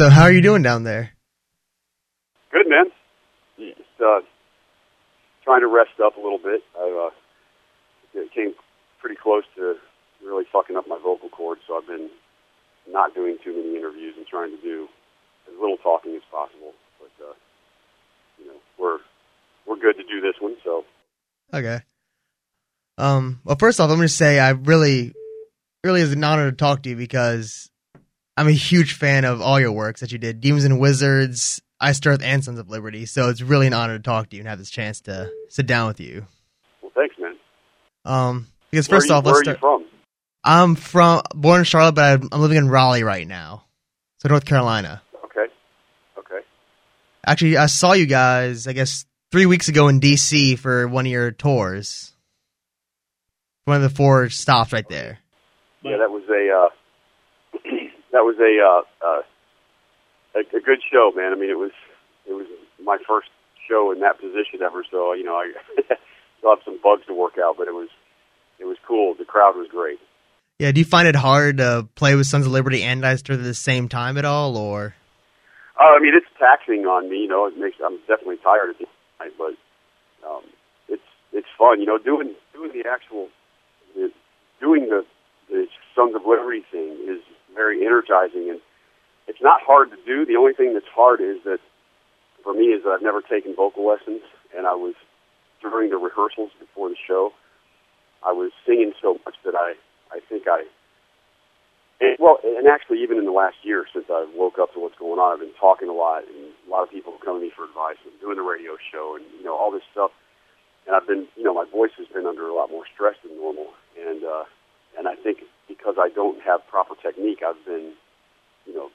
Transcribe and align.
So 0.00 0.08
how 0.08 0.22
are 0.22 0.30
you 0.30 0.40
doing 0.40 0.62
down 0.62 0.84
there? 0.84 1.10
Good, 2.52 2.68
man. 2.68 2.84
Just 3.58 3.80
uh, 4.00 4.20
trying 5.42 5.62
to 5.62 5.66
rest 5.66 5.98
up 6.04 6.16
a 6.16 6.20
little 6.20 6.38
bit. 6.38 6.62
I 6.78 7.10
uh, 8.14 8.20
came 8.32 8.54
pretty 9.00 9.16
close 9.20 9.42
to 9.56 9.74
really 10.24 10.44
fucking 10.52 10.76
up 10.76 10.86
my 10.86 10.98
vocal 11.02 11.28
cords, 11.28 11.62
so 11.66 11.76
I've 11.76 11.86
been 11.88 12.10
not 12.88 13.12
doing 13.12 13.38
too 13.42 13.50
many 13.50 13.76
interviews 13.76 14.14
and 14.16 14.24
trying 14.24 14.56
to 14.56 14.62
do 14.62 14.86
as 15.48 15.54
little 15.60 15.78
talking 15.78 16.14
as 16.14 16.22
possible. 16.30 16.74
But 17.00 17.24
uh, 17.24 17.34
you 18.38 18.46
know, 18.46 18.56
we're 18.78 18.98
we're 19.66 19.80
good 19.80 19.96
to 19.96 20.04
do 20.04 20.20
this 20.20 20.40
one. 20.40 20.54
So 20.64 20.84
Okay. 21.52 21.80
Um. 22.98 23.40
Well, 23.42 23.56
first 23.56 23.80
off, 23.80 23.90
I'm 23.90 23.96
going 23.96 24.06
to 24.06 24.14
say 24.14 24.38
I 24.38 24.50
really, 24.50 25.12
really 25.82 26.02
is 26.02 26.12
an 26.12 26.22
honor 26.22 26.50
to 26.52 26.56
talk 26.56 26.84
to 26.84 26.88
you 26.88 26.94
because 26.96 27.68
I'm 28.38 28.46
a 28.46 28.52
huge 28.52 28.94
fan 28.94 29.24
of 29.24 29.40
all 29.42 29.58
your 29.58 29.72
works 29.72 30.00
that 30.00 30.12
you 30.12 30.18
did, 30.18 30.40
Demons 30.40 30.62
and 30.62 30.78
Wizards, 30.78 31.60
Iced 31.80 32.06
Earth, 32.06 32.22
and 32.22 32.44
Sons 32.44 32.60
of 32.60 32.70
Liberty. 32.70 33.04
So 33.04 33.30
it's 33.30 33.42
really 33.42 33.66
an 33.66 33.72
honor 33.72 33.96
to 33.96 34.02
talk 34.02 34.30
to 34.30 34.36
you 34.36 34.42
and 34.42 34.48
have 34.48 34.60
this 34.60 34.70
chance 34.70 35.00
to 35.02 35.28
sit 35.48 35.66
down 35.66 35.88
with 35.88 35.98
you. 35.98 36.24
well, 36.80 36.92
thanks, 36.94 37.16
man. 37.18 37.34
Um. 38.04 38.46
Because 38.70 38.86
first 38.86 39.08
you, 39.08 39.14
off, 39.14 39.24
where 39.24 39.34
let's 39.34 39.48
are 39.48 39.50
you 39.50 39.56
start. 39.56 39.80
from? 39.80 39.86
I'm 40.44 40.76
from 40.76 41.22
born 41.34 41.60
in 41.60 41.64
Charlotte, 41.64 41.96
but 41.96 42.04
I'm, 42.04 42.28
I'm 42.30 42.40
living 42.40 42.58
in 42.58 42.68
Raleigh 42.68 43.02
right 43.02 43.26
now, 43.26 43.64
so 44.18 44.28
North 44.28 44.44
Carolina. 44.44 45.02
Okay, 45.24 45.52
okay. 46.16 46.46
Actually, 47.26 47.56
I 47.56 47.66
saw 47.66 47.94
you 47.94 48.06
guys, 48.06 48.68
I 48.68 48.72
guess, 48.72 49.04
three 49.32 49.46
weeks 49.46 49.66
ago 49.66 49.88
in 49.88 49.98
DC 49.98 50.60
for 50.60 50.86
one 50.86 51.06
of 51.06 51.10
your 51.10 51.32
tours. 51.32 52.12
One 53.64 53.78
of 53.78 53.82
the 53.82 53.90
four 53.90 54.28
stops 54.28 54.72
right 54.72 54.88
there. 54.88 55.18
Yeah, 55.82 55.96
that 55.96 56.10
was 56.10 56.22
a 56.28 56.66
uh, 56.66 56.68
that 58.12 58.24
was 58.24 58.36
a, 58.38 58.52
uh, 58.60 59.06
uh, 59.06 59.22
a 60.34 60.56
a 60.56 60.60
good 60.60 60.80
show, 60.90 61.12
man. 61.14 61.32
I 61.32 61.36
mean, 61.36 61.50
it 61.50 61.58
was 61.58 61.72
it 62.26 62.32
was 62.32 62.46
my 62.82 62.98
first 63.06 63.28
show 63.68 63.92
in 63.92 64.00
that 64.00 64.18
position 64.20 64.62
ever, 64.64 64.84
so 64.90 65.12
you 65.12 65.24
know 65.24 65.36
I 65.36 65.52
still 66.38 66.50
have 66.50 66.64
some 66.64 66.78
bugs 66.82 67.06
to 67.06 67.14
work 67.14 67.34
out, 67.42 67.56
but 67.58 67.68
it 67.68 67.74
was 67.74 67.88
it 68.58 68.64
was 68.64 68.76
cool. 68.86 69.14
The 69.14 69.24
crowd 69.24 69.56
was 69.56 69.68
great. 69.70 69.98
Yeah, 70.58 70.72
do 70.72 70.80
you 70.80 70.84
find 70.84 71.06
it 71.06 71.14
hard 71.14 71.58
to 71.58 71.88
play 71.94 72.16
with 72.16 72.26
Sons 72.26 72.46
of 72.46 72.52
Liberty 72.52 72.82
and 72.82 73.02
Dice 73.02 73.22
at 73.28 73.42
the 73.42 73.54
same 73.54 73.88
time 73.88 74.18
at 74.18 74.24
all, 74.24 74.56
or? 74.56 74.94
Uh, 75.78 75.94
I 75.94 76.00
mean, 76.00 76.14
it's 76.16 76.26
taxing 76.36 76.84
on 76.86 77.08
me. 77.08 77.18
You 77.18 77.28
know, 77.28 77.46
it 77.46 77.56
makes 77.56 77.76
I'm 77.84 77.98
definitely 78.08 78.38
tired 78.42 78.70
at 78.70 78.78
the 78.78 78.86
night, 79.20 79.32
but 79.38 79.54
um, 80.28 80.42
it's 80.88 81.06
it's 81.32 81.46
fun. 81.56 81.80
You 81.80 81.86
know, 81.86 81.98
doing 81.98 82.34
doing 82.52 82.72
the 82.72 82.88
actual 82.88 83.28
the, 83.94 84.10
doing 84.60 84.88
the 84.88 85.04
the 85.48 85.66
Sons 85.94 86.14
of 86.16 86.22
Liberty 86.26 86.64
thing 86.72 86.98
is 87.06 87.22
very 87.58 87.82
energizing, 87.82 88.46
and 88.54 88.62
it's 89.26 89.42
not 89.42 89.58
hard 89.66 89.90
to 89.90 89.98
do. 90.06 90.22
The 90.22 90.38
only 90.38 90.54
thing 90.54 90.72
that's 90.78 90.86
hard 90.94 91.20
is 91.20 91.42
that 91.42 91.58
for 92.46 92.54
me 92.54 92.70
is 92.70 92.86
that 92.86 92.90
I've 92.94 93.02
never 93.02 93.20
taken 93.20 93.58
vocal 93.58 93.82
lessons, 93.82 94.22
and 94.54 94.62
I 94.66 94.78
was 94.78 94.94
during 95.60 95.90
the 95.90 95.98
rehearsals 95.98 96.54
before 96.62 96.88
the 96.88 96.96
show, 96.96 97.34
I 98.22 98.30
was 98.30 98.54
singing 98.62 98.94
so 99.02 99.18
much 99.26 99.34
that 99.44 99.58
I 99.58 99.74
I 100.14 100.22
think 100.30 100.46
I 100.46 100.62
and, 102.00 102.14
well, 102.20 102.38
and 102.44 102.68
actually, 102.70 103.02
even 103.02 103.18
in 103.18 103.26
the 103.26 103.34
last 103.34 103.58
year 103.66 103.84
since 103.92 104.06
I 104.08 104.22
woke 104.34 104.58
up 104.62 104.72
to 104.74 104.78
what's 104.78 104.94
going 104.98 105.18
on, 105.18 105.34
I've 105.34 105.42
been 105.42 105.58
talking 105.58 105.90
a 105.90 105.98
lot, 105.98 106.22
and 106.30 106.54
a 106.66 106.70
lot 106.70 106.86
of 106.86 106.90
people 106.94 107.18
come 107.18 107.38
to 107.38 107.42
me 107.42 107.50
for 107.50 107.66
advice, 107.66 107.98
and 108.06 108.14
doing 108.22 108.38
the 108.38 108.46
radio 108.46 108.78
show, 108.78 109.18
and 109.18 109.26
you 109.34 109.42
know 109.42 109.58
all 109.58 109.74
this 109.74 109.82
stuff. 109.90 110.14
And 110.86 110.94
I've 110.94 111.06
been, 111.06 111.26
you 111.34 111.42
know, 111.42 111.52
my 111.52 111.66
voice 111.66 111.90
has 111.98 112.06
been 112.06 112.24
under 112.24 112.46
a 112.46 112.54
lot 112.54 112.70
more 112.70 112.86
stress 112.86 113.18
than 113.26 113.34
normal, 113.36 113.74
and 113.98 114.22
uh, 114.22 114.46
and 114.96 115.08
I 115.08 115.14
think 115.14 115.38
because 115.68 115.96
I 115.98 116.08
don't 116.08 116.40
have 116.42 116.66
proper 116.66 116.94
technique, 117.00 117.42
I've 117.46 117.62
been, 117.64 117.92
you 118.66 118.74
know, 118.74 118.88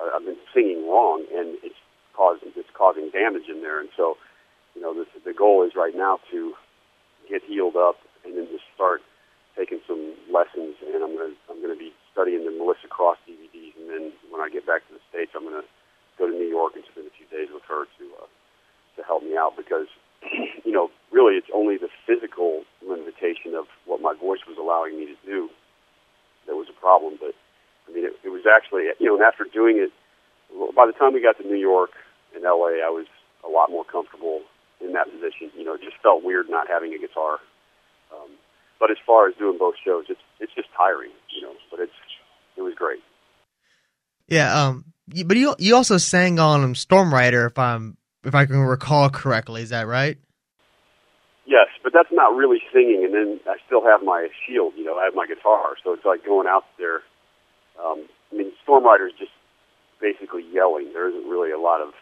I've 0.00 0.24
been 0.24 0.40
singing 0.52 0.88
wrong, 0.88 1.24
and 1.32 1.56
it's 1.62 1.78
causing 2.14 2.50
it's 2.56 2.68
causing 2.74 3.10
damage 3.10 3.48
in 3.48 3.62
there. 3.62 3.80
And 3.80 3.88
so, 3.96 4.16
you 4.74 4.82
know, 4.82 4.92
this, 4.92 5.06
the 5.24 5.32
goal 5.32 5.64
is 5.64 5.72
right 5.76 5.94
now 5.94 6.18
to 6.30 6.54
get 7.28 7.42
healed 7.44 7.76
up, 7.76 7.96
and 8.24 8.36
then 8.36 8.48
just 8.50 8.64
start 8.74 9.00
taking 9.56 9.80
some 9.88 10.12
lessons, 10.28 10.76
and 10.84 11.02
I'm 11.02 11.16
gonna 11.16 11.34
I'm 11.48 11.62
gonna 11.62 11.78
be 11.78 11.92
studying 12.12 12.44
the 12.44 12.52
Melissa 12.52 12.88
Cross 12.88 13.18
DVDs, 13.24 13.72
and 13.80 13.88
then 13.88 14.12
when 14.28 14.42
I 14.42 14.50
get 14.50 14.66
back 14.66 14.86
to 14.88 14.92
the 14.92 15.00
states, 15.08 15.32
I'm 15.34 15.44
gonna 15.44 15.64
go 16.18 16.28
to 16.28 16.34
New 16.34 16.48
York 16.48 16.76
and 16.76 16.84
spend 16.92 17.06
a 17.06 17.14
few 17.16 17.26
days 17.32 17.48
with 17.52 17.64
her 17.68 17.84
to 17.84 18.04
uh, 18.20 18.28
to 18.96 19.00
help 19.02 19.22
me 19.22 19.36
out 19.36 19.56
because 19.56 19.88
you 20.64 20.72
know 20.72 20.90
really 21.10 21.36
it's 21.40 21.48
only 21.54 21.76
the 21.76 21.88
physical 22.04 22.64
limitation 22.84 23.56
of 23.56 23.64
what 23.88 24.00
my 24.00 24.12
voice 24.12 24.44
was 24.44 24.60
allowing 24.60 25.00
me 25.00 25.06
to 25.06 25.16
do 25.24 25.48
that 26.46 26.54
was 26.54 26.68
a 26.70 26.75
problem. 26.86 27.18
But 27.18 27.34
I 27.88 27.94
mean, 27.94 28.06
it, 28.06 28.14
it 28.22 28.30
was 28.30 28.46
actually 28.46 28.86
you 29.02 29.10
know, 29.10 29.18
and 29.18 29.26
after 29.26 29.42
doing 29.42 29.82
it, 29.82 29.90
by 30.78 30.86
the 30.86 30.94
time 30.94 31.14
we 31.14 31.20
got 31.20 31.34
to 31.42 31.44
New 31.44 31.58
York 31.58 31.90
and 32.34 32.46
LA, 32.46 32.78
I 32.78 32.92
was 32.94 33.10
a 33.42 33.50
lot 33.50 33.70
more 33.74 33.82
comfortable 33.82 34.46
in 34.78 34.92
that 34.94 35.10
position. 35.10 35.50
You 35.58 35.64
know, 35.66 35.74
it 35.74 35.82
just 35.82 35.98
felt 36.02 36.22
weird 36.22 36.46
not 36.48 36.68
having 36.70 36.94
a 36.94 36.98
guitar. 36.98 37.42
Um, 38.14 38.30
but 38.78 38.90
as 38.90 38.98
far 39.06 39.26
as 39.26 39.34
doing 39.34 39.58
both 39.58 39.74
shows, 39.82 40.06
it's 40.08 40.22
it's 40.38 40.54
just 40.54 40.68
tiring, 40.76 41.10
you 41.34 41.42
know. 41.42 41.54
But 41.70 41.80
it's 41.80 41.98
it 42.56 42.62
was 42.62 42.74
great. 42.74 43.02
Yeah, 44.28 44.54
um, 44.54 44.84
but 45.24 45.36
you 45.36 45.54
you 45.58 45.74
also 45.74 45.98
sang 45.98 46.38
on 46.38 46.74
Storm 46.74 47.12
Rider, 47.12 47.46
if 47.46 47.58
I'm 47.58 47.96
if 48.24 48.34
I 48.34 48.46
can 48.46 48.60
recall 48.60 49.10
correctly. 49.10 49.62
Is 49.62 49.70
that 49.70 49.86
right? 49.86 50.18
Yes, 51.46 51.68
but 51.82 51.92
that's 51.94 52.10
not 52.10 52.34
really 52.34 52.58
singing. 52.72 53.04
And 53.06 53.14
then 53.14 53.40
I 53.46 53.56
still 53.66 53.82
have 53.86 54.02
my 54.02 54.28
shield, 54.46 54.74
you 54.76 54.84
know. 54.84 54.98
I 54.98 55.04
have 55.04 55.14
my 55.14 55.26
guitar, 55.26 55.76
so 55.82 55.92
it's 55.92 56.04
like 56.04 56.24
going 56.26 56.48
out 56.48 56.64
there. 56.76 57.02
Um, 57.78 58.06
I 58.32 58.36
mean, 58.36 58.52
Storm 58.62 58.84
Rider 58.84 59.08
just 59.16 59.30
basically 60.00 60.44
yelling. 60.52 60.90
There 60.92 61.08
isn't 61.08 61.28
really 61.30 61.52
a 61.52 61.58
lot 61.58 61.80
of 61.80 61.94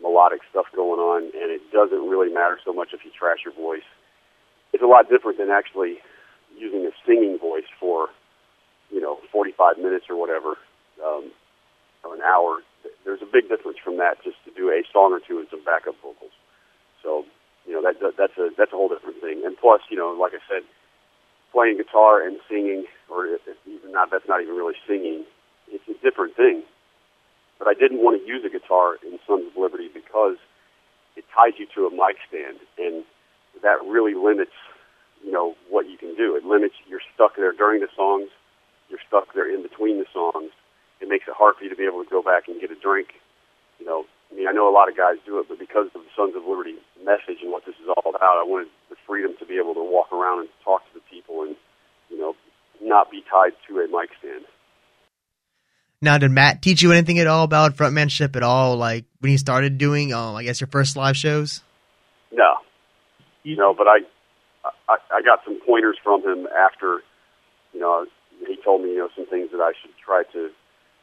melodic 0.00 0.40
stuff 0.50 0.66
going 0.74 1.00
on, 1.00 1.24
and 1.34 1.50
it 1.50 1.62
doesn't 1.72 2.08
really 2.08 2.32
matter 2.32 2.58
so 2.64 2.72
much 2.72 2.94
if 2.94 3.04
you 3.04 3.10
trash 3.10 3.38
your 3.44 3.54
voice. 3.54 3.86
It's 4.72 4.82
a 4.82 4.86
lot 4.86 5.10
different 5.10 5.38
than 5.38 5.50
actually 5.50 5.98
using 6.56 6.86
a 6.86 6.90
singing 7.06 7.38
voice 7.38 7.68
for, 7.80 8.08
you 8.90 9.00
know, 9.00 9.18
45 9.32 9.78
minutes 9.78 10.06
or 10.08 10.16
whatever, 10.18 10.56
um, 11.04 11.30
or 12.04 12.14
an 12.14 12.22
hour. 12.22 12.62
There's 13.04 13.22
a 13.22 13.30
big 13.30 13.48
difference 13.48 13.78
from 13.82 13.98
that 13.98 14.22
just 14.22 14.36
to 14.44 14.50
do 14.54 14.70
a 14.70 14.82
song 14.92 15.12
or 15.12 15.20
two 15.20 15.38
and 15.38 15.48
some 15.50 15.64
backup 15.64 15.94
vocals. 16.02 16.32
So, 17.02 17.24
you 17.66 17.72
know, 17.72 17.82
that, 17.82 18.00
that 18.00 18.16
that's 18.16 18.36
a 18.38 18.50
that's 18.56 18.72
a 18.72 18.76
whole 18.76 18.88
different 18.88 19.20
thing. 19.20 19.42
And 19.44 19.56
plus, 19.56 19.80
you 19.90 19.96
know, 19.96 20.16
like 20.18 20.32
I 20.34 20.42
said, 20.48 20.62
playing 21.52 21.76
guitar 21.76 22.26
and 22.26 22.38
singing, 22.48 22.84
or 23.10 23.26
if 23.26 23.40
if 23.46 23.56
even 23.66 23.92
not, 23.92 24.10
that's 24.10 24.28
not 24.28 24.42
even 24.42 24.54
really 24.54 24.74
singing. 24.86 25.24
It's 25.70 25.86
a 25.88 25.94
different 26.02 26.36
thing. 26.36 26.62
But 27.58 27.68
I 27.68 27.74
didn't 27.74 28.02
want 28.02 28.20
to 28.20 28.26
use 28.26 28.42
a 28.44 28.50
guitar 28.50 28.96
in 29.06 29.18
Sons 29.26 29.46
of 29.46 29.56
Liberty 29.56 29.88
because 29.92 30.36
it 31.16 31.24
ties 31.30 31.54
you 31.58 31.66
to 31.76 31.86
a 31.86 31.90
mic 31.90 32.18
stand, 32.26 32.58
and 32.78 33.04
that 33.62 33.78
really 33.86 34.14
limits, 34.14 34.56
you 35.22 35.30
know, 35.30 35.54
what 35.70 35.88
you 35.88 35.96
can 35.96 36.16
do. 36.16 36.34
It 36.34 36.44
limits. 36.44 36.74
You're 36.88 37.04
stuck 37.14 37.36
there 37.36 37.52
during 37.52 37.80
the 37.80 37.88
songs. 37.94 38.30
You're 38.88 39.02
stuck 39.06 39.32
there 39.34 39.48
in 39.48 39.62
between 39.62 39.98
the 39.98 40.06
songs. 40.12 40.50
It 41.00 41.08
makes 41.08 41.28
it 41.28 41.34
hard 41.36 41.56
for 41.56 41.64
you 41.64 41.70
to 41.70 41.76
be 41.76 41.86
able 41.86 42.02
to 42.02 42.10
go 42.10 42.22
back 42.22 42.48
and 42.48 42.60
get 42.60 42.70
a 42.70 42.78
drink. 42.78 43.08
You 43.78 43.86
know, 43.86 44.04
I 44.32 44.36
mean, 44.36 44.48
I 44.48 44.52
know 44.52 44.68
a 44.68 44.72
lot 44.72 44.88
of 44.88 44.96
guys 44.96 45.16
do 45.26 45.38
it, 45.40 45.46
but 45.48 45.58
because 45.58 45.86
of 45.94 46.00
the 46.00 46.12
Sons 46.16 46.34
of 46.34 46.42
Liberty 46.48 46.76
message 47.04 47.42
and 47.42 47.52
what 47.52 47.66
this 47.66 47.74
is 47.76 47.88
all 47.88 48.08
about, 48.08 48.40
I 48.40 48.44
wanted 48.44 48.68
the 48.88 48.96
freedom 49.06 49.34
to 49.38 49.46
be 49.46 49.58
able 49.58 49.74
to 49.74 49.84
walk 49.84 50.10
around 50.12 50.40
and 50.40 50.48
talk 50.64 50.80
to 50.88 50.94
the 50.94 51.04
people 51.10 51.42
and, 51.42 51.54
you 52.08 52.18
know, 52.18 52.34
not 52.80 53.10
be 53.10 53.22
tied 53.30 53.52
to 53.68 53.78
a 53.78 53.86
mic 53.88 54.10
stand. 54.18 54.44
Now, 56.00 56.18
did 56.18 56.30
Matt 56.30 56.62
teach 56.62 56.82
you 56.82 56.90
anything 56.92 57.18
at 57.18 57.26
all 57.26 57.44
about 57.44 57.76
frontmanship 57.76 58.34
at 58.34 58.42
all? 58.42 58.76
Like 58.76 59.04
when 59.20 59.32
you 59.32 59.38
started 59.38 59.78
doing, 59.78 60.12
um, 60.14 60.34
I 60.34 60.42
guess 60.42 60.60
your 60.60 60.68
first 60.68 60.96
live 60.96 61.16
shows. 61.16 61.62
No, 62.32 62.54
you 63.44 63.56
know, 63.56 63.74
but 63.76 63.86
I, 63.86 63.98
I, 64.88 64.96
I 65.12 65.22
got 65.22 65.44
some 65.44 65.60
pointers 65.66 65.98
from 66.02 66.22
him 66.22 66.48
after, 66.48 67.02
you 67.72 67.80
know, 67.80 68.06
he 68.46 68.56
told 68.64 68.82
me, 68.82 68.92
you 68.92 68.98
know, 68.98 69.08
some 69.14 69.26
things 69.26 69.50
that 69.52 69.60
I 69.60 69.72
should 69.80 69.92
try 70.04 70.22
to, 70.32 70.48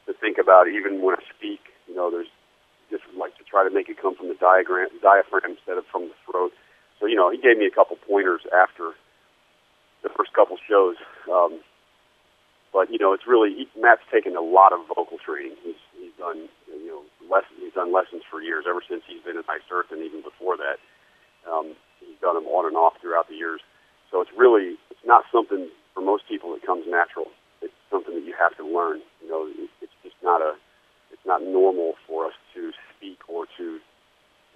to 0.08 0.14
think 0.20 0.38
about 0.38 0.68
even 0.68 1.02
when 1.02 1.16
I 1.16 1.22
speak. 1.38 1.60
You 1.88 1.96
know, 1.96 2.12
there's 2.12 2.28
just 2.90 3.04
like 3.18 3.38
to 3.38 3.44
try 3.46 3.64
to 3.64 3.74
make 3.74 3.90
it 3.90 4.02
come 4.02 4.16
from 4.16 4.28
the 4.28 4.38
diagram, 4.40 4.90
diaphragm 5.02 5.58
instead 5.58 5.78
of 5.78 5.86
from 5.92 6.10
the 6.10 6.18
throat. 6.26 6.52
So, 7.00 7.06
you 7.06 7.16
know, 7.16 7.32
he 7.32 7.38
gave 7.38 7.58
me 7.58 7.66
a 7.66 7.74
couple 7.74 7.96
pointers 7.96 8.42
after 8.52 8.94
the 10.04 10.10
first 10.10 10.34
couple 10.34 10.58
shows. 10.68 10.96
Um, 11.32 11.60
but 12.72 12.92
you 12.92 13.00
know, 13.00 13.14
it's 13.14 13.26
really 13.26 13.54
he, 13.54 13.66
Matt's 13.80 14.06
taken 14.14 14.36
a 14.36 14.46
lot 14.46 14.74
of 14.74 14.86
vocal 14.88 15.18
training. 15.18 15.58
He's 15.64 15.82
he's 15.98 16.14
done 16.18 16.50
you 16.70 16.88
know 16.88 17.02
lessons. 17.26 17.58
He's 17.60 17.74
done 17.74 17.92
lessons 17.92 18.22
for 18.30 18.42
years, 18.42 18.66
ever 18.70 18.82
since 18.86 19.02
he's 19.10 19.22
been 19.26 19.38
in 19.38 19.44
Iced 19.50 19.70
Earth, 19.72 19.90
and 19.92 20.02
even 20.06 20.22
before 20.22 20.58
that. 20.58 20.78
Um, 21.50 21.74
he's 22.00 22.20
done 22.22 22.36
them 22.36 22.46
on 22.46 22.68
and 22.68 22.78
off 22.78 22.94
throughout 23.02 23.28
the 23.28 23.36
years. 23.36 23.62
So 24.12 24.22
it's 24.22 24.32
really 24.38 24.78
it's 24.94 25.06
not 25.06 25.26
something 25.32 25.70
for 25.94 26.02
most 26.02 26.30
people 26.30 26.54
that 26.54 26.66
comes 26.66 26.86
natural. 26.86 27.34
It's 27.62 27.74
something 27.90 28.14
that 28.14 28.26
you 28.26 28.36
have 28.38 28.56
to 28.58 28.66
learn. 28.66 29.02
You 29.24 29.30
know, 29.30 29.50
it, 29.50 29.70
it's 29.82 29.98
just 30.06 30.18
not 30.22 30.42
a 30.42 30.54
it's 31.10 31.26
not 31.26 31.42
normal 31.42 31.98
for 32.06 32.30
us 32.30 32.38
to 32.54 32.72
speak 32.94 33.18
or 33.26 33.50
to 33.58 33.82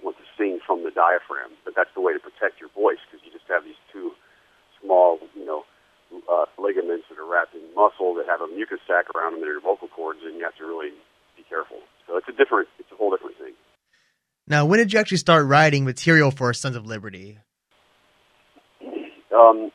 want 0.05 0.17
to 0.17 0.27
sing 0.37 0.59
from 0.61 0.83
the 0.83 0.91
diaphragm. 0.93 1.57
But 1.65 1.73
that's 1.73 1.89
the 1.97 2.01
way 2.01 2.13
to 2.13 2.21
protect 2.21 2.61
your 2.61 2.69
voice 2.77 3.01
because 3.09 3.25
you 3.25 3.33
just 3.33 3.49
have 3.49 3.65
these 3.65 3.79
two 3.89 4.13
small, 4.83 5.17
you 5.33 5.45
know, 5.45 5.63
uh, 6.29 6.45
ligaments 6.59 7.05
that 7.09 7.17
are 7.17 7.25
wrapped 7.25 7.55
in 7.55 7.63
muscle 7.73 8.13
that 8.15 8.27
have 8.27 8.41
a 8.41 8.47
mucus 8.47 8.79
sac 8.85 9.09
around 9.15 9.33
them 9.33 9.41
that 9.41 9.49
are 9.49 9.57
your 9.57 9.65
vocal 9.65 9.87
cords, 9.87 10.19
and 10.23 10.37
you 10.37 10.43
have 10.43 10.55
to 10.57 10.65
really 10.65 10.93
be 11.35 11.43
careful. 11.49 11.81
So 12.05 12.17
it's 12.17 12.29
a 12.29 12.35
different, 12.35 12.69
it's 12.77 12.91
a 12.91 12.95
whole 12.95 13.09
different 13.09 13.37
thing. 13.37 13.53
Now, 14.53 14.65
when 14.65 14.77
did 14.77 14.93
you 14.93 14.99
actually 14.99 15.17
start 15.17 15.47
writing 15.47 15.83
material 15.83 16.29
for 16.29 16.53
Sons 16.53 16.75
of 16.75 16.85
Liberty? 16.85 17.39
Um, 19.35 19.71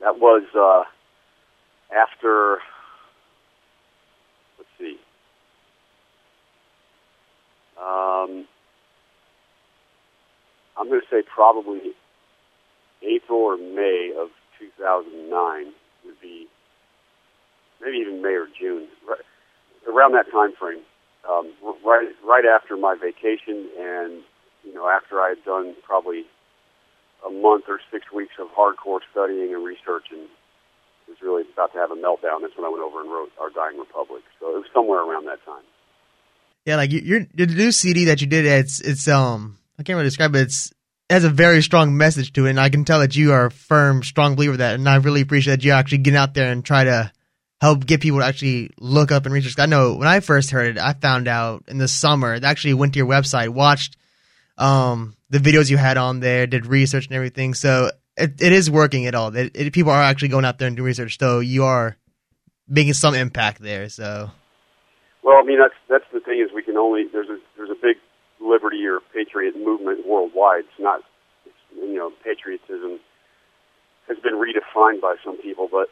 that 0.00 0.20
was 0.20 0.44
uh, 0.54 0.84
after. 1.92 2.58
Let's 4.56 4.70
see. 4.78 4.98
Um, 7.76 8.46
I'm 10.76 10.88
going 10.88 11.00
to 11.00 11.06
say 11.10 11.22
probably 11.22 11.90
April 13.02 13.40
or 13.40 13.56
May 13.56 14.12
of 14.16 14.28
2009 14.60 15.72
would 16.04 16.20
be, 16.22 16.46
maybe 17.82 17.96
even 17.96 18.22
May 18.22 18.28
or 18.28 18.46
June, 18.46 18.86
right, 19.08 19.18
around 19.92 20.12
that 20.12 20.30
time 20.30 20.52
frame. 20.56 20.82
Um, 21.28 21.52
right, 21.84 22.08
right 22.24 22.44
after 22.44 22.76
my 22.76 22.96
vacation, 22.96 23.68
and 23.78 24.22
you 24.64 24.72
know, 24.74 24.88
after 24.88 25.20
I 25.20 25.30
had 25.36 25.44
done 25.44 25.74
probably 25.84 26.24
a 27.26 27.30
month 27.30 27.64
or 27.68 27.80
six 27.92 28.06
weeks 28.14 28.32
of 28.40 28.48
hardcore 28.48 29.00
studying 29.12 29.52
and 29.52 29.64
research, 29.64 30.06
and 30.10 30.28
was 31.08 31.18
really 31.22 31.42
about 31.52 31.72
to 31.72 31.78
have 31.78 31.90
a 31.90 31.96
meltdown. 31.96 32.42
That's 32.42 32.56
when 32.56 32.66
I 32.66 32.68
went 32.68 32.82
over 32.82 33.00
and 33.00 33.10
wrote 33.10 33.30
Our 33.40 33.50
Dying 33.50 33.78
Republic. 33.78 34.22
So 34.38 34.50
it 34.50 34.58
was 34.58 34.66
somewhere 34.72 35.00
around 35.00 35.26
that 35.26 35.44
time. 35.44 35.64
Yeah, 36.64 36.76
like 36.76 36.92
your 36.92 37.26
the 37.34 37.46
new 37.46 37.72
CD 37.72 38.04
that 38.06 38.20
you 38.20 38.26
did, 38.26 38.44
it's 38.44 38.80
it's 38.80 39.08
um 39.08 39.58
I 39.78 39.82
can't 39.82 39.96
really 39.96 40.06
describe 40.06 40.34
it. 40.34 40.42
It's 40.42 40.70
it 41.08 41.14
has 41.14 41.24
a 41.24 41.30
very 41.30 41.62
strong 41.62 41.96
message 41.96 42.32
to 42.34 42.46
it, 42.46 42.50
and 42.50 42.60
I 42.60 42.68
can 42.68 42.84
tell 42.84 43.00
that 43.00 43.16
you 43.16 43.32
are 43.32 43.46
a 43.46 43.50
firm, 43.50 44.02
strong 44.02 44.34
believer 44.34 44.52
of 44.52 44.58
that. 44.58 44.74
And 44.74 44.86
I 44.86 44.96
really 44.96 45.22
appreciate 45.22 45.56
that 45.56 45.64
you 45.64 45.72
actually 45.72 45.98
get 45.98 46.14
out 46.14 46.34
there 46.34 46.52
and 46.52 46.62
try 46.62 46.84
to 46.84 47.10
help 47.60 47.84
get 47.86 48.00
people 48.00 48.20
to 48.20 48.24
actually 48.24 48.70
look 48.78 49.10
up 49.10 49.24
and 49.24 49.34
research. 49.34 49.54
I 49.58 49.66
know 49.66 49.94
when 49.94 50.08
I 50.08 50.20
first 50.20 50.50
heard 50.50 50.76
it, 50.76 50.80
I 50.80 50.92
found 50.92 51.28
out 51.28 51.64
in 51.68 51.78
the 51.78 51.88
summer. 51.88 52.34
I 52.34 52.40
actually 52.44 52.74
went 52.74 52.92
to 52.94 52.98
your 52.98 53.08
website, 53.08 53.48
watched 53.48 53.96
um, 54.56 55.16
the 55.30 55.38
videos 55.38 55.70
you 55.70 55.76
had 55.76 55.96
on 55.96 56.20
there, 56.20 56.46
did 56.46 56.66
research 56.66 57.06
and 57.06 57.16
everything. 57.16 57.54
So 57.54 57.90
it, 58.16 58.40
it 58.40 58.52
is 58.52 58.70
working 58.70 59.06
at 59.06 59.14
all. 59.14 59.34
It, 59.34 59.52
it, 59.54 59.72
people 59.72 59.92
are 59.92 60.02
actually 60.02 60.28
going 60.28 60.44
out 60.44 60.58
there 60.58 60.68
and 60.68 60.76
doing 60.76 60.86
research. 60.86 61.18
So 61.18 61.40
you 61.40 61.64
are 61.64 61.96
making 62.68 62.94
some 62.94 63.14
impact 63.14 63.60
there. 63.60 63.88
So. 63.88 64.30
Well, 65.22 65.36
I 65.36 65.42
mean 65.42 65.58
that's 65.58 65.74
that's 65.88 66.04
the 66.12 66.20
thing 66.20 66.40
is 66.40 66.54
we 66.54 66.62
can 66.62 66.76
only 66.76 67.04
there's 67.12 67.28
a 67.28 67.38
there's 67.56 67.70
a 67.70 67.74
big 67.80 67.96
liberty 68.40 68.86
or 68.86 69.00
patriot 69.12 69.56
movement 69.56 70.06
worldwide. 70.06 70.60
It's 70.60 70.78
not 70.80 71.00
it's, 71.44 71.54
you 71.74 71.96
know 71.96 72.12
patriotism 72.24 73.00
has 74.06 74.16
been 74.22 74.34
redefined 74.34 75.02
by 75.02 75.16
some 75.22 75.36
people, 75.36 75.68
but 75.70 75.88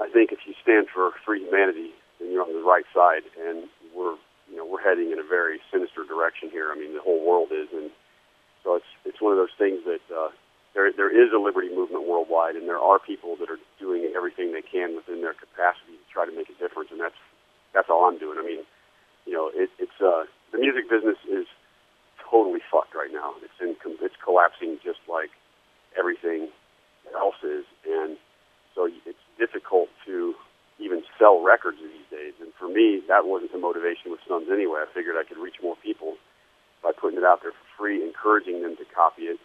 I 0.00 0.08
think 0.10 0.32
if 0.32 0.40
you 0.46 0.54
stand 0.62 0.88
for 0.92 1.12
free 1.24 1.44
humanity, 1.44 1.90
then 2.18 2.32
you're 2.32 2.42
on 2.42 2.52
the 2.52 2.66
right 2.66 2.84
side, 2.94 3.22
and 3.38 3.68
we're 3.94 4.16
you 4.50 4.56
know 4.56 4.66
we're 4.66 4.82
heading 4.82 5.12
in 5.12 5.18
a 5.18 5.26
very 5.26 5.60
sinister 5.72 6.04
direction 6.04 6.50
here. 6.50 6.70
I 6.72 6.78
mean, 6.78 6.94
the 6.94 7.02
whole 7.02 7.24
world 7.24 7.50
is, 7.52 7.68
and 7.72 7.90
so 8.62 8.76
it's 8.76 8.90
it's 9.04 9.20
one 9.20 9.32
of 9.32 9.38
those 9.38 9.54
things 9.56 9.82
that 9.86 10.04
uh, 10.10 10.30
there 10.74 10.90
there 10.92 11.10
is 11.10 11.32
a 11.32 11.38
liberty 11.38 11.70
movement 11.70 12.06
worldwide, 12.06 12.56
and 12.56 12.66
there 12.68 12.80
are 12.80 12.98
people 12.98 13.36
that 13.36 13.50
are 13.50 13.58
doing 13.78 14.10
everything 14.14 14.52
they 14.52 14.62
can 14.62 14.96
within 14.96 15.22
their 15.22 15.34
capacity 15.34 15.94
to 15.94 16.06
try 16.12 16.26
to 16.26 16.34
make 16.34 16.50
a 16.50 16.56
difference, 16.58 16.90
and 16.90 17.00
that's 17.00 17.18
that's 17.72 17.88
all 17.88 18.06
I'm 18.06 18.18
doing. 18.18 18.38
I 18.38 18.44
mean, 18.44 18.62
you 19.26 19.32
know, 19.32 19.50
it, 19.54 19.70
it's 19.78 19.98
uh, 20.02 20.26
the 20.52 20.58
music 20.58 20.90
business 20.90 21.18
is 21.30 21.46
totally 22.18 22.60
fucked 22.70 22.94
right 22.94 23.12
now. 23.12 23.34
It's 23.42 23.58
in 23.62 23.76
it's 24.02 24.18
collapsing 24.22 24.78
just 24.82 25.00
like 25.08 25.30
everything 25.98 26.48
else 27.14 27.38
is, 27.42 27.64
and 27.86 28.16
so 28.74 28.90
it's 29.06 29.23
difficult 29.38 29.88
to 30.06 30.34
even 30.78 31.02
sell 31.18 31.42
records 31.42 31.78
these 31.78 32.08
days. 32.10 32.34
And 32.40 32.52
for 32.58 32.68
me, 32.68 33.02
that 33.08 33.26
wasn't 33.26 33.52
the 33.52 33.58
motivation 33.58 34.10
with 34.10 34.20
Sons 34.26 34.48
anyway. 34.50 34.82
I 34.82 34.92
figured 34.92 35.14
I 35.16 35.24
could 35.26 35.38
reach 35.38 35.62
more 35.62 35.76
people 35.82 36.16
by 36.82 36.92
putting 36.92 37.18
it 37.18 37.24
out 37.24 37.42
there 37.42 37.52
for 37.52 37.66
free, 37.78 38.02
encouraging 38.02 38.62
them 38.62 38.76
to 38.76 38.84
copy 38.84 39.22
it, 39.30 39.38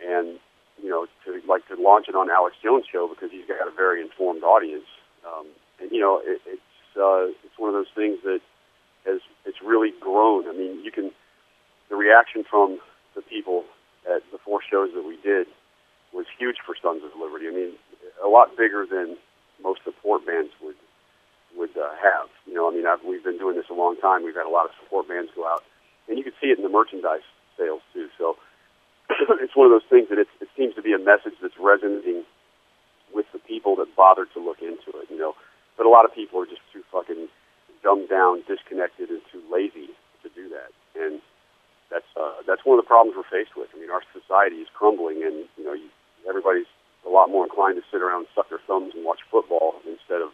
and 0.00 0.38
you 0.82 0.88
know, 0.88 1.06
to 1.26 1.40
like 1.46 1.66
to 1.68 1.76
launch 1.76 2.08
it 2.08 2.14
on 2.14 2.30
Alex 2.30 2.56
Jones' 2.62 2.84
show 2.90 3.08
because 3.08 3.30
he's 3.30 3.44
got 3.46 3.66
a 3.66 3.70
very 3.70 4.00
informed 4.00 4.42
audience. 4.42 4.88
Um, 5.26 5.46
and 5.80 5.90
you 5.90 6.00
know, 6.00 6.22
it, 6.24 6.40
it's 6.46 6.96
uh, 6.96 7.28
it's 7.44 7.58
one 7.58 7.68
of 7.68 7.74
those 7.74 7.92
things 7.94 8.18
that 8.24 8.40
has 9.04 9.20
it's 9.44 9.60
really 9.64 9.92
grown. 10.00 10.48
I 10.48 10.52
mean, 10.52 10.82
you 10.84 10.90
can 10.90 11.10
the 11.90 11.96
reaction 11.96 12.44
from 12.48 12.78
the 13.14 13.22
people 13.22 13.64
at 14.08 14.22
the 14.32 14.38
four 14.38 14.60
shows 14.62 14.90
that 14.94 15.04
we 15.04 15.18
did 15.22 15.46
was 16.14 16.26
huge 16.38 16.56
for 16.64 16.74
Sons 16.80 17.02
of 17.04 17.10
Liberty. 17.20 17.46
I 17.46 17.52
mean, 17.52 17.72
a 18.24 18.28
lot 18.28 18.56
bigger 18.56 18.86
than 18.86 19.16
most 19.62 19.84
support 19.84 20.26
bands 20.26 20.52
would 20.62 20.76
would 21.56 21.76
uh, 21.76 21.90
have. 21.98 22.30
You 22.46 22.54
know, 22.54 22.70
I 22.70 22.74
mean, 22.74 22.86
I've, 22.86 23.02
we've 23.04 23.24
been 23.24 23.38
doing 23.38 23.56
this 23.56 23.68
a 23.70 23.74
long 23.74 23.96
time. 23.96 24.24
We've 24.24 24.36
had 24.36 24.46
a 24.46 24.54
lot 24.54 24.66
of 24.66 24.72
support 24.82 25.08
bands 25.08 25.30
go 25.34 25.46
out, 25.46 25.64
and 26.08 26.16
you 26.16 26.24
can 26.24 26.32
see 26.40 26.48
it 26.48 26.58
in 26.58 26.64
the 26.64 26.70
merchandise 26.70 27.26
sales 27.58 27.82
too. 27.92 28.08
So 28.18 28.36
it's 29.42 29.56
one 29.56 29.66
of 29.66 29.72
those 29.72 29.88
things 29.90 30.08
that 30.10 30.18
it, 30.18 30.28
it 30.40 30.48
seems 30.56 30.74
to 30.76 30.82
be 30.82 30.92
a 30.92 30.98
message 30.98 31.34
that's 31.42 31.58
resonating 31.58 32.22
with 33.12 33.26
the 33.32 33.40
people 33.40 33.74
that 33.76 33.96
bother 33.96 34.26
to 34.34 34.38
look 34.38 34.62
into 34.62 34.94
it. 35.02 35.10
You 35.10 35.18
know, 35.18 35.34
but 35.76 35.86
a 35.86 35.90
lot 35.90 36.04
of 36.04 36.14
people 36.14 36.40
are 36.40 36.46
just 36.46 36.62
too 36.72 36.82
fucking 36.92 37.28
dumbed 37.82 38.08
down, 38.08 38.42
disconnected, 38.46 39.10
and 39.10 39.20
too 39.32 39.42
lazy 39.50 39.90
to 40.22 40.28
do 40.30 40.48
that. 40.50 40.70
And 40.94 41.20
that's 41.90 42.06
uh, 42.14 42.46
that's 42.46 42.64
one 42.64 42.78
of 42.78 42.84
the 42.84 42.88
problems 42.88 43.16
we're 43.16 43.26
faced 43.26 43.56
with. 43.56 43.68
I 43.74 43.80
mean, 43.80 43.90
our 43.90 44.02
society 44.14 44.62
is 44.62 44.68
crumbling, 44.72 45.22
and 45.26 45.50
you 45.58 45.64
know, 45.64 45.74
you, 45.74 45.90
everybody's 46.28 46.70
a 47.06 47.10
lot 47.10 47.30
more 47.30 47.44
inclined 47.44 47.76
to 47.76 47.84
sit 47.90 48.02
around 48.02 48.26
and 48.26 48.32
suck 48.34 48.48
their 48.48 48.60
thumbs 48.66 48.92
and 48.94 49.04
watch 49.04 49.20
football 49.30 49.80
instead 49.86 50.20
of 50.20 50.30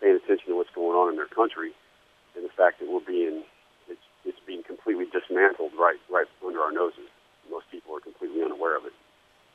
paying 0.00 0.16
attention 0.16 0.48
to 0.48 0.56
what's 0.56 0.72
going 0.74 0.96
on 0.96 1.10
in 1.10 1.16
their 1.16 1.30
country 1.30 1.72
and 2.34 2.44
the 2.44 2.52
fact 2.56 2.80
that 2.80 2.90
we're 2.90 3.04
being 3.04 3.42
it's 3.88 4.06
it's 4.24 4.38
being 4.46 4.62
completely 4.62 5.06
dismantled 5.12 5.72
right 5.78 5.98
right 6.10 6.26
under 6.44 6.60
our 6.60 6.72
noses. 6.72 7.08
Most 7.50 7.66
people 7.70 7.94
are 7.94 8.00
completely 8.00 8.42
unaware 8.42 8.76
of 8.76 8.84
it. 8.86 8.92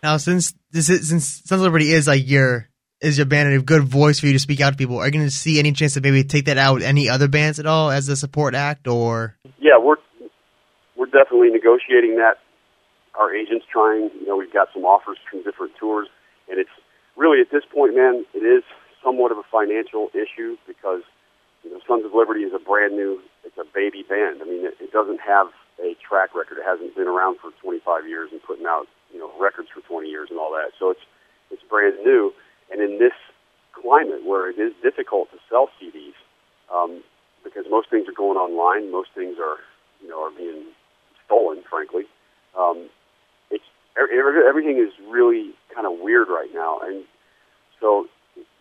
Now, 0.03 0.17
since 0.17 0.53
this 0.71 0.89
is 0.89 1.09
since 1.09 1.41
Sons 1.45 1.61
of 1.61 1.65
Liberty 1.65 1.91
is 1.91 2.07
like 2.07 2.27
your 2.27 2.67
is 3.01 3.17
your 3.17 3.25
band 3.25 3.53
a 3.53 3.61
good 3.61 3.83
voice 3.83 4.19
for 4.19 4.27
you 4.27 4.33
to 4.33 4.39
speak 4.39 4.61
out 4.61 4.71
to 4.71 4.77
people, 4.77 4.99
are 4.99 5.05
you 5.05 5.11
going 5.11 5.25
to 5.25 5.31
see 5.31 5.59
any 5.59 5.71
chance 5.71 5.93
to 5.93 6.01
maybe 6.01 6.23
take 6.23 6.45
that 6.45 6.57
out 6.57 6.75
with 6.75 6.83
any 6.83 7.09
other 7.09 7.27
bands 7.27 7.59
at 7.59 7.65
all 7.65 7.91
as 7.91 8.07
a 8.07 8.15
support 8.15 8.55
act 8.55 8.87
or? 8.87 9.35
Yeah, 9.59 9.77
we're 9.79 9.97
we're 10.95 11.07
definitely 11.07 11.49
negotiating 11.49 12.17
that. 12.17 12.37
Our 13.17 13.33
agents 13.33 13.65
trying, 13.71 14.09
you 14.19 14.27
know, 14.27 14.35
we've 14.35 14.51
got 14.51 14.67
some 14.73 14.83
offers 14.83 15.17
from 15.29 15.41
different 15.43 15.71
tours 15.79 16.09
and 16.49 16.59
it's 16.59 16.73
really 17.15 17.41
at 17.41 17.51
this 17.51 17.63
point, 17.65 17.95
man, 17.95 18.25
it 18.33 18.43
is 18.43 18.63
somewhat 19.03 19.31
of 19.31 19.37
a 19.37 19.47
financial 19.51 20.09
issue 20.13 20.57
because 20.67 21.01
you 21.63 21.71
know 21.71 21.79
Sons 21.87 22.05
of 22.05 22.13
Liberty 22.13 22.41
is 22.41 22.53
a 22.53 22.59
brand 22.59 22.95
new, 22.95 23.21
it's 23.43 23.57
a 23.57 23.65
baby 23.73 24.03
band. 24.03 24.41
I 24.41 24.45
mean, 24.45 24.65
it, 24.65 24.75
it 24.79 24.91
doesn't 24.91 25.21
have 25.21 25.47
a 25.79 25.95
track 26.01 26.35
record. 26.35 26.57
It 26.57 26.65
hasn't 26.65 26.95
been 26.95 27.07
around 27.07 27.37
for 27.39 27.51
25 27.61 28.07
years 28.07 28.29
and 28.31 28.41
putting 28.41 28.65
out 28.65 28.87
you 29.13 29.19
know 29.19 29.31
records 29.39 29.69
for 29.73 29.81
20 29.81 30.09
years 30.09 30.29
and 30.29 30.39
all 30.39 30.51
that. 30.51 30.71
So 30.79 30.89
it's 30.89 31.05
it's 31.51 31.63
brand 31.69 31.95
new, 32.03 32.33
and 32.71 32.81
in 32.81 32.99
this 32.99 33.15
climate 33.73 34.25
where 34.25 34.49
it 34.49 34.57
is 34.57 34.73
difficult 34.81 35.29
to 35.31 35.37
sell 35.49 35.69
CDs 35.79 36.15
um, 36.73 37.03
because 37.43 37.65
most 37.69 37.89
things 37.89 38.07
are 38.07 38.17
going 38.17 38.37
online, 38.37 38.91
most 38.91 39.09
things 39.13 39.37
are 39.39 39.57
you 40.01 40.09
know 40.09 40.23
are 40.23 40.31
being 40.31 40.65
stolen, 41.25 41.63
frankly. 41.69 42.03
Um, 42.57 42.89
everything 43.97 44.77
is 44.77 44.93
really 45.09 45.51
kind 45.73 45.87
of 45.87 45.99
weird 45.99 46.27
right 46.27 46.49
now, 46.53 46.79
and 46.83 47.03
so 47.79 48.07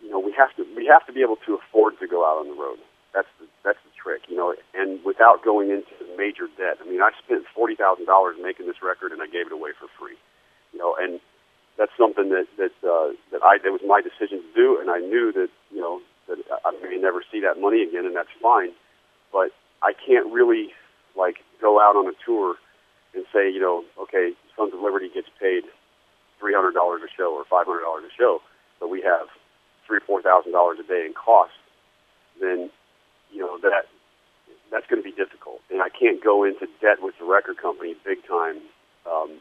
you 0.01 0.09
know 0.09 0.19
we 0.19 0.31
have 0.37 0.55
to 0.55 0.65
we 0.75 0.85
have 0.85 1.05
to 1.07 1.13
be 1.13 1.21
able 1.21 1.37
to 1.45 1.55
afford 1.55 1.99
to 1.99 2.07
go 2.07 2.25
out 2.25 2.39
on 2.39 2.47
the 2.47 2.61
road. 2.61 2.79
That's 3.13 3.27
the 3.39 3.47
that's 3.63 3.79
the 3.83 3.91
trick, 3.95 4.23
you 4.27 4.35
know, 4.35 4.55
and 4.73 5.03
without 5.03 5.43
going 5.43 5.69
into 5.71 5.91
major 6.17 6.47
debt. 6.57 6.77
I 6.83 6.89
mean, 6.89 7.01
I 7.01 7.11
spent 7.23 7.45
forty 7.53 7.75
thousand 7.75 8.05
dollars 8.05 8.35
making 8.41 8.67
this 8.67 8.81
record, 8.83 9.11
and 9.11 9.21
I 9.21 9.27
gave 9.27 9.47
it 9.47 9.53
away 9.53 9.71
for 9.77 9.87
free, 9.99 10.17
you 10.73 10.79
know, 10.79 10.95
and 10.99 11.19
that's 11.77 11.91
something 11.97 12.29
that 12.29 12.47
that 12.57 12.75
uh, 12.87 13.11
that 13.31 13.43
I 13.43 13.57
that 13.63 13.71
was 13.71 13.81
my 13.85 14.01
decision 14.01 14.41
to 14.41 14.51
do, 14.55 14.79
and 14.79 14.89
I 14.89 14.99
knew 14.99 15.31
that 15.33 15.49
you 15.71 15.81
know 15.81 16.01
that 16.27 16.39
I 16.63 16.71
may 16.81 16.97
never 16.97 17.23
see 17.31 17.41
that 17.41 17.59
money 17.59 17.83
again, 17.83 18.05
and 18.05 18.15
that's 18.15 18.31
fine, 18.41 18.71
but 19.31 19.51
I 19.83 19.93
can't 19.93 20.31
really 20.31 20.71
like 21.15 21.37
go 21.61 21.79
out 21.79 21.95
on 21.95 22.07
a 22.07 22.15
tour 22.25 22.55
and 23.13 23.25
say, 23.33 23.49
you 23.49 23.59
know, 23.59 23.83
okay, 24.01 24.33
Sons 24.57 24.73
of 24.73 24.79
Liberty 24.79 25.09
gets 25.13 25.27
paid 25.39 25.63
three 26.39 26.53
hundred 26.53 26.73
dollars 26.73 27.01
a 27.03 27.11
show 27.15 27.33
or 27.33 27.43
five 27.45 27.65
hundred 27.65 27.83
dollars 27.83 28.03
a 28.07 28.13
show, 28.15 28.41
but 28.79 28.89
we 28.89 29.01
have 29.01 29.27
three 29.87 29.97
or 29.97 30.05
four 30.07 30.21
thousand 30.21 30.51
dollars 30.51 30.77
a 30.79 30.87
day 30.87 31.05
in 31.05 31.13
costs, 31.13 31.57
then 32.41 32.69
you 33.31 33.39
know 33.39 33.57
that 33.61 33.85
that's 34.71 34.87
going 34.87 35.01
to 35.01 35.05
be 35.05 35.15
difficult. 35.15 35.61
And 35.69 35.81
I 35.81 35.89
can't 35.89 36.23
go 36.23 36.43
into 36.43 36.67
debt 36.81 37.01
with 37.01 37.15
the 37.19 37.25
record 37.25 37.57
company 37.57 37.95
big 38.03 38.25
time 38.27 38.61
um, 39.05 39.39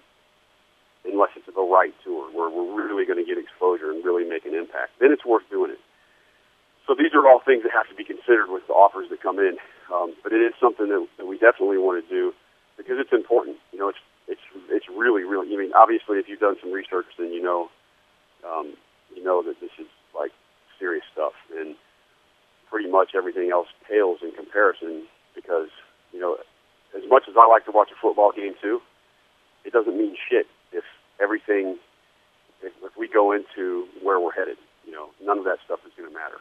unless 1.05 1.31
it's 1.37 1.47
the 1.47 1.63
right 1.63 1.95
tour 2.05 2.29
where 2.33 2.51
we're 2.51 2.87
really 2.87 3.07
going 3.07 3.19
to 3.19 3.25
get 3.25 3.39
exposure 3.39 3.91
and 3.91 4.05
really 4.05 4.29
make 4.29 4.45
an 4.45 4.55
impact. 4.55 4.93
Then 5.01 5.13
it's 5.13 5.25
worth 5.25 5.49
doing 5.51 5.71
it. 5.73 5.81
So 6.87 6.95
these 6.95 7.17
are 7.17 7.25
all 7.27 7.41
things 7.41 7.63
that 7.65 7.73
have 7.73 7.89
to 7.89 7.97
be 7.97 8.05
considered 8.05 8.53
with 8.53 8.67
the 8.69 8.75
offers 8.75 9.09
that 9.09 9.23
come 9.23 9.39
in. 9.39 9.57
Um, 9.93 10.13
but 10.23 10.33
it 10.33 10.45
is 10.45 10.53
something 10.61 10.89
that, 10.89 11.07
that 11.17 11.27
we 11.27 11.39
definitely 11.39 11.79
want 11.79 12.05
to 12.05 12.09
do 12.09 12.33
because 12.77 12.97
it's 13.01 13.13
important. 13.13 13.57
You 13.73 13.79
know, 13.79 13.89
it's 13.89 14.05
it's 14.29 14.41
it's 14.71 14.87
really 14.89 15.25
really. 15.25 15.53
I 15.53 15.59
mean, 15.59 15.73
obviously, 15.75 16.19
if 16.19 16.29
you've 16.29 16.41
done 16.41 16.57
some 16.61 16.73
research, 16.73 17.07
then 17.19 17.33
you 17.33 17.43
know 17.43 17.69
um, 18.47 18.75
you 19.15 19.23
know 19.23 19.43
that 19.43 19.61
this 19.61 19.71
is 19.79 19.87
like 20.15 20.33
serious 20.79 21.05
stuff, 21.13 21.33
and 21.57 21.77
pretty 22.71 22.91
much 22.91 23.13
everything 23.17 23.51
else 23.53 23.69
pales 23.89 24.19
in 24.23 24.33
comparison 24.33 25.05
because 25.35 25.69
you 26.13 26.21
know 26.21 26.37
as 26.97 27.03
much 27.09 27.25
as 27.29 27.35
I 27.39 27.47
like 27.47 27.65
to 27.67 27.73
watch 27.73 27.89
a 27.93 28.01
football 28.01 28.33
game 28.35 28.55
too, 28.61 28.81
it 29.65 29.73
doesn't 29.73 29.97
mean 29.97 30.17
shit 30.29 30.47
if 30.73 30.85
everything 31.21 31.79
if, 32.63 32.73
if 32.83 32.93
we 32.99 33.09
go 33.09 33.33
into 33.33 33.87
where 34.03 34.21
we're 34.21 34.33
headed. 34.33 34.57
You 34.87 34.93
know, 34.93 35.09
none 35.23 35.39
of 35.39 35.45
that 35.45 35.59
stuff 35.65 35.81
is 35.87 35.93
going 35.97 36.09
to 36.09 36.15
matter. 36.15 36.37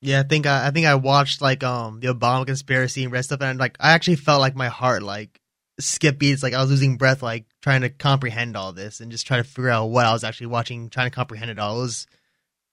Yeah, 0.00 0.20
I 0.20 0.22
think 0.22 0.46
I, 0.46 0.68
I 0.68 0.70
think 0.70 0.86
I 0.86 0.94
watched 0.94 1.42
like 1.42 1.62
um 1.62 2.00
the 2.00 2.08
Obama 2.08 2.46
conspiracy 2.46 3.04
and 3.04 3.12
rest 3.12 3.28
stuff, 3.28 3.42
and 3.42 3.58
like 3.58 3.76
I 3.80 3.92
actually 3.92 4.16
felt 4.16 4.40
like 4.40 4.56
my 4.56 4.68
heart 4.68 5.02
like 5.02 5.40
skip 5.80 6.18
beats, 6.18 6.42
like 6.42 6.54
I 6.54 6.60
was 6.60 6.70
losing 6.70 6.96
breath, 6.96 7.22
like 7.22 7.44
trying 7.60 7.82
to 7.82 7.88
comprehend 7.88 8.56
all 8.56 8.72
this 8.72 9.00
and 9.00 9.10
just 9.10 9.26
trying 9.26 9.42
to 9.42 9.48
figure 9.48 9.70
out 9.70 9.86
what 9.86 10.06
I 10.06 10.12
was 10.12 10.24
actually 10.24 10.48
watching, 10.48 10.90
trying 10.90 11.10
to 11.10 11.14
comprehend 11.14 11.50
it 11.50 11.58
all. 11.58 11.78
It 11.78 11.82
was 11.82 12.06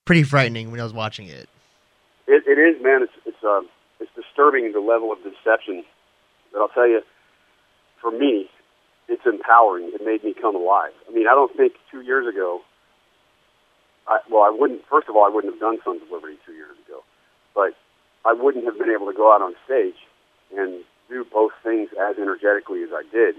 pretty 0.05 0.23
frightening 0.23 0.71
when 0.71 0.79
I 0.79 0.83
was 0.83 0.93
watching 0.93 1.27
it. 1.27 1.49
It, 2.27 2.43
it 2.47 2.59
is, 2.59 2.81
man. 2.83 3.03
It's 3.03 3.13
it's 3.25 3.43
um 3.43 3.69
it's 3.99 4.11
disturbing 4.15 4.71
the 4.73 4.79
level 4.79 5.11
of 5.11 5.19
deception. 5.19 5.83
But 6.51 6.61
I'll 6.61 6.69
tell 6.69 6.87
you, 6.87 7.01
for 8.01 8.11
me, 8.11 8.49
it's 9.07 9.25
empowering. 9.25 9.91
It 9.93 10.01
made 10.03 10.23
me 10.23 10.33
come 10.39 10.55
alive. 10.55 10.91
I 11.09 11.13
mean, 11.13 11.27
I 11.27 11.31
don't 11.31 11.55
think 11.55 11.73
two 11.91 12.01
years 12.01 12.27
ago. 12.27 12.61
I, 14.07 14.19
well, 14.31 14.43
I 14.43 14.55
wouldn't. 14.57 14.83
First 14.89 15.09
of 15.09 15.15
all, 15.17 15.25
I 15.25 15.29
wouldn't 15.29 15.53
have 15.53 15.59
done 15.59 15.79
Sons 15.83 16.01
of 16.01 16.09
Liberty 16.09 16.37
two 16.45 16.53
years 16.53 16.77
ago 16.87 17.03
but 17.57 17.73
I 18.23 18.33
wouldn't 18.33 18.65
have 18.65 18.77
been 18.77 18.93
able 18.93 19.07
to 19.07 19.17
go 19.17 19.33
out 19.33 19.41
on 19.41 19.55
stage 19.65 19.97
and 20.55 20.85
do 21.09 21.25
both 21.31 21.51
things 21.63 21.89
as 21.99 22.17
energetically 22.17 22.83
as 22.83 22.89
I 22.93 23.03
did. 23.11 23.35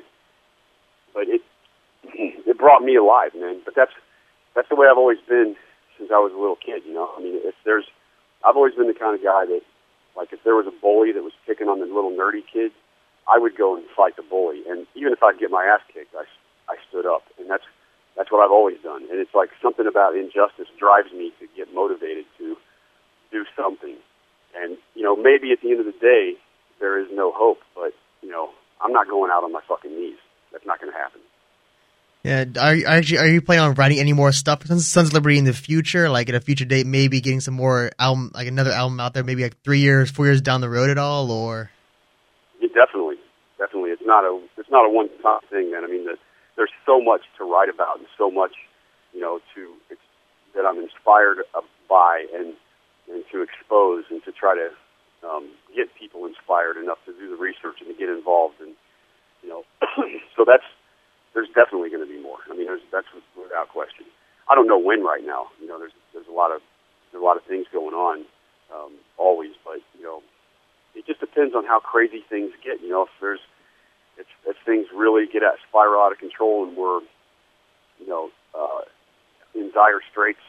But 1.14 1.28
it 1.28 1.42
it 2.46 2.58
brought 2.58 2.82
me 2.82 2.96
alive, 2.96 3.32
man. 3.34 3.60
But 3.64 3.74
that's 3.74 3.92
that's 4.54 4.68
the 4.68 4.76
way 4.76 4.86
I've 4.90 4.98
always 4.98 5.18
been 5.28 5.56
since 5.96 6.10
I 6.12 6.18
was 6.18 6.32
a 6.32 6.40
little 6.40 6.56
kid. 6.56 6.82
You 6.86 6.94
know, 6.94 7.10
I 7.16 7.20
mean, 7.20 7.40
if 7.44 7.54
there's, 7.64 7.84
I've 8.44 8.56
always 8.56 8.74
been 8.74 8.86
the 8.86 8.94
kind 8.94 9.14
of 9.14 9.22
guy 9.22 9.46
that, 9.46 9.62
like, 10.16 10.32
if 10.32 10.42
there 10.44 10.54
was 10.54 10.66
a 10.66 10.74
bully 10.80 11.12
that 11.12 11.22
was 11.22 11.34
picking 11.46 11.68
on 11.68 11.80
the 11.80 11.86
little 11.86 12.10
nerdy 12.10 12.42
kid, 12.46 12.70
I 13.26 13.38
would 13.38 13.56
go 13.56 13.76
and 13.76 13.84
fight 13.96 14.16
the 14.16 14.22
bully, 14.22 14.62
and 14.68 14.86
even 14.94 15.12
if 15.12 15.22
I'd 15.22 15.38
get 15.38 15.50
my 15.50 15.64
ass 15.64 15.82
kicked, 15.92 16.14
I 16.14 16.24
I 16.70 16.76
stood 16.88 17.06
up, 17.06 17.22
and 17.38 17.50
that's 17.50 17.64
that's 18.16 18.30
what 18.30 18.44
I've 18.44 18.54
always 18.54 18.78
done. 18.82 19.02
And 19.10 19.18
it's 19.20 19.34
like 19.34 19.50
something 19.62 19.86
about 19.86 20.16
injustice 20.16 20.68
drives 20.78 21.12
me 21.12 21.32
to 21.40 21.46
get 21.56 21.72
motivated 21.74 22.24
to 22.38 22.56
do 23.30 23.44
something 23.56 23.96
and, 24.56 24.78
you 24.94 25.02
know, 25.02 25.16
maybe 25.16 25.52
at 25.52 25.60
the 25.60 25.70
end 25.70 25.80
of 25.80 25.86
the 25.86 25.98
day, 26.00 26.34
there 26.80 27.00
is 27.00 27.08
no 27.12 27.32
hope, 27.34 27.58
but, 27.74 27.92
you 28.22 28.30
know, 28.30 28.50
I'm 28.80 28.92
not 28.92 29.08
going 29.08 29.30
out 29.32 29.44
on 29.44 29.52
my 29.52 29.60
fucking 29.68 29.90
knees. 29.90 30.18
That's 30.52 30.66
not 30.66 30.80
going 30.80 30.92
to 30.92 30.98
happen. 30.98 31.20
Yeah, 32.24 32.44
are 32.60 32.74
you 32.74 32.84
actually 32.84 33.18
are 33.18 33.28
you 33.28 33.40
planning 33.40 33.64
on 33.64 33.74
writing 33.74 34.00
any 34.00 34.12
more 34.12 34.32
stuff 34.32 34.62
for 34.62 34.66
Sons 34.66 34.96
of 34.96 35.12
Liberty 35.12 35.38
in 35.38 35.44
the 35.44 35.52
future? 35.52 36.10
Like 36.10 36.28
at 36.28 36.34
a 36.34 36.40
future 36.40 36.64
date, 36.64 36.84
maybe 36.84 37.20
getting 37.20 37.40
some 37.40 37.54
more 37.54 37.92
album, 37.98 38.32
like 38.34 38.48
another 38.48 38.72
album 38.72 38.98
out 38.98 39.14
there, 39.14 39.22
maybe 39.22 39.44
like 39.44 39.62
three 39.62 39.78
years, 39.78 40.10
four 40.10 40.26
years 40.26 40.40
down 40.40 40.60
the 40.60 40.68
road 40.68 40.90
at 40.90 40.98
all, 40.98 41.30
or? 41.30 41.70
Yeah, 42.60 42.68
definitely, 42.74 43.16
definitely. 43.56 43.90
It's 43.90 44.02
not 44.04 44.24
a 44.24 44.42
it's 44.56 44.68
not 44.68 44.84
a 44.84 44.90
one 44.90 45.08
time 45.22 45.40
thing, 45.48 45.70
man. 45.70 45.84
I 45.84 45.86
mean, 45.86 46.06
the, 46.06 46.16
there's 46.56 46.72
so 46.84 47.00
much 47.00 47.22
to 47.38 47.44
write 47.44 47.68
about 47.68 47.98
and 47.98 48.08
so 48.18 48.30
much, 48.32 48.52
you 49.14 49.20
know, 49.20 49.38
to 49.54 49.74
it's, 49.88 50.00
that 50.56 50.66
I'm 50.66 50.78
inspired 50.78 51.38
by, 51.88 52.26
and 52.34 52.52
and 53.08 53.24
to 53.30 53.42
expose 53.42 54.04
and 54.10 54.22
to 54.24 54.32
try 54.32 54.56
to 54.56 54.70
um, 55.24 55.50
get 55.74 55.88
people 55.98 56.26
inspired 56.26 56.76
enough 56.76 56.98
to 57.06 57.12
do 57.12 57.30
the 57.30 57.36
research 57.36 57.80
and 57.80 57.88
to 57.88 57.96
get 57.96 58.08
involved. 58.08 58.60
And 58.60 58.74
you 59.42 59.48
know, 59.48 59.62
so 60.36 60.44
that's 60.46 60.66
there's 61.34 61.48
definitely 61.54 61.90
going 61.90 62.06
to 62.06 62.10
be 62.10 62.20
more. 62.20 62.38
I 62.50 62.54
mean, 62.54 62.66
there's 62.66 62.84
that's 62.92 63.08
without 63.36 63.68
question. 63.70 64.06
I 64.48 64.54
don't 64.54 64.66
know 64.66 64.78
when 64.78 65.04
right 65.04 65.24
now. 65.24 65.48
You 65.60 65.68
know, 65.68 65.78
there's 65.78 65.96
there's 66.12 66.28
a 66.28 66.34
lot 66.34 66.52
of 66.52 66.60
there's 67.10 67.22
a 67.22 67.24
lot 67.24 67.36
of 67.36 67.44
things 67.44 67.66
going 67.72 67.94
on 67.94 68.24
um, 68.74 68.92
always, 69.16 69.52
but 69.64 69.80
you 69.96 70.04
know, 70.04 70.22
it 70.94 71.06
just 71.06 71.20
depends 71.20 71.54
on 71.54 71.64
how 71.64 71.80
crazy 71.80 72.24
things 72.28 72.52
get. 72.64 72.80
You 72.82 72.90
know, 72.90 73.02
if 73.02 73.14
there's 73.20 73.40
if, 74.18 74.26
if 74.46 74.56
things 74.64 74.86
really 74.94 75.26
get 75.26 75.42
out 75.42 75.54
spiral 75.68 76.02
out 76.02 76.12
of 76.12 76.18
control 76.18 76.66
and 76.66 76.76
we're 76.76 77.00
you 77.98 78.06
know 78.06 78.30
uh, 78.54 78.82
in 79.54 79.70
dire 79.72 80.00
straits 80.10 80.42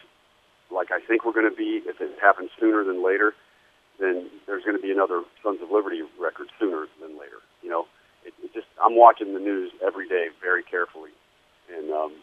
like 0.72 0.92
I 0.92 1.00
think 1.02 1.26
we're 1.26 1.34
going 1.34 1.50
to 1.50 1.56
be, 1.56 1.82
if 1.86 2.00
it 2.02 2.18
happens 2.22 2.50
sooner 2.60 2.84
than 2.84 3.04
later, 3.04 3.34
then 4.00 4.30
there's 4.48 4.64
going 4.64 4.78
to 4.78 4.82
be 4.82 4.92
another 4.92 5.24
Sons 5.44 5.60
of 5.62 5.70
Liberty 5.72 6.02
record 6.20 6.48
sooner 6.60 6.88
than 7.02 7.20
later. 7.20 7.44
You 7.62 7.70
know, 7.70 7.86
it, 8.26 8.34
it 8.44 8.54
just 8.54 8.68
I'm 8.82 8.96
watching 8.96 9.34
the 9.34 9.40
news 9.40 9.72
every 9.86 10.08
day 10.08 10.28
very 10.42 10.64
carefully, 10.64 11.12
and 11.72 11.92
um, 11.92 12.14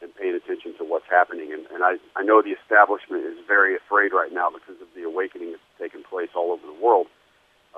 and 0.00 0.14
paying 0.16 0.34
attention 0.34 0.74
to 0.78 0.84
what's 0.84 1.06
happening. 1.10 1.52
And, 1.52 1.66
and 1.72 1.84
I 1.84 1.96
I 2.16 2.24
know 2.24 2.42
the 2.42 2.56
establishment 2.56 3.24
is 3.24 3.36
very 3.46 3.76
afraid 3.76 4.12
right 4.12 4.32
now 4.32 4.48
because 4.50 4.80
of 4.80 4.88
the 4.96 5.04
awakening 5.04 5.52
that's 5.52 5.68
taking 5.78 6.02
place 6.02 6.30
all 6.34 6.50
over 6.50 6.66
the 6.66 6.80
world. 6.82 7.06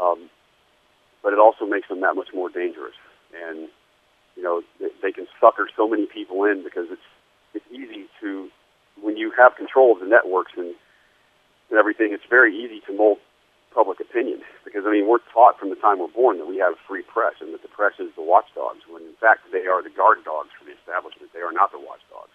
Um, 0.00 0.30
but 1.22 1.32
it 1.34 1.38
also 1.38 1.66
makes 1.66 1.88
them 1.88 2.00
that 2.00 2.14
much 2.14 2.32
more 2.32 2.48
dangerous. 2.48 2.96
And 3.34 3.68
you 4.36 4.42
know, 4.42 4.62
they, 4.78 4.88
they 5.02 5.12
can 5.12 5.26
sucker 5.40 5.68
so 5.76 5.88
many 5.88 6.06
people 6.06 6.44
in 6.44 6.62
because 6.62 6.86
it's 6.90 7.08
it's 7.52 7.66
easy 7.70 8.06
to 8.20 8.48
when 9.02 9.16
you 9.16 9.32
have 9.36 9.56
control 9.56 9.92
of 9.92 10.00
the 10.00 10.06
networks 10.06 10.52
and, 10.56 10.74
and 11.70 11.78
everything, 11.78 12.12
it's 12.12 12.28
very 12.28 12.54
easy 12.54 12.80
to 12.86 12.96
mold 12.96 13.18
public 13.74 14.00
opinion. 14.00 14.42
Because 14.64 14.84
I 14.86 14.90
mean, 14.90 15.06
we're 15.06 15.22
taught 15.32 15.58
from 15.58 15.70
the 15.70 15.78
time 15.78 15.98
we're 15.98 16.12
born 16.12 16.38
that 16.38 16.46
we 16.46 16.58
have 16.58 16.74
free 16.86 17.02
press 17.02 17.34
and 17.40 17.54
that 17.54 17.62
the 17.62 17.72
press 17.72 17.94
is 17.98 18.10
the 18.16 18.22
watchdogs. 18.22 18.84
When 18.88 19.02
in 19.02 19.16
fact 19.20 19.46
they 19.52 19.66
are 19.66 19.82
the 19.82 19.90
guard 19.90 20.24
dogs 20.24 20.50
for 20.58 20.64
the 20.64 20.74
establishment. 20.74 21.32
They 21.32 21.40
are 21.40 21.52
not 21.52 21.72
the 21.72 21.78
watchdogs, 21.78 22.34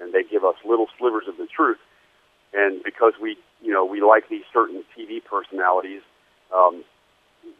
and 0.00 0.12
they 0.12 0.22
give 0.22 0.44
us 0.44 0.56
little 0.64 0.88
slivers 0.98 1.28
of 1.28 1.36
the 1.36 1.46
truth. 1.46 1.80
And 2.52 2.82
because 2.84 3.14
we, 3.20 3.38
you 3.62 3.72
know, 3.72 3.84
we 3.84 4.02
like 4.02 4.28
these 4.28 4.44
certain 4.52 4.84
TV 4.92 5.24
personalities, 5.24 6.02
um, 6.52 6.84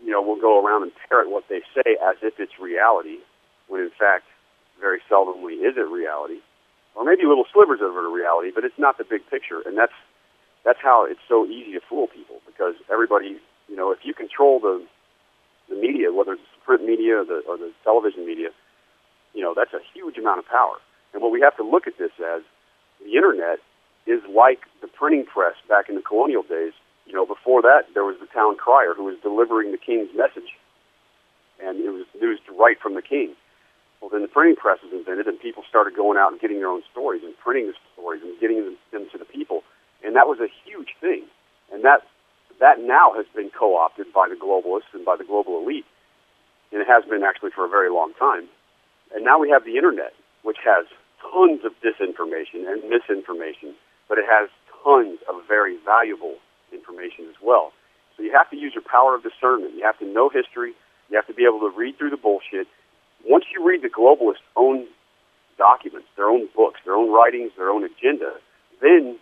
you 0.05 0.13
know, 0.13 0.21
we'll 0.21 0.41
go 0.41 0.61
around 0.61 0.83
and 0.83 0.93
parrot 1.09 1.31
what 1.31 1.49
they 1.49 1.63
say 1.75 1.97
as 1.97 2.17
if 2.21 2.39
it's 2.39 2.53
reality, 2.61 3.19
when 3.69 3.81
in 3.81 3.91
fact, 3.99 4.25
very 4.79 5.01
seldomly 5.09 5.65
is 5.65 5.79
it 5.79 5.89
reality 5.89 6.41
or 6.95 7.05
maybe 7.05 7.25
little 7.25 7.47
slivers 7.53 7.81
of 7.81 7.93
it 7.93 8.05
are 8.05 8.13
reality, 8.13 8.51
but 8.55 8.65
it's 8.65 8.79
not 8.79 8.99
the 8.99 9.05
big 9.05 9.25
picture. 9.31 9.63
And 9.65 9.77
that's 9.77 9.97
that's 10.65 10.79
how 10.83 11.05
it's 11.09 11.21
so 11.29 11.47
easy 11.47 11.73
to 11.73 11.81
fool 11.81 12.07
people 12.07 12.41
because 12.47 12.75
everybody, 12.91 13.39
you 13.69 13.77
know, 13.77 13.91
if 13.91 13.99
you 14.03 14.15
control 14.15 14.61
the 14.61 14.85
the 15.69 15.77
media, 15.77 16.13
whether 16.13 16.33
it's 16.33 16.43
print 16.65 16.85
media 16.85 17.19
or 17.19 17.25
the, 17.25 17.43
or 17.49 17.57
the 17.57 17.73
television 17.85 18.27
media, 18.27 18.49
you 19.33 19.41
know, 19.41 19.55
that's 19.57 19.73
a 19.73 19.81
huge 19.95 20.19
amount 20.19 20.39
of 20.39 20.47
power. 20.47 20.77
And 21.13 21.23
what 21.23 21.33
we 21.33 21.41
have 21.41 21.57
to 21.57 21.63
look 21.63 21.87
at 21.87 21.99
this 21.99 22.13
as, 22.19 22.43
the 23.05 23.15
internet 23.17 23.59
is 24.07 24.21
like 24.29 24.61
the 24.81 24.89
printing 24.89 25.25
press 25.25 25.55
back 25.69 25.89
in 25.89 25.95
the 25.95 26.03
colonial 26.03 26.43
days. 26.43 26.73
You 27.07 27.15
know, 27.15 27.27
before 27.27 27.63
that, 27.63 27.87
there 27.95 28.05
was 28.05 28.17
the 28.21 28.27
town 28.27 28.57
crier 28.57 28.95
who 28.95 29.05
was 29.05 29.17
delivering 29.23 29.73
the 29.73 29.79
king's 29.79 30.11
message, 30.15 30.55
and 31.63 31.81
it 31.81 31.91
was 31.91 32.07
news 32.21 32.39
right 32.59 32.79
from 32.81 32.95
the 32.95 33.03
king. 33.03 33.35
Well, 34.01 34.11
then 34.11 34.23
the 34.23 34.29
printing 34.29 34.57
press 34.57 34.79
was 34.83 34.93
invented, 34.93 35.27
and 35.27 35.39
people 35.39 35.63
started 35.69 35.95
going 35.95 36.19
out 36.19 36.33
and 36.33 36.41
getting 36.41 36.59
their 36.59 36.69
own 36.69 36.83
stories 36.91 37.23
and 37.25 37.37
printing 37.39 37.67
the 37.69 37.75
stories 37.95 38.23
and 38.23 38.39
getting 38.41 38.77
them 38.91 39.09
to 39.11 39.19
the 39.19 39.25
people, 39.25 39.63
and 40.05 40.17
that 40.17 40.27
was 40.27 40.39
a 40.41 40.49
huge 40.65 40.95
thing. 41.01 41.25
And 41.73 41.85
that 41.85 42.03
that 42.61 42.79
now 42.79 43.13
has 43.17 43.27
been 43.35 43.51
co-opted 43.51 44.13
by 44.13 44.29
the 44.29 44.37
globalists 44.37 44.93
and 44.93 45.05
by 45.05 45.17
the 45.17 45.25
global 45.25 45.59
elite, 45.59 45.87
and 46.71 46.81
it 46.81 46.87
has 46.87 47.05
been 47.05 47.23
actually 47.23 47.51
for 47.51 47.65
a 47.65 47.69
very 47.69 47.91
long 47.91 48.13
time. 48.19 48.49
And 49.15 49.25
now 49.25 49.39
we 49.39 49.51
have 49.51 49.65
the 49.65 49.77
internet, 49.77 50.13
which 50.43 50.59
has 50.65 50.87
tons 51.21 51.65
of 51.65 51.73
disinformation 51.83 52.69
and 52.71 52.83
misinformation, 52.89 53.75
but 54.09 54.19
it 54.19 54.27
has 54.29 54.49
tons 54.85 55.19
of 55.29 55.43
very 55.49 55.77
valuable 55.85 56.37
information 56.73 57.27
as 57.29 57.37
well. 57.43 57.73
So 58.17 58.23
you 58.23 58.33
have 58.33 58.51
to 58.51 58.57
use 58.57 58.75
your 58.75 58.85
power 58.85 59.15
of 59.15 59.23
discernment. 59.23 59.75
You 59.75 59.85
have 59.85 59.99
to 59.99 60.07
know 60.07 60.29
history. 60.29 60.73
You 61.11 61.17
have 61.17 61.27
to 61.27 61.35
be 61.35 61.45
able 61.45 61.61
to 61.61 61.73
read 61.77 61.99
through 61.99 62.11
the 62.11 62.17
bullshit 62.17 62.69
once 63.25 63.45
you 63.55 63.67
read 63.67 63.83
the 63.83 63.89
globalists' 63.89 64.43
own 64.57 64.87
documents, 65.59 66.09
their 66.17 66.29
own 66.29 66.49
books, 66.57 66.81
their 66.85 66.95
own 66.95 67.13
writings, 67.13 67.53
their 67.57 67.71
own 67.71 67.85
agenda, 67.85 68.35
then 68.81 69.19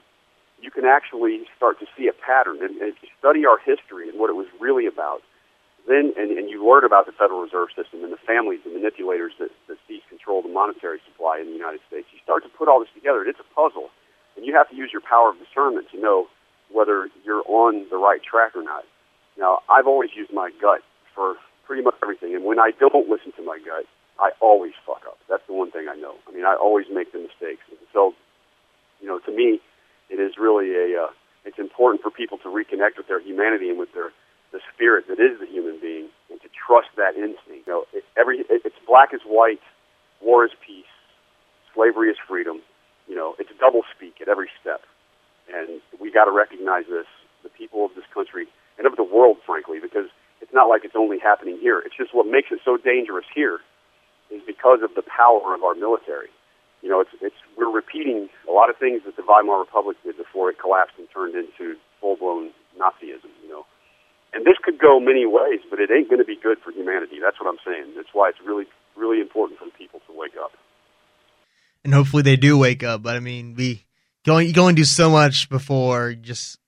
you 0.60 0.70
can 0.70 0.84
actually 0.84 1.44
start 1.56 1.80
to 1.80 1.86
see 1.96 2.08
a 2.08 2.12
pattern. 2.12 2.62
And, 2.62 2.76
and 2.80 2.92
if 2.92 3.02
you 3.02 3.08
study 3.18 3.46
our 3.46 3.58
history 3.58 4.08
and 4.08 4.18
what 4.18 4.30
it 4.30 4.36
was 4.36 4.46
really 4.60 4.86
about, 4.86 5.22
then 5.88 6.12
and, 6.16 6.30
and 6.36 6.50
you 6.50 6.60
learn 6.60 6.84
about 6.84 7.06
the 7.06 7.12
Federal 7.12 7.40
Reserve 7.40 7.68
System 7.74 8.04
and 8.04 8.12
the 8.12 8.20
families 8.20 8.60
and 8.64 8.74
manipulators 8.74 9.32
that, 9.40 9.50
that 9.68 9.78
seize 9.88 10.04
control 10.08 10.40
of 10.40 10.44
the 10.44 10.52
monetary 10.52 11.00
supply 11.08 11.40
in 11.40 11.46
the 11.46 11.56
United 11.56 11.80
States, 11.88 12.06
you 12.12 12.20
start 12.22 12.44
to 12.44 12.50
put 12.52 12.68
all 12.68 12.80
this 12.80 12.92
together. 12.94 13.24
It's 13.24 13.40
a 13.40 13.54
puzzle, 13.54 13.88
and 14.36 14.44
you 14.44 14.54
have 14.54 14.68
to 14.68 14.76
use 14.76 14.90
your 14.92 15.00
power 15.00 15.30
of 15.30 15.36
discernment 15.40 15.88
to 15.92 15.98
know 16.00 16.28
whether 16.70 17.08
you're 17.24 17.42
on 17.48 17.88
the 17.90 17.96
right 17.96 18.22
track 18.22 18.54
or 18.54 18.62
not. 18.62 18.84
Now, 19.38 19.60
I've 19.72 19.86
always 19.86 20.10
used 20.14 20.32
my 20.32 20.50
gut 20.60 20.84
for 21.14 21.36
pretty 21.66 21.82
much 21.82 21.94
everything. 22.02 22.34
And 22.34 22.44
when 22.44 22.58
I 22.58 22.72
don't 22.78 23.08
listen 23.08 23.32
to 23.36 23.42
my 23.42 23.58
gut, 23.64 23.86
I 24.20 24.30
always 24.40 24.72
fuck 24.84 25.02
up. 25.08 25.18
That's 25.28 25.42
the 25.46 25.54
one 25.54 25.70
thing 25.70 25.88
I 25.88 25.96
know. 25.96 26.14
I 26.28 26.32
mean, 26.32 26.44
I 26.44 26.54
always 26.54 26.86
make 26.92 27.12
the 27.12 27.18
mistakes. 27.18 27.64
And 27.70 27.78
so, 27.92 28.12
you 29.00 29.08
know, 29.08 29.18
to 29.20 29.32
me, 29.32 29.60
it 30.10 30.20
is 30.20 30.34
really 30.38 30.74
a. 30.74 31.04
Uh, 31.04 31.10
it's 31.44 31.58
important 31.58 32.02
for 32.02 32.10
people 32.10 32.36
to 32.44 32.48
reconnect 32.48 32.98
with 32.98 33.08
their 33.08 33.20
humanity 33.20 33.70
and 33.70 33.78
with 33.78 33.92
their 33.94 34.10
the 34.52 34.60
spirit 34.74 35.06
that 35.08 35.22
is 35.22 35.38
the 35.38 35.46
human 35.46 35.78
being, 35.80 36.08
and 36.30 36.40
to 36.42 36.48
trust 36.50 36.88
that 36.96 37.14
instinct. 37.14 37.66
You 37.66 37.72
know, 37.72 37.84
it, 37.94 38.04
every 38.18 38.40
it, 38.50 38.62
it's 38.64 38.76
black 38.86 39.14
is 39.14 39.22
white, 39.24 39.62
war 40.20 40.44
is 40.44 40.50
peace, 40.66 40.90
slavery 41.74 42.10
is 42.10 42.16
freedom. 42.28 42.60
You 43.08 43.16
know, 43.16 43.34
it's 43.38 43.50
double 43.58 43.82
speak 43.94 44.20
at 44.20 44.28
every 44.28 44.50
step, 44.60 44.82
and 45.52 45.80
we 46.00 46.12
got 46.12 46.26
to 46.26 46.32
recognize 46.32 46.84
this. 46.90 47.06
The 47.42 47.48
people 47.48 47.86
of 47.86 47.92
this 47.96 48.04
country 48.12 48.48
and 48.76 48.86
of 48.86 48.96
the 48.96 49.02
world, 49.02 49.38
frankly, 49.46 49.78
because 49.80 50.12
it's 50.42 50.52
not 50.52 50.68
like 50.68 50.84
it's 50.84 50.96
only 50.96 51.18
happening 51.18 51.56
here. 51.58 51.80
It's 51.80 51.96
just 51.96 52.14
what 52.14 52.26
makes 52.26 52.52
it 52.52 52.60
so 52.64 52.76
dangerous 52.76 53.24
here 53.34 53.60
is 54.30 54.42
because 54.46 54.80
of 54.82 54.94
the 54.94 55.02
power 55.02 55.54
of 55.54 55.64
our 55.64 55.74
military. 55.74 56.28
You 56.82 56.88
know, 56.88 57.00
it's 57.00 57.10
it's 57.20 57.36
we're 57.56 57.70
repeating 57.70 58.28
a 58.48 58.52
lot 58.52 58.70
of 58.70 58.76
things 58.76 59.02
that 59.04 59.16
the 59.16 59.22
Weimar 59.22 59.60
Republic 59.60 59.96
did 60.04 60.16
before 60.16 60.50
it 60.50 60.58
collapsed 60.58 60.94
and 60.98 61.08
turned 61.12 61.34
into 61.34 61.76
full 62.00 62.16
blown 62.16 62.50
Nazism. 62.80 63.30
You 63.42 63.48
know, 63.50 63.66
and 64.32 64.46
this 64.46 64.56
could 64.62 64.78
go 64.78 64.98
many 65.00 65.26
ways, 65.26 65.60
but 65.68 65.78
it 65.78 65.90
ain't 65.90 66.08
going 66.08 66.20
to 66.20 66.24
be 66.24 66.38
good 66.40 66.58
for 66.64 66.72
humanity. 66.72 67.18
That's 67.22 67.38
what 67.38 67.48
I'm 67.48 67.60
saying. 67.64 67.94
That's 67.96 68.12
why 68.12 68.30
it's 68.30 68.40
really 68.44 68.66
really 68.96 69.20
important 69.20 69.58
for 69.58 69.66
people 69.76 70.00
to 70.06 70.12
wake 70.16 70.34
up. 70.42 70.52
And 71.84 71.94
hopefully 71.94 72.22
they 72.22 72.36
do 72.36 72.58
wake 72.58 72.82
up. 72.82 73.02
But 73.02 73.16
I 73.16 73.20
mean, 73.20 73.54
we 73.54 73.84
only, 74.28 74.46
you 74.46 74.52
can 74.52 74.60
only 74.60 74.74
do 74.74 74.84
so 74.84 75.10
much 75.10 75.48
before 75.48 76.14
just 76.14 76.58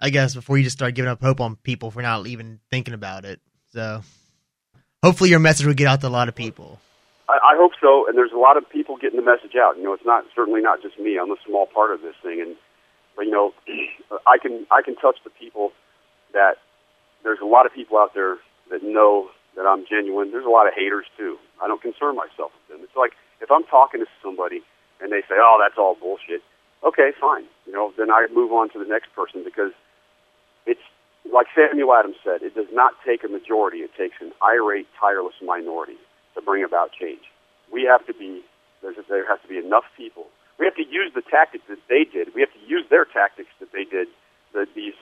I 0.00 0.10
guess 0.10 0.34
before 0.34 0.58
you 0.58 0.64
just 0.64 0.76
start 0.76 0.94
giving 0.94 1.10
up 1.10 1.22
hope 1.22 1.40
on 1.40 1.56
people 1.56 1.92
for 1.92 2.02
not 2.02 2.26
even 2.26 2.58
thinking 2.70 2.94
about 2.94 3.24
it. 3.24 3.40
So 3.72 4.02
hopefully 5.02 5.30
your 5.30 5.38
message 5.38 5.66
will 5.66 5.74
get 5.74 5.86
out 5.86 6.00
to 6.00 6.08
a 6.08 6.10
lot 6.10 6.28
of 6.28 6.34
people. 6.34 6.80
I, 7.28 7.54
I 7.54 7.56
hope 7.56 7.72
so, 7.80 8.06
and 8.08 8.16
there's 8.16 8.32
a 8.32 8.38
lot 8.38 8.56
of 8.56 8.68
people 8.68 8.96
getting 8.96 9.18
the 9.18 9.26
message 9.26 9.54
out. 9.56 9.76
You 9.76 9.84
know, 9.84 9.92
it's 9.92 10.04
not 10.04 10.24
certainly 10.34 10.60
not 10.60 10.82
just 10.82 10.98
me. 10.98 11.18
I'm 11.18 11.30
a 11.30 11.40
small 11.46 11.66
part 11.66 11.92
of 11.92 12.02
this 12.02 12.14
thing, 12.22 12.40
and 12.40 12.56
but 13.16 13.26
you 13.26 13.32
know, 13.32 13.54
I 14.26 14.38
can 14.38 14.66
I 14.70 14.82
can 14.82 14.96
touch 14.96 15.16
the 15.24 15.30
people 15.30 15.72
that 16.32 16.56
there's 17.22 17.40
a 17.40 17.46
lot 17.46 17.66
of 17.66 17.72
people 17.72 17.98
out 17.98 18.14
there 18.14 18.38
that 18.70 18.82
know 18.82 19.30
that 19.56 19.66
I'm 19.66 19.84
genuine. 19.88 20.30
There's 20.30 20.46
a 20.46 20.50
lot 20.50 20.66
of 20.66 20.74
haters 20.74 21.06
too. 21.16 21.38
I 21.62 21.68
don't 21.68 21.80
concern 21.80 22.16
myself 22.16 22.52
with 22.56 22.76
them. 22.76 22.80
It's 22.82 22.96
like 22.96 23.12
if 23.40 23.50
I'm 23.50 23.64
talking 23.64 24.00
to 24.00 24.06
somebody 24.22 24.62
and 25.00 25.12
they 25.12 25.22
say, 25.22 25.38
"Oh, 25.38 25.58
that's 25.62 25.78
all 25.78 25.94
bullshit," 25.94 26.42
okay, 26.82 27.12
fine. 27.20 27.44
You 27.66 27.72
know, 27.72 27.92
then 27.96 28.10
I 28.10 28.26
move 28.34 28.52
on 28.52 28.70
to 28.70 28.78
the 28.78 28.88
next 28.88 29.14
person 29.14 29.44
because 29.44 29.72
it's 30.66 30.82
like 31.30 31.46
Samuel 31.54 31.94
Adams 31.94 32.16
said, 32.24 32.42
it 32.42 32.54
does 32.54 32.66
not 32.72 32.94
take 33.06 33.22
a 33.22 33.28
majority, 33.28 33.78
it 33.78 33.90
takes 33.96 34.16
an 34.20 34.32
irate, 34.42 34.88
tireless 34.98 35.34
minority 35.40 35.96
to 36.34 36.42
bring 36.42 36.64
about 36.64 36.92
change. 36.92 37.22
We 37.72 37.84
have 37.84 38.06
to 38.06 38.14
be, 38.14 38.42
there 38.82 39.26
has 39.28 39.40
to 39.42 39.48
be 39.48 39.58
enough 39.58 39.84
people. 39.96 40.26
We 40.58 40.66
have 40.66 40.76
to 40.76 40.86
use 40.86 41.12
the 41.14 41.22
tactics 41.22 41.64
that 41.68 41.80
they 41.88 42.04
did. 42.04 42.34
We 42.34 42.40
have 42.40 42.52
to 42.52 42.64
use 42.66 42.84
their 42.90 43.04
tactics 43.04 43.50
that 43.60 43.72
they 43.72 43.84
did. 43.84 44.08
The, 44.52 44.66
these, 44.74 44.94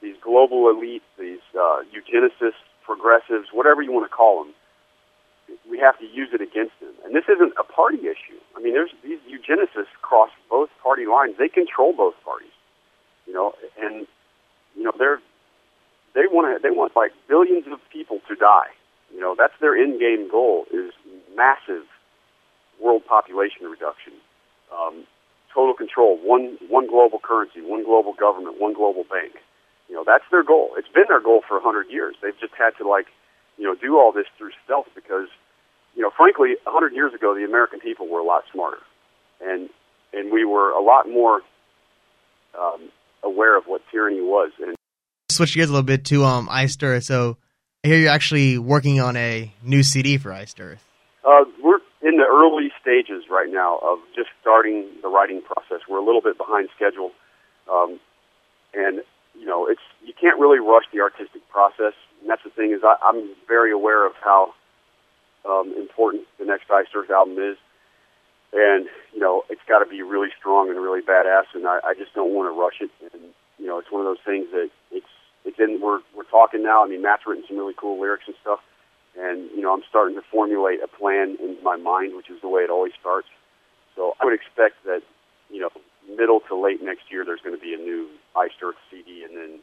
these 0.00 0.16
global 0.22 0.72
elites, 0.72 1.06
these 1.18 1.42
uh, 1.58 1.82
eugenicists, 1.90 2.62
progressives, 2.84 3.48
whatever 3.52 3.82
you 3.82 3.92
want 3.92 4.08
to 4.08 4.14
call 4.14 4.44
them, 4.44 4.54
we 5.68 5.78
have 5.78 5.98
to 5.98 6.06
use 6.06 6.30
it 6.32 6.40
against 6.40 6.78
them. 6.80 6.92
And 7.04 7.14
this 7.14 7.24
isn't 7.28 7.52
a 7.58 7.64
party 7.64 7.98
issue. 7.98 8.38
I 8.56 8.60
mean, 8.60 8.72
there's 8.72 8.90
these 9.02 9.18
eugenicists 9.28 9.92
cross 10.00 10.30
both 10.48 10.70
party 10.82 11.06
lines. 11.06 11.34
They 11.38 11.48
control 11.48 11.92
both 11.92 12.14
parties, 12.24 12.54
you 13.26 13.32
know, 13.32 13.54
and 13.80 14.06
you 14.76 14.82
know 14.82 14.92
they're 14.98 15.20
they 16.14 16.26
want 16.30 16.56
to 16.56 16.62
they 16.62 16.74
want 16.74 16.94
like 16.96 17.12
billions 17.28 17.66
of 17.70 17.80
people 17.92 18.20
to 18.28 18.34
die. 18.34 18.70
You 19.12 19.20
know, 19.20 19.34
that's 19.38 19.52
their 19.60 19.76
end 19.76 20.00
game 20.00 20.28
goal 20.30 20.64
is 20.72 20.92
massive 21.36 21.84
world 22.80 23.04
population 23.06 23.66
reduction, 23.68 24.14
um, 24.72 25.04
total 25.52 25.74
control, 25.74 26.18
one 26.22 26.58
one 26.68 26.88
global 26.88 27.20
currency, 27.22 27.60
one 27.60 27.84
global 27.84 28.14
government, 28.14 28.60
one 28.60 28.72
global 28.72 29.04
bank. 29.04 29.34
You 29.88 29.94
know, 29.94 30.04
that's 30.06 30.24
their 30.30 30.42
goal. 30.42 30.70
It's 30.76 30.88
been 30.88 31.04
their 31.08 31.20
goal 31.20 31.42
for 31.46 31.58
a 31.58 31.60
hundred 31.60 31.90
years. 31.90 32.16
They've 32.22 32.38
just 32.40 32.54
had 32.56 32.70
to 32.78 32.88
like, 32.88 33.06
you 33.58 33.64
know, 33.64 33.74
do 33.74 33.98
all 33.98 34.12
this 34.12 34.26
through 34.38 34.52
stealth 34.64 34.88
because, 34.94 35.28
you 35.94 36.02
know, 36.02 36.10
frankly, 36.16 36.56
a 36.66 36.70
hundred 36.70 36.94
years 36.94 37.12
ago, 37.12 37.34
the 37.34 37.44
American 37.44 37.80
people 37.80 38.08
were 38.08 38.20
a 38.20 38.24
lot 38.24 38.44
smarter, 38.50 38.80
and 39.40 39.68
and 40.14 40.32
we 40.32 40.44
were 40.44 40.70
a 40.70 40.82
lot 40.82 41.08
more 41.08 41.42
um, 42.58 42.88
aware 43.22 43.56
of 43.56 43.64
what 43.64 43.82
tyranny 43.90 44.20
was. 44.20 44.52
And 44.60 44.74
switch 45.30 45.54
gears 45.54 45.68
a 45.68 45.72
little 45.72 45.84
bit 45.84 46.04
to 46.06 46.24
um 46.24 46.48
So 47.00 47.36
I 47.84 47.88
hear 47.88 47.98
you're 47.98 48.10
actually 48.10 48.58
working 48.58 49.00
on 49.00 49.16
a 49.16 49.52
new 49.60 49.82
CD 49.82 50.16
for 50.16 50.32
Iced 50.32 50.60
Earth. 50.60 50.86
Uh, 51.24 51.42
we're 51.60 51.80
in 52.00 52.16
the 52.16 52.26
early 52.30 52.70
stages 52.80 53.24
right 53.28 53.50
now 53.50 53.78
of 53.78 53.98
just 54.14 54.28
starting 54.40 54.86
the 55.02 55.08
writing 55.08 55.42
process. 55.42 55.80
We're 55.88 55.98
a 55.98 56.04
little 56.04 56.20
bit 56.20 56.38
behind 56.38 56.68
schedule, 56.76 57.10
um, 57.68 57.98
and 58.72 59.02
you 59.34 59.46
know 59.46 59.66
it's 59.66 59.80
you 60.04 60.12
can't 60.14 60.38
really 60.38 60.60
rush 60.60 60.84
the 60.92 61.00
artistic 61.00 61.42
process. 61.48 61.94
And 62.20 62.30
that's 62.30 62.44
the 62.44 62.50
thing 62.50 62.70
is 62.70 62.82
I, 62.84 62.94
I'm 63.02 63.34
very 63.48 63.72
aware 63.72 64.06
of 64.06 64.12
how 64.22 64.54
um, 65.44 65.74
important 65.76 66.22
the 66.38 66.44
next 66.44 66.70
Iced 66.70 66.94
Earth 66.94 67.10
album 67.10 67.36
is, 67.38 67.56
and 68.52 68.86
you 69.12 69.18
know 69.18 69.42
it's 69.50 69.62
got 69.66 69.80
to 69.80 69.90
be 69.90 70.02
really 70.02 70.28
strong 70.38 70.70
and 70.70 70.78
really 70.78 71.02
badass. 71.02 71.50
And 71.52 71.66
I, 71.66 71.80
I 71.82 71.94
just 71.94 72.14
don't 72.14 72.32
want 72.32 72.46
to 72.46 72.56
rush 72.56 72.78
it. 72.80 73.12
And 73.12 73.34
you 73.58 73.66
know 73.66 73.80
it's 73.80 73.90
one 73.90 74.02
of 74.02 74.06
those 74.06 74.22
things 74.24 74.46
that 74.52 74.70
it's 75.44 75.58
in 75.58 75.80
we're 75.82 76.00
we're 76.16 76.28
talking 76.30 76.62
now. 76.62 76.84
I 76.84 76.88
mean, 76.88 77.02
Matt's 77.02 77.22
written 77.26 77.44
some 77.48 77.58
really 77.58 77.74
cool 77.76 78.00
lyrics 78.00 78.24
and 78.26 78.36
stuff, 78.40 78.60
and 79.18 79.50
you 79.50 79.62
know 79.62 79.72
I'm 79.74 79.82
starting 79.88 80.16
to 80.16 80.22
formulate 80.30 80.80
a 80.82 80.88
plan 80.88 81.36
in 81.40 81.56
my 81.62 81.76
mind, 81.76 82.16
which 82.16 82.30
is 82.30 82.40
the 82.40 82.48
way 82.48 82.62
it 82.62 82.70
always 82.70 82.92
starts. 83.00 83.28
So 83.96 84.14
I 84.20 84.24
would 84.24 84.34
expect 84.34 84.84
that 84.84 85.02
you 85.50 85.60
know 85.60 85.70
middle 86.08 86.40
to 86.48 86.56
late 86.56 86.82
next 86.82 87.10
year 87.10 87.24
there's 87.24 87.40
going 87.40 87.56
to 87.56 87.62
be 87.62 87.74
a 87.74 87.78
new 87.78 88.08
Iced 88.36 88.62
Earth 88.62 88.76
CD, 88.90 89.24
and 89.24 89.36
then 89.36 89.58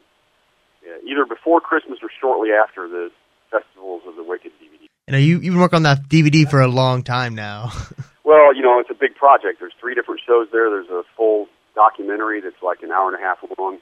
yeah, 0.84 0.96
either 1.04 1.24
before 1.26 1.60
Christmas 1.60 1.98
or 2.02 2.10
shortly 2.20 2.50
after 2.52 2.88
the 2.88 3.10
Festivals 3.50 4.02
of 4.06 4.16
the 4.16 4.24
Wicked 4.24 4.52
DVD. 4.62 4.86
You 5.08 5.12
know, 5.12 5.18
you 5.18 5.34
you've 5.40 5.54
been 5.54 5.60
working 5.60 5.76
on 5.76 5.82
that 5.84 6.08
DVD 6.08 6.48
for 6.48 6.60
a 6.60 6.68
long 6.68 7.02
time 7.02 7.34
now. 7.34 7.72
well, 8.24 8.54
you 8.54 8.62
know, 8.62 8.78
it's 8.78 8.90
a 8.90 8.98
big 8.98 9.14
project. 9.14 9.58
There's 9.60 9.74
three 9.80 9.94
different 9.94 10.20
shows 10.26 10.48
there. 10.52 10.70
There's 10.70 10.88
a 10.88 11.02
full 11.16 11.48
documentary 11.74 12.40
that's 12.40 12.62
like 12.62 12.82
an 12.82 12.90
hour 12.92 13.12
and 13.12 13.16
a 13.16 13.24
half 13.24 13.38
long. 13.58 13.78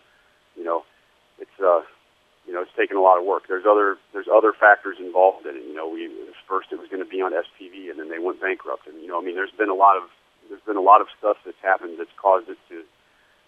You 0.56 0.64
know, 0.64 0.84
it's 1.40 1.58
uh, 1.62 1.82
you 2.46 2.54
know, 2.54 2.62
it's 2.62 2.72
taken 2.76 2.96
a 2.96 3.04
lot 3.04 3.18
of 3.18 3.24
work. 3.24 3.44
There's 3.48 3.68
other 3.68 3.96
there's 4.12 4.28
other 4.28 4.52
factors 4.52 4.96
involved 4.98 5.46
in 5.46 5.56
it. 5.56 5.64
You 5.64 5.74
know, 5.74 5.88
we 5.88 6.08
first 6.48 6.72
it 6.72 6.80
was 6.80 6.88
going 6.88 7.04
to 7.04 7.08
be 7.08 7.20
on 7.20 7.32
SPV, 7.32 7.90
and 7.90 8.00
then 8.00 8.08
they 8.08 8.18
went 8.18 8.40
bankrupt. 8.40 8.86
And 8.86 9.00
you 9.00 9.08
know, 9.08 9.20
I 9.20 9.24
mean, 9.24 9.36
there's 9.36 9.54
been 9.56 9.68
a 9.68 9.76
lot 9.76 9.96
of 9.96 10.08
there's 10.48 10.64
been 10.64 10.80
a 10.80 10.84
lot 10.84 11.00
of 11.00 11.08
stuff 11.18 11.36
that's 11.44 11.60
happened 11.62 11.98
that's 11.98 12.14
caused 12.16 12.48
it 12.48 12.56
to 12.70 12.82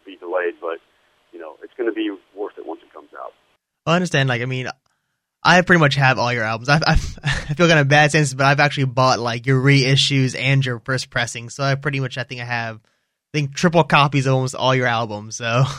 be 0.04 0.16
delayed. 0.16 0.60
But 0.60 0.78
you 1.32 1.40
know, 1.40 1.56
it's 1.62 1.72
going 1.74 1.88
to 1.88 1.94
be 1.94 2.10
worth 2.36 2.58
it 2.58 2.66
once 2.66 2.80
it 2.84 2.92
comes 2.92 3.10
out. 3.16 3.32
I 3.86 3.96
understand. 3.96 4.28
Like, 4.28 4.42
I 4.42 4.44
mean, 4.44 4.68
I 5.42 5.62
pretty 5.62 5.80
much 5.80 5.94
have 5.94 6.18
all 6.18 6.32
your 6.32 6.44
albums. 6.44 6.68
I, 6.68 6.80
I, 6.86 6.96
feel 6.96 7.68
kind 7.68 7.80
of 7.80 7.88
bad 7.88 8.12
sense, 8.12 8.34
but 8.34 8.46
I've 8.46 8.60
actually 8.60 8.84
bought 8.84 9.18
like 9.18 9.46
your 9.46 9.60
reissues 9.60 10.38
and 10.38 10.64
your 10.64 10.80
first 10.80 11.10
pressing. 11.10 11.48
So 11.48 11.64
I 11.64 11.74
pretty 11.74 12.00
much, 12.00 12.18
I 12.18 12.24
think 12.24 12.40
I 12.40 12.44
have, 12.44 12.76
I 12.76 13.30
think 13.32 13.54
triple 13.54 13.84
copies 13.84 14.26
of 14.26 14.34
almost 14.34 14.54
all 14.54 14.74
your 14.74 14.86
albums. 14.86 15.36
So. 15.36 15.64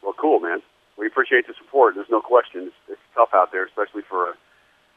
Well, 0.00 0.14
cool, 0.18 0.40
man. 0.40 0.62
We 0.96 1.06
appreciate 1.06 1.46
the 1.46 1.52
support. 1.78 1.94
There's 1.94 2.10
no 2.10 2.20
question. 2.20 2.66
It's, 2.66 2.74
it's 2.88 3.00
tough 3.14 3.30
out 3.34 3.52
there, 3.52 3.64
especially 3.64 4.02
for 4.08 4.30
a, 4.30 4.34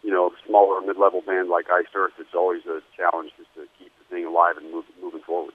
you 0.03 0.11
know, 0.11 0.31
smaller 0.47 0.81
mid-level 0.81 1.21
band 1.25 1.49
like 1.49 1.65
Iced 1.69 1.95
Earth. 1.95 2.13
It's 2.19 2.33
always 2.35 2.61
a 2.65 2.79
challenge 2.97 3.31
just 3.37 3.53
to 3.55 3.61
keep 3.77 3.91
the 3.99 4.15
thing 4.15 4.25
alive 4.25 4.57
and 4.57 4.71
move, 4.71 4.85
moving 5.01 5.21
forward. 5.21 5.53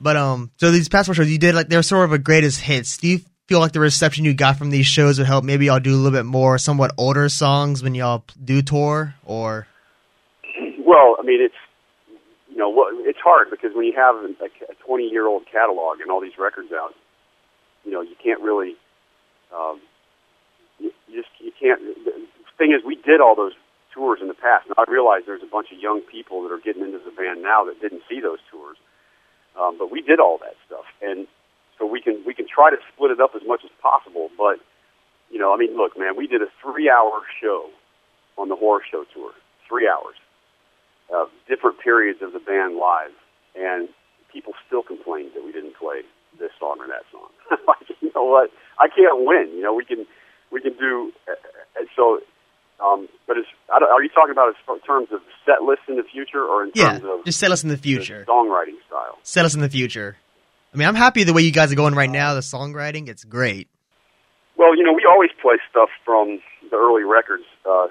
But 0.00 0.16
um, 0.16 0.50
so 0.56 0.70
these 0.70 0.88
past 0.88 1.06
four 1.06 1.14
shows 1.14 1.30
you 1.30 1.38
did 1.38 1.54
like 1.54 1.68
they're 1.68 1.82
sort 1.82 2.04
of 2.04 2.12
a 2.12 2.18
greatest 2.18 2.60
hits. 2.60 2.98
Do 2.98 3.08
you 3.08 3.20
feel 3.48 3.60
like 3.60 3.72
the 3.72 3.80
reception 3.80 4.24
you 4.24 4.32
got 4.32 4.56
from 4.56 4.70
these 4.70 4.86
shows 4.86 5.18
would 5.18 5.26
help 5.26 5.44
maybe 5.44 5.66
y'all 5.66 5.80
do 5.80 5.94
a 5.94 5.96
little 5.96 6.16
bit 6.16 6.24
more 6.24 6.56
somewhat 6.56 6.92
older 6.96 7.28
songs 7.28 7.82
when 7.82 7.94
y'all 7.94 8.24
do 8.42 8.62
tour 8.62 9.12
or 9.24 9.66
well 10.86 11.16
i 11.18 11.22
mean 11.24 11.42
it's 11.42 11.56
you 12.48 12.56
know 12.56 12.72
it's 13.00 13.18
hard 13.18 13.50
because 13.50 13.72
when 13.74 13.84
you 13.84 13.92
have 13.92 14.14
a 14.14 14.86
20 14.86 15.02
year 15.02 15.26
old 15.26 15.42
catalog 15.50 15.98
and 16.00 16.12
all 16.12 16.20
these 16.20 16.38
records 16.38 16.68
out 16.72 16.94
you 17.84 17.90
know 17.90 18.00
you 18.02 18.14
can't 18.22 18.40
really 18.40 18.76
um 19.52 19.80
you, 21.10 21.22
just 21.22 21.32
you 21.40 21.52
can't 21.58 21.80
the 22.04 22.12
thing 22.58 22.72
is 22.72 22.84
we 22.86 22.96
did 22.96 23.20
all 23.20 23.34
those 23.34 23.52
tours 23.92 24.20
in 24.22 24.28
the 24.28 24.38
past 24.38 24.66
and 24.66 24.74
i 24.78 24.84
realize 24.90 25.22
there's 25.26 25.42
a 25.42 25.50
bunch 25.50 25.72
of 25.72 25.78
young 25.78 26.00
people 26.00 26.42
that 26.42 26.52
are 26.54 26.62
getting 26.62 26.82
into 26.82 27.00
the 27.02 27.10
band 27.10 27.42
now 27.42 27.64
that 27.64 27.80
didn't 27.80 28.02
see 28.08 28.20
those 28.20 28.38
tours 28.50 28.76
um 29.58 29.76
but 29.76 29.90
we 29.90 30.00
did 30.00 30.20
all 30.20 30.38
that 30.38 30.54
stuff 30.66 30.86
and 31.02 31.26
so 31.80 31.86
we 31.86 32.00
can 32.00 32.22
we 32.26 32.34
can 32.34 32.46
try 32.46 32.70
to 32.70 32.76
split 32.92 33.10
it 33.10 33.20
up 33.20 33.32
as 33.34 33.42
much 33.46 33.62
as 33.64 33.70
possible. 33.82 34.28
But 34.36 34.60
you 35.32 35.38
know, 35.40 35.54
I 35.54 35.56
mean, 35.56 35.74
look, 35.76 35.98
man, 35.98 36.14
we 36.14 36.26
did 36.26 36.42
a 36.42 36.52
three-hour 36.62 37.22
show 37.40 37.70
on 38.36 38.48
the 38.48 38.56
horror 38.56 38.82
show 38.88 39.04
tour, 39.14 39.32
three 39.66 39.88
hours, 39.88 40.16
uh, 41.08 41.24
different 41.48 41.80
periods 41.80 42.20
of 42.20 42.32
the 42.32 42.38
band 42.38 42.76
live, 42.76 43.16
and 43.56 43.88
people 44.30 44.52
still 44.66 44.82
complained 44.82 45.32
that 45.34 45.44
we 45.44 45.52
didn't 45.52 45.74
play 45.74 46.02
this 46.38 46.50
song 46.60 46.76
or 46.78 46.86
that 46.86 47.08
song. 47.10 47.32
like, 47.66 47.88
you 48.00 48.12
know 48.14 48.24
what? 48.24 48.50
I 48.78 48.88
can't 48.88 49.24
win. 49.24 49.50
You 49.56 49.62
know, 49.62 49.74
we 49.74 49.84
can 49.84 50.06
we 50.50 50.60
can 50.60 50.72
do 50.78 51.12
uh, 51.28 51.34
so. 51.96 52.20
Um, 52.82 53.08
but 53.26 53.36
is, 53.36 53.44
are 53.68 54.02
you 54.02 54.08
talking 54.08 54.32
about 54.32 54.54
in 54.68 54.80
terms 54.80 55.08
of 55.12 55.20
set 55.44 55.62
lists 55.62 55.84
in 55.86 55.96
the 55.96 56.02
future, 56.02 56.42
or 56.42 56.64
in 56.64 56.72
yeah, 56.74 56.98
terms 56.98 57.04
of 57.04 57.24
just 57.26 57.38
set 57.38 57.50
us 57.50 57.62
in 57.62 57.68
the 57.68 57.76
future 57.76 58.24
the 58.26 58.32
songwriting 58.32 58.80
style? 58.86 59.18
Set 59.22 59.44
us 59.44 59.54
in 59.54 59.60
the 59.60 59.68
future. 59.68 60.16
I 60.72 60.76
mean, 60.76 60.88
I'm 60.88 60.94
happy 60.94 61.24
the 61.24 61.32
way 61.32 61.42
you 61.42 61.50
guys 61.50 61.72
are 61.72 61.76
going 61.76 61.94
right 61.94 62.08
now. 62.08 62.34
The 62.34 62.40
songwriting, 62.40 63.08
it's 63.08 63.24
great. 63.24 63.68
Well, 64.56 64.76
you 64.76 64.82
know, 64.82 64.92
we 64.92 65.04
always 65.08 65.30
play 65.42 65.56
stuff 65.70 65.90
from 66.04 66.40
the 66.70 66.76
early 66.76 67.02
records. 67.04 67.44
Uh, 67.68 67.88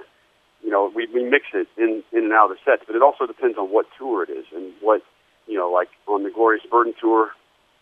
you 0.64 0.70
know, 0.70 0.92
we 0.94 1.08
we 1.14 1.24
mix 1.24 1.46
it 1.54 1.68
in 1.78 2.04
in 2.12 2.24
and 2.26 2.34
out 2.34 2.50
of 2.50 2.58
the 2.58 2.72
sets, 2.72 2.84
but 2.88 2.96
it 2.96 3.02
also 3.02 3.28
depends 3.28 3.58
on 3.58 3.68
what 3.68 3.86
tour 3.98 4.24
it 4.24 4.30
is 4.30 4.46
and 4.56 4.74
what 4.82 5.02
you 5.48 5.58
know. 5.58 5.70
Like 5.72 5.90
on 6.08 6.24
the 6.24 6.32
Glorious 6.32 6.66
Burden 6.70 6.94
tour, 7.00 7.30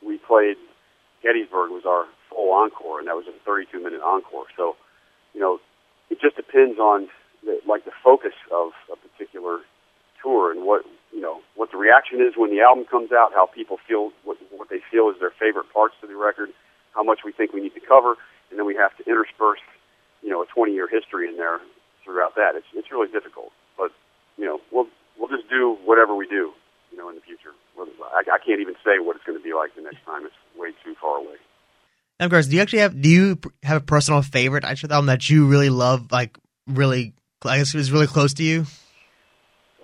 we 0.05 0.17
played 0.17 0.57
Gettysburg 1.23 1.71
was 1.71 1.83
our 1.85 2.05
full 2.29 2.51
encore, 2.51 2.99
and 2.99 3.07
that 3.07 3.15
was 3.15 3.25
a 3.27 3.33
32 3.45 3.81
minute 3.81 4.01
encore. 4.01 4.45
So, 4.55 4.75
you 5.33 5.39
know, 5.39 5.59
it 6.09 6.19
just 6.21 6.35
depends 6.35 6.79
on 6.79 7.07
the, 7.43 7.59
like 7.67 7.85
the 7.85 7.95
focus 8.03 8.33
of 8.51 8.71
a 8.91 8.95
particular 8.95 9.59
tour 10.21 10.51
and 10.51 10.65
what 10.65 10.83
you 11.13 11.21
know 11.21 11.41
what 11.55 11.71
the 11.71 11.77
reaction 11.77 12.21
is 12.21 12.33
when 12.35 12.49
the 12.49 12.61
album 12.61 12.85
comes 12.85 13.11
out, 13.11 13.31
how 13.33 13.45
people 13.45 13.77
feel 13.87 14.11
what 14.23 14.37
what 14.51 14.69
they 14.69 14.81
feel 14.91 15.09
is 15.09 15.15
their 15.19 15.33
favorite 15.39 15.71
parts 15.73 15.95
of 16.01 16.09
the 16.09 16.15
record, 16.15 16.49
how 16.93 17.03
much 17.03 17.19
we 17.23 17.31
think 17.31 17.53
we 17.53 17.61
need 17.61 17.73
to 17.73 17.83
cover, 17.83 18.15
and 18.49 18.57
then 18.57 18.65
we 18.65 18.75
have 18.75 18.95
to 18.97 19.03
intersperse 19.05 19.61
you 20.21 20.29
know 20.29 20.41
a 20.41 20.47
20 20.47 20.73
year 20.73 20.87
history 20.87 21.29
in 21.29 21.37
there 21.37 21.59
throughout 22.03 22.35
that. 22.35 22.55
It's 22.55 22.67
it's 22.73 22.91
really 22.91 23.11
difficult, 23.11 23.51
but 23.77 23.91
you 24.37 24.45
know 24.45 24.59
we'll 24.71 24.87
we'll 25.17 25.29
just 25.29 25.49
do 25.49 25.77
whatever 25.85 26.15
we 26.15 26.27
do 26.27 26.51
you 26.91 26.97
know 26.97 27.09
in 27.09 27.15
the 27.15 27.21
future. 27.21 27.53
I 27.77 28.39
can't 28.43 28.59
even 28.59 28.75
say 28.83 28.97
what 28.97 29.15
it's 29.15 29.25
going 29.25 29.37
to 29.37 29.43
be 29.43 29.53
like 29.53 29.75
the 29.75 29.81
next 29.81 30.03
time. 30.03 30.25
It's 30.25 30.35
way 30.57 30.73
too 30.83 30.95
far 30.99 31.17
away. 31.17 31.37
And 32.19 32.25
of 32.25 32.31
course, 32.31 32.47
do 32.47 32.55
you 32.55 32.61
actually 32.61 32.79
have 32.79 32.99
do 32.99 33.09
you 33.09 33.39
have 33.63 33.77
a 33.77 33.85
personal 33.85 34.21
favorite 34.21 34.65
Ice 34.65 34.83
album 34.83 35.05
that 35.05 35.29
you 35.29 35.47
really 35.47 35.69
love, 35.69 36.11
like 36.11 36.37
really, 36.65 37.13
I 37.43 37.57
guess 37.57 37.73
it 37.73 37.77
was 37.77 37.91
really 37.91 38.07
close 38.07 38.33
to 38.35 38.43
you? 38.43 38.65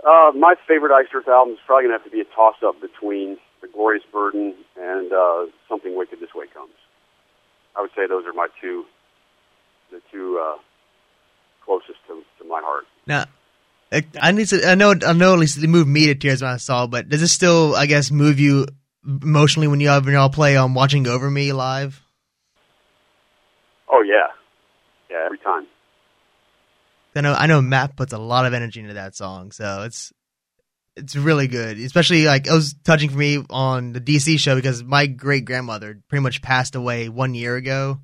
Uh, 0.05 0.31
my 0.35 0.55
favorite 0.67 0.91
Earth 0.91 1.27
album 1.27 1.53
is 1.53 1.59
probably 1.65 1.87
going 1.87 1.97
to 1.97 2.03
have 2.03 2.11
to 2.11 2.11
be 2.11 2.21
a 2.21 2.35
toss 2.35 2.55
up 2.65 2.81
between 2.81 3.37
The 3.61 3.67
Glorious 3.67 4.03
Burden 4.11 4.53
and 4.77 5.13
uh, 5.13 5.45
Something 5.69 5.95
Wicked 5.95 6.19
This 6.19 6.33
Way 6.35 6.45
Comes. 6.53 6.73
I 7.75 7.81
would 7.81 7.91
say 7.95 8.05
those 8.07 8.25
are 8.25 8.33
my 8.33 8.47
two, 8.59 8.83
the 9.91 10.01
two 10.11 10.43
uh, 10.43 10.57
closest 11.63 11.99
to, 12.07 12.21
to 12.39 12.49
my 12.49 12.61
heart. 12.61 12.83
Now, 13.07 13.25
I 14.19 14.31
need 14.31 14.47
to. 14.47 14.67
I 14.67 14.75
know. 14.75 14.93
I 15.05 15.13
know. 15.13 15.33
At 15.33 15.39
least 15.39 15.63
it 15.63 15.67
moved 15.67 15.87
me 15.87 16.07
to 16.07 16.15
tears 16.15 16.41
when 16.41 16.51
I 16.51 16.57
saw. 16.57 16.87
But 16.87 17.09
does 17.09 17.21
it 17.21 17.27
still, 17.27 17.75
I 17.75 17.85
guess, 17.85 18.11
move 18.11 18.39
you 18.39 18.65
emotionally 19.05 19.67
when 19.67 19.79
you 19.79 19.89
have, 19.89 20.05
when 20.05 20.15
y'all 20.15 20.29
play 20.29 20.57
um 20.57 20.73
watching 20.73 21.07
over 21.07 21.29
me 21.29 21.53
live? 21.53 22.02
Oh 23.93 24.01
yeah, 24.01 24.27
yeah, 25.09 25.23
every 25.25 25.37
time. 25.37 25.67
I 27.15 27.21
know. 27.21 27.33
I 27.33 27.45
know 27.45 27.61
Matt 27.61 27.95
puts 27.95 28.11
a 28.11 28.17
lot 28.17 28.47
of 28.47 28.53
energy 28.53 28.79
into 28.79 28.95
that 28.95 29.15
song, 29.15 29.51
so 29.51 29.83
it's 29.83 30.11
it's 30.95 31.15
really 31.15 31.47
good. 31.47 31.77
Especially 31.77 32.25
like 32.25 32.47
it 32.47 32.51
was 32.51 32.75
touching 32.83 33.11
for 33.11 33.17
me 33.17 33.43
on 33.51 33.93
the 33.93 34.01
DC 34.01 34.39
show 34.39 34.55
because 34.55 34.83
my 34.83 35.05
great 35.05 35.45
grandmother 35.45 36.01
pretty 36.09 36.23
much 36.23 36.41
passed 36.41 36.73
away 36.73 37.07
one 37.07 37.35
year 37.35 37.55
ago. 37.55 37.99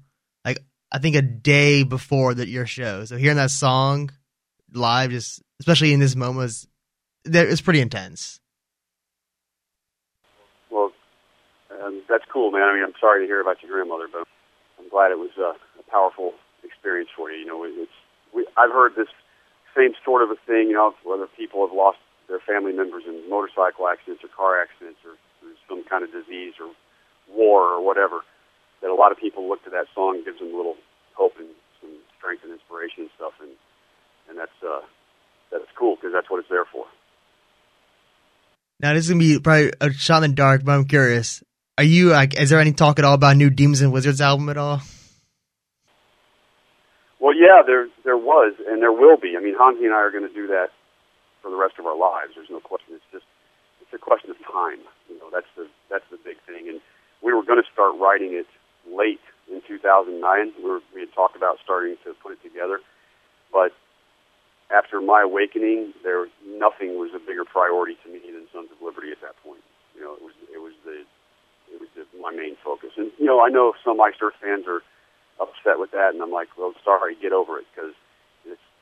Like 0.46 0.60
I 0.92 1.00
think 1.00 1.16
a 1.16 1.24
day 1.24 1.84
before 1.84 2.36
that 2.36 2.48
your 2.48 2.68
show. 2.68 3.06
So 3.06 3.18
hearing 3.18 3.38
that 3.38 3.52
song 3.52 4.12
live, 4.74 5.10
just 5.10 5.42
especially 5.60 5.94
in 5.94 6.00
this 6.00 6.16
moment, 6.16 6.38
was, 6.38 6.68
it's 7.26 7.62
pretty 7.62 7.82
intense. 7.82 8.40
Well, 10.70 10.92
um, 11.84 12.04
that's 12.08 12.24
cool, 12.32 12.52
man. 12.52 12.64
I 12.64 12.74
mean, 12.74 12.84
I'm 12.84 12.94
sorry 13.00 13.24
to 13.24 13.28
hear 13.28 13.42
about 13.42 13.62
your 13.64 13.72
grandmother, 13.72 14.08
but 14.12 14.28
I'm 14.80 14.90
glad 14.90 15.12
it 15.12 15.18
was 15.18 15.32
uh, 15.38 15.54
powerful 15.90 16.34
experience 16.64 17.10
for 17.16 17.32
you. 17.32 17.42
You 17.42 17.48
know, 17.48 17.64
it's 17.66 17.98
we, 18.34 18.46
I've 18.58 18.72
heard 18.72 18.94
this 18.96 19.10
same 19.76 19.94
sort 20.06 20.24
of 20.24 20.30
a 20.32 20.40
thing. 20.46 20.70
You 20.70 20.78
know, 20.78 20.94
whether 21.04 21.28
people 21.28 21.66
have 21.66 21.76
lost 21.76 21.98
their 22.30 22.40
family 22.40 22.72
members 22.72 23.04
in 23.08 23.26
motorcycle 23.30 23.90
accidents 23.90 24.24
or 24.24 24.30
car 24.30 24.62
accidents 24.62 25.02
or 25.04 25.18
through 25.42 25.58
some 25.68 25.84
kind 25.90 26.04
of 26.04 26.12
disease 26.12 26.54
or 26.62 26.72
war 27.34 27.74
or 27.74 27.86
whatever. 27.86 28.22
That 28.82 28.90
a 28.90 28.96
lot 28.96 29.12
of 29.12 29.18
people 29.18 29.50
look 29.50 29.64
to 29.66 29.70
that 29.72 29.88
song 29.94 30.22
gives 30.24 30.40
them 30.40 30.54
a 30.54 30.58
little 30.58 30.78
hope 31.14 31.34
and 31.38 31.50
some 31.82 31.92
strength 32.18 32.44
and 32.44 32.54
inspiration 32.54 33.10
and 33.10 33.14
stuff, 33.18 33.34
and 33.42 33.52
and 34.30 34.38
that's 34.38 34.56
uh, 34.64 34.86
that's 35.52 35.68
cool 35.78 35.96
because 35.96 36.12
that's 36.14 36.30
what 36.30 36.40
it's 36.40 36.50
there 36.50 36.66
for. 36.72 36.86
Now 38.80 38.94
this 38.94 39.06
is 39.06 39.10
gonna 39.10 39.20
be 39.20 39.40
probably 39.40 39.74
a 39.82 39.92
shot 39.92 40.24
in 40.24 40.32
the 40.32 40.36
dark, 40.36 40.64
but 40.64 40.72
I'm 40.72 40.86
curious. 40.86 41.44
Are 41.78 41.84
you 41.84 42.12
like? 42.12 42.40
Is 42.40 42.50
there 42.50 42.60
any 42.60 42.72
talk 42.72 43.00
at 43.00 43.06
all 43.06 43.16
about 43.16 43.36
new 43.36 43.50
Demons 43.50 43.82
and 43.82 43.92
Wizards 43.92 44.22
album 44.22 44.48
at 44.48 44.58
all? 44.58 44.82
Well, 47.20 47.36
yeah, 47.36 47.62
there 47.66 47.88
there 48.04 48.18
was, 48.18 48.56
and 48.68 48.82
there 48.82 48.94
will 48.94 49.18
be. 49.18 49.36
I 49.36 49.42
mean, 49.44 49.56
Hansi 49.60 49.86
and 49.86 49.94
I 49.94 50.00
are 50.00 50.12
going 50.12 50.28
to 50.28 50.34
do 50.34 50.48
that 50.48 50.72
for 51.42 51.52
the 51.52 51.58
rest 51.58 51.76
of 51.80 51.86
our 51.86 51.98
lives. 51.98 52.34
There's 52.36 52.50
no 52.50 52.60
question. 52.60 52.96
It's 52.96 53.12
just 53.12 53.26
it's 53.84 53.92
a 53.94 54.00
question 54.00 54.32
of 54.32 54.38
time. 54.48 54.80
You 55.10 55.20
know, 55.20 55.28
that's 55.32 55.50
the 55.56 55.68
that's 55.92 56.08
the 56.12 56.18
big 56.24 56.40
thing. 56.48 56.70
And 56.70 56.80
we 57.22 57.34
were 57.34 57.44
going 57.44 57.62
to 57.62 57.68
start 57.72 58.00
writing 58.00 58.32
it 58.34 58.48
late 58.88 59.20
in 59.52 59.62
2009. 59.68 60.24
We, 60.58 60.64
were, 60.64 60.80
we 60.96 61.02
had 61.02 61.12
talked 61.14 61.36
about 61.36 61.60
starting 61.64 61.98
to 62.08 62.16
put 62.24 62.32
it 62.32 62.42
together, 62.42 62.80
but 63.52 63.76
after 64.72 65.02
my 65.02 65.22
awakening, 65.22 65.94
there 66.04 66.28
nothing 66.46 66.96
was 67.02 67.12
a 67.16 67.20
bigger 67.20 67.44
priority 67.44 67.98
to 68.06 68.08
me 68.10 68.22
than 68.32 68.48
Sons 68.54 68.70
of 68.72 68.80
Liberty 68.80 69.12
at 69.12 69.20
that 69.22 69.36
point. 69.44 69.62
You 69.96 70.02
know, 70.08 70.14
it 70.14 70.24
was 70.24 70.36
it 70.54 70.62
was 70.62 70.74
the 70.86 71.04
it 71.74 71.82
was 71.82 71.90
the, 72.00 72.06
my 72.22 72.32
main 72.32 72.56
focus. 72.64 72.92
And 72.96 73.12
you 73.20 73.26
know, 73.26 73.44
I 73.44 73.50
know 73.50 73.74
some 73.84 74.00
Iced 74.00 74.22
Earth 74.22 74.40
fans 74.42 74.66
are 74.68 74.82
upset 75.40 75.80
with 75.80 75.92
that, 75.92 76.14
and 76.14 76.22
I'm 76.22 76.32
like, 76.32 76.50
well, 76.58 76.74
sorry, 76.84 77.16
get 77.16 77.34
over 77.34 77.58
it 77.58 77.66
because 77.74 77.94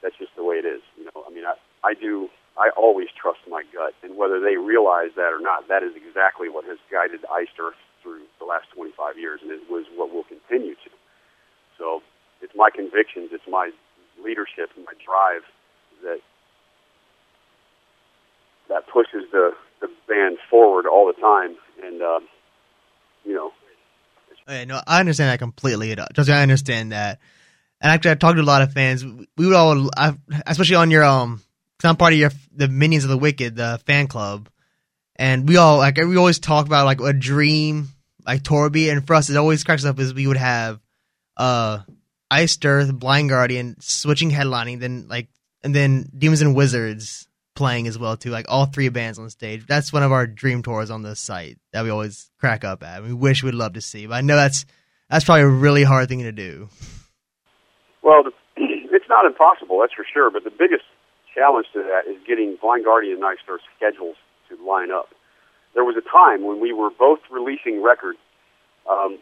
that's 0.02 0.18
just 0.18 0.36
the 0.36 0.44
way 0.44 0.56
it 0.56 0.66
is. 0.66 0.82
You 0.98 1.06
know, 1.06 1.24
I 1.28 1.30
mean, 1.34 1.46
I 1.46 1.56
I 1.84 1.94
do 1.94 2.30
I 2.58 2.70
always 2.76 3.08
trust 3.14 3.40
my 3.50 3.64
gut, 3.74 3.94
and 4.04 4.18
whether 4.18 4.40
they 4.40 4.58
realize 4.58 5.12
that 5.16 5.34
or 5.34 5.40
not, 5.40 5.68
that 5.68 5.84
is 5.84 5.94
exactly 5.96 6.50
what 6.50 6.66
has 6.66 6.78
guided 6.92 7.22
Iced 7.32 7.58
through 8.02 8.22
the 8.40 8.46
last 8.46 8.68
25 8.74 9.18
years, 9.18 9.42
and 9.42 9.52
it 9.52 9.70
was 9.70 9.86
what 9.96 10.14
will 10.14 10.24
continue 10.24 10.74
to. 10.74 10.92
So 11.78 12.02
it's 12.42 12.54
my 12.56 12.70
convictions, 12.70 13.30
it's 13.32 13.48
my 13.48 13.72
leadership, 14.24 14.72
and 14.76 14.86
my 14.86 14.94
drive 15.04 15.44
that 16.04 16.20
that 18.70 18.88
pushes 18.88 19.30
the 19.32 19.54
the 19.80 19.90
band 20.08 20.38
forward 20.50 20.86
all 20.88 21.06
the 21.06 21.20
time, 21.20 21.56
and 21.84 22.02
uh, 22.02 22.20
you 23.26 23.34
know. 23.34 23.52
Okay, 24.48 24.66
no, 24.66 24.82
I 24.88 25.00
understand 25.02 25.30
that 25.30 25.40
completely. 25.40 25.96
Just 26.14 26.30
I 26.30 26.42
understand 26.42 26.94
that, 26.94 27.20
and 27.82 27.92
actually, 27.92 28.12
I 28.12 28.16
talked 28.16 28.38
to 28.38 28.42
a 28.42 28.44
lot 28.44 28.62
of 28.62 28.72
fans. 28.72 29.04
We 29.04 29.46
would 29.46 29.54
all, 29.54 29.90
I, 29.98 30.16
especially 30.46 30.78
on 30.78 30.90
your 30.90 31.04
um, 31.04 31.42
because 31.78 31.90
I'm 31.90 31.98
part 31.98 32.14
of 32.14 32.20
your 32.20 32.32
the 32.56 32.70
Minions 32.70 33.04
of 33.04 33.10
the 33.10 33.18
Wicked, 33.18 33.58
the 33.58 33.82
fan 33.86 34.08
club, 34.08 34.50
and 35.18 35.50
we 35.50 35.58
all 35.58 35.78
like 35.80 35.98
we 35.98 36.16
always 36.16 36.40
talk 36.40 36.66
about 36.66 36.86
like 36.86 37.02
a 37.02 37.12
dream 37.12 37.90
like 38.26 38.44
Torby, 38.44 38.90
and 38.90 39.06
for 39.06 39.16
us, 39.16 39.30
it 39.30 39.36
always 39.36 39.64
cracks 39.64 39.84
up 39.84 40.00
is 40.00 40.14
we 40.14 40.28
would 40.28 40.38
have 40.38 40.80
uh 41.36 41.80
Iced 42.32 42.66
Earth, 42.66 42.94
Blind 42.94 43.30
Guardian 43.30 43.76
switching 43.80 44.32
headlining, 44.32 44.80
then 44.80 45.08
like 45.10 45.28
and 45.62 45.76
then 45.76 46.10
Demons 46.18 46.42
and 46.42 46.56
Wizards 46.56 47.27
playing 47.58 47.88
as 47.88 47.98
well 47.98 48.16
too, 48.16 48.30
like 48.30 48.46
all 48.48 48.68
three 48.68 48.88
bands 48.90 49.20
on 49.20 49.30
stage. 49.30 49.66
That's 49.68 49.92
one 49.92 50.04
of 50.04 50.12
our 50.12 50.26
dream 50.26 50.62
tours 50.62 50.90
on 50.90 51.02
the 51.02 51.16
site 51.16 51.58
that 51.74 51.84
we 51.84 51.90
always 51.90 52.30
crack 52.40 52.64
up 52.64 52.84
at. 52.84 53.04
We 53.04 53.12
wish 53.12 53.44
we'd 53.44 53.56
love 53.56 53.74
to 53.74 53.82
see, 53.82 54.06
but 54.08 54.14
I 54.14 54.22
know 54.22 54.38
that's 54.38 54.66
that's 55.10 55.26
probably 55.26 55.42
a 55.42 55.48
really 55.48 55.84
hard 55.84 56.08
thing 56.08 56.22
to 56.24 56.32
do. 56.32 56.70
Well, 58.04 58.24
it's 58.56 59.10
not 59.10 59.26
impossible, 59.26 59.80
that's 59.82 59.94
for 59.94 60.06
sure. 60.06 60.30
But 60.32 60.44
the 60.44 60.52
biggest 60.52 60.86
challenge 61.34 61.68
to 61.74 61.80
that 61.84 62.10
is 62.10 62.18
getting 62.26 62.58
Blind 62.62 62.86
Guardian 62.86 63.22
and 63.22 63.38
Earth 63.50 63.62
schedules 63.76 64.16
to 64.50 64.56
line 64.66 64.92
up. 64.92 65.10
There 65.74 65.84
was 65.84 65.96
a 65.98 66.08
time 66.08 66.46
when 66.46 66.62
we 66.62 66.72
were 66.72 66.90
both 66.90 67.20
releasing 67.30 67.84
records 67.84 68.20
um, 68.90 69.20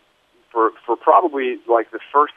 for 0.51 0.71
for 0.85 0.95
probably 0.95 1.57
like 1.67 1.89
the 1.91 1.99
first 2.13 2.33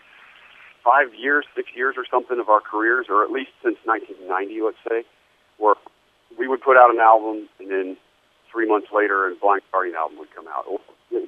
five 0.85 1.13
years, 1.19 1.45
six 1.57 1.69
years 1.75 1.97
or 1.99 2.05
something 2.09 2.39
of 2.39 2.49
our 2.49 2.61
careers, 2.61 3.07
or 3.11 3.25
at 3.25 3.31
least 3.31 3.51
since 3.63 3.77
1990, 3.85 4.63
let's 4.63 4.79
say, 4.89 5.05
where 5.59 5.75
we 6.39 6.49
would 6.49 6.63
put 6.63 6.77
out 6.77 6.91
an 6.91 7.01
album 7.01 7.49
and 7.59 7.71
then 7.71 7.97
three 8.51 8.67
months 8.67 8.89
later, 8.93 9.29
a 9.29 9.35
Blind 9.35 9.63
Guardian 9.73 9.97
album 9.97 10.19
would 10.19 10.35
come 10.35 10.47
out. 10.49 10.65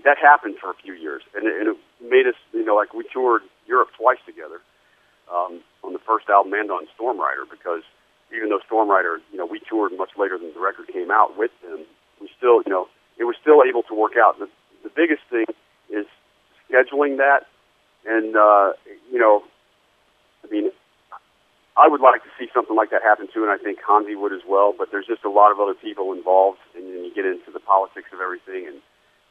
That 0.05 0.17
happened 0.19 0.57
for 0.61 0.71
a 0.71 0.75
few 0.75 0.95
years, 0.95 1.23
and 1.35 1.47
it, 1.47 1.55
and 1.61 1.69
it 1.69 1.77
made 2.01 2.27
us, 2.27 2.35
you 2.53 2.65
know, 2.65 2.75
like 2.75 2.95
we 2.95 3.05
toured 3.13 3.43
Europe 3.67 3.89
twice 3.97 4.19
together 4.25 4.61
um, 5.33 5.61
on 5.85 5.93
the 5.93 5.99
first 5.99 6.29
album 6.29 6.53
and 6.55 6.71
on 6.71 6.87
Storm 6.95 7.19
Rider 7.19 7.45
because 7.51 7.83
even 8.35 8.49
though 8.49 8.61
Storm 8.67 8.89
Rider, 8.89 9.21
you 9.33 9.39
know, 9.39 9.47
we 9.47 9.61
toured 9.69 9.93
much 9.97 10.11
later 10.17 10.39
than 10.39 10.53
the 10.55 10.61
record 10.61 10.89
came 10.89 11.11
out 11.11 11.37
with 11.37 11.51
them, 11.63 11.85
we 12.21 12.31
still, 12.37 12.63
you 12.65 12.71
know, 12.71 12.89
it 13.19 13.25
was 13.25 13.37
still 13.41 13.63
able 13.67 13.83
to 13.85 13.95
work 13.95 14.13
out. 14.17 14.39
The, 14.39 14.49
the 14.83 14.91
biggest 14.91 15.23
thing 15.31 15.47
is 15.91 16.07
scheduling 16.71 17.19
that, 17.19 17.47
and 18.07 18.37
uh, 18.37 18.73
you 19.11 19.19
know, 19.19 19.43
I 20.45 20.51
mean, 20.51 20.71
I 21.81 21.89
would 21.89 22.05
like 22.05 22.21
to 22.29 22.33
see 22.37 22.53
something 22.53 22.77
like 22.77 22.93
that 22.93 23.01
happen 23.01 23.29
too, 23.33 23.41
and 23.41 23.49
I 23.49 23.57
think 23.57 23.81
Hansi 23.81 24.15
would 24.15 24.37
as 24.37 24.45
well. 24.45 24.77
But 24.77 24.93
there's 24.93 25.09
just 25.09 25.25
a 25.25 25.33
lot 25.33 25.49
of 25.51 25.59
other 25.59 25.73
people 25.73 26.13
involved, 26.13 26.61
and 26.77 26.85
then 26.85 27.01
you 27.09 27.13
get 27.15 27.25
into 27.25 27.49
the 27.49 27.61
politics 27.61 28.13
of 28.13 28.21
everything, 28.21 28.69
and 28.69 28.79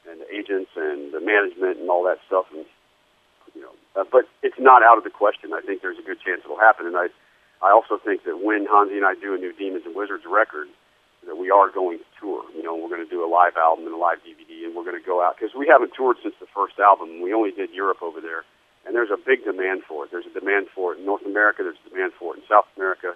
and 0.10 0.26
the 0.26 0.30
agents 0.34 0.74
and 0.74 1.14
the 1.14 1.22
management 1.22 1.78
and 1.78 1.90
all 1.94 2.02
that 2.10 2.18
stuff, 2.26 2.50
and 2.50 2.66
you 3.54 3.62
know. 3.62 3.74
Uh, 3.94 4.06
but 4.10 4.26
it's 4.42 4.58
not 4.58 4.82
out 4.82 4.98
of 4.98 5.06
the 5.06 5.14
question. 5.14 5.54
I 5.54 5.62
think 5.62 5.86
there's 5.86 6.02
a 6.02 6.06
good 6.06 6.18
chance 6.26 6.42
it'll 6.44 6.58
happen, 6.58 6.90
and 6.90 6.98
I 6.98 7.14
I 7.62 7.70
also 7.70 8.02
think 8.02 8.26
that 8.26 8.42
when 8.42 8.66
Hansi 8.66 8.98
and 8.98 9.06
I 9.06 9.14
do 9.14 9.36
a 9.36 9.38
new 9.38 9.54
Demons 9.54 9.86
and 9.86 9.94
Wizards 9.94 10.26
record, 10.26 10.68
that 11.28 11.38
we 11.38 11.52
are 11.52 11.70
going 11.70 12.00
to 12.00 12.10
tour. 12.20 12.44
You 12.56 12.64
know, 12.64 12.76
we're 12.76 12.90
going 12.90 13.04
to 13.04 13.10
do 13.10 13.24
a 13.24 13.30
live 13.30 13.58
album 13.58 13.86
and 13.86 13.94
a 13.94 14.02
live 14.02 14.24
DVD, 14.24 14.66
and 14.66 14.74
we're 14.74 14.88
going 14.88 15.00
to 15.00 15.06
go 15.06 15.22
out 15.22 15.36
because 15.38 15.54
we 15.54 15.68
haven't 15.68 15.94
toured 15.94 16.18
since 16.24 16.36
the 16.40 16.48
first 16.56 16.80
album. 16.80 17.22
We 17.22 17.34
only 17.34 17.52
did 17.52 17.70
Europe 17.72 18.02
over 18.02 18.22
there, 18.22 18.48
and 18.90 18.98
there's 18.98 19.14
a 19.14 19.22
big 19.22 19.46
demand 19.46 19.86
for 19.86 20.06
it. 20.06 20.10
There's 20.10 20.26
a 20.26 20.34
demand 20.34 20.66
for 20.74 20.94
it 20.94 21.00
in 21.00 21.06
North 21.06 21.22
America. 21.22 21.62
There's 21.62 21.78
a 21.86 21.90
demand 21.94 22.14
for 22.18 22.34
it 22.34 22.42
in 22.42 22.44
South 22.50 22.66
America, 22.74 23.14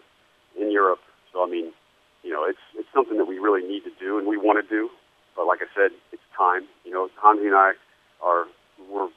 in 0.53 0.69
Europe. 0.69 1.01
So 1.33 1.41
I 1.41 1.49
mean, 1.49 1.73
you 2.21 2.29
know, 2.29 2.45
it's 2.45 2.61
it's 2.77 2.87
something 2.93 3.17
that 3.17 3.25
we 3.25 3.41
really 3.41 3.65
need 3.65 3.81
to 3.89 3.93
do 3.97 4.21
and 4.21 4.27
we 4.29 4.37
want 4.37 4.61
to 4.61 4.67
do. 4.69 4.93
But 5.35 5.49
like 5.49 5.65
I 5.65 5.69
said, 5.73 5.89
it's 6.13 6.21
time. 6.37 6.69
You 6.85 6.93
know, 6.93 7.09
Hansi 7.17 7.49
and 7.49 7.57
I 7.57 7.73
are 8.21 8.45
we're 8.85 9.09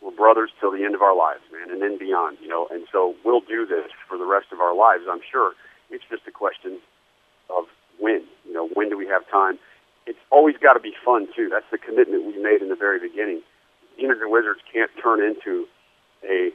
we're 0.00 0.14
brothers 0.14 0.54
till 0.60 0.70
the 0.70 0.84
end 0.86 0.94
of 0.94 1.02
our 1.02 1.16
lives, 1.16 1.42
man, 1.50 1.74
and 1.74 1.82
then 1.82 1.98
beyond, 1.98 2.38
you 2.40 2.46
know. 2.46 2.68
And 2.70 2.86
so 2.92 3.16
we'll 3.24 3.42
do 3.42 3.66
this 3.66 3.90
for 4.06 4.16
the 4.16 4.26
rest 4.26 4.54
of 4.54 4.60
our 4.60 4.76
lives, 4.76 5.10
I'm 5.10 5.24
sure. 5.26 5.58
It's 5.90 6.04
just 6.08 6.22
a 6.28 6.30
question 6.30 6.78
of 7.50 7.64
when, 7.98 8.22
you 8.46 8.52
know, 8.52 8.68
when 8.74 8.90
do 8.90 8.96
we 8.96 9.06
have 9.08 9.26
time? 9.30 9.58
It's 10.06 10.18
always 10.30 10.54
got 10.62 10.74
to 10.74 10.80
be 10.80 10.94
fun 11.04 11.26
too. 11.34 11.48
That's 11.50 11.66
the 11.72 11.78
commitment 11.78 12.26
we 12.26 12.38
made 12.40 12.62
in 12.62 12.68
the 12.68 12.78
very 12.78 13.00
beginning. 13.00 13.42
And 13.98 14.12
Wizards 14.30 14.60
can't 14.72 14.90
turn 15.02 15.22
into 15.22 15.66
a 16.28 16.50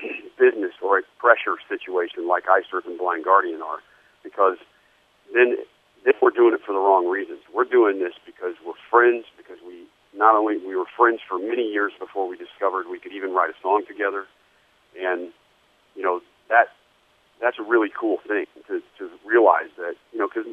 business 0.38 0.72
or 0.82 0.98
a 0.98 1.02
pressure 1.18 1.56
situation 1.68 2.28
like 2.28 2.44
Earth 2.48 2.86
and 2.86 2.98
Blind 2.98 3.24
Guardian 3.24 3.62
are, 3.62 3.80
because 4.22 4.56
then 5.32 5.56
if 6.04 6.16
we're 6.20 6.30
doing 6.30 6.52
it 6.52 6.60
for 6.64 6.72
the 6.72 6.78
wrong 6.78 7.08
reasons. 7.08 7.40
We're 7.52 7.64
doing 7.64 7.98
this 7.98 8.12
because 8.26 8.54
we're 8.64 8.78
friends, 8.90 9.24
because 9.36 9.56
we 9.66 9.88
not 10.16 10.36
only 10.36 10.58
we 10.58 10.76
were 10.76 10.84
friends 10.96 11.20
for 11.26 11.38
many 11.38 11.64
years 11.64 11.92
before 11.98 12.28
we 12.28 12.36
discovered 12.36 12.86
we 12.88 13.00
could 13.00 13.12
even 13.12 13.32
write 13.32 13.50
a 13.50 13.58
song 13.62 13.84
together, 13.88 14.26
and 15.00 15.32
you 15.96 16.02
know 16.02 16.20
that 16.48 16.68
that's 17.40 17.58
a 17.58 17.62
really 17.62 17.88
cool 17.88 18.18
thing 18.28 18.46
to 18.68 18.80
to 18.98 19.10
realize 19.24 19.72
that 19.76 19.96
you 20.12 20.18
know 20.18 20.28
because 20.28 20.46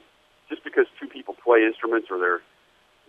just 0.49 0.63
because 0.63 0.87
two 0.99 1.07
people 1.07 1.35
play 1.43 1.63
instruments 1.65 2.07
or 2.09 2.17
they're 2.17 2.41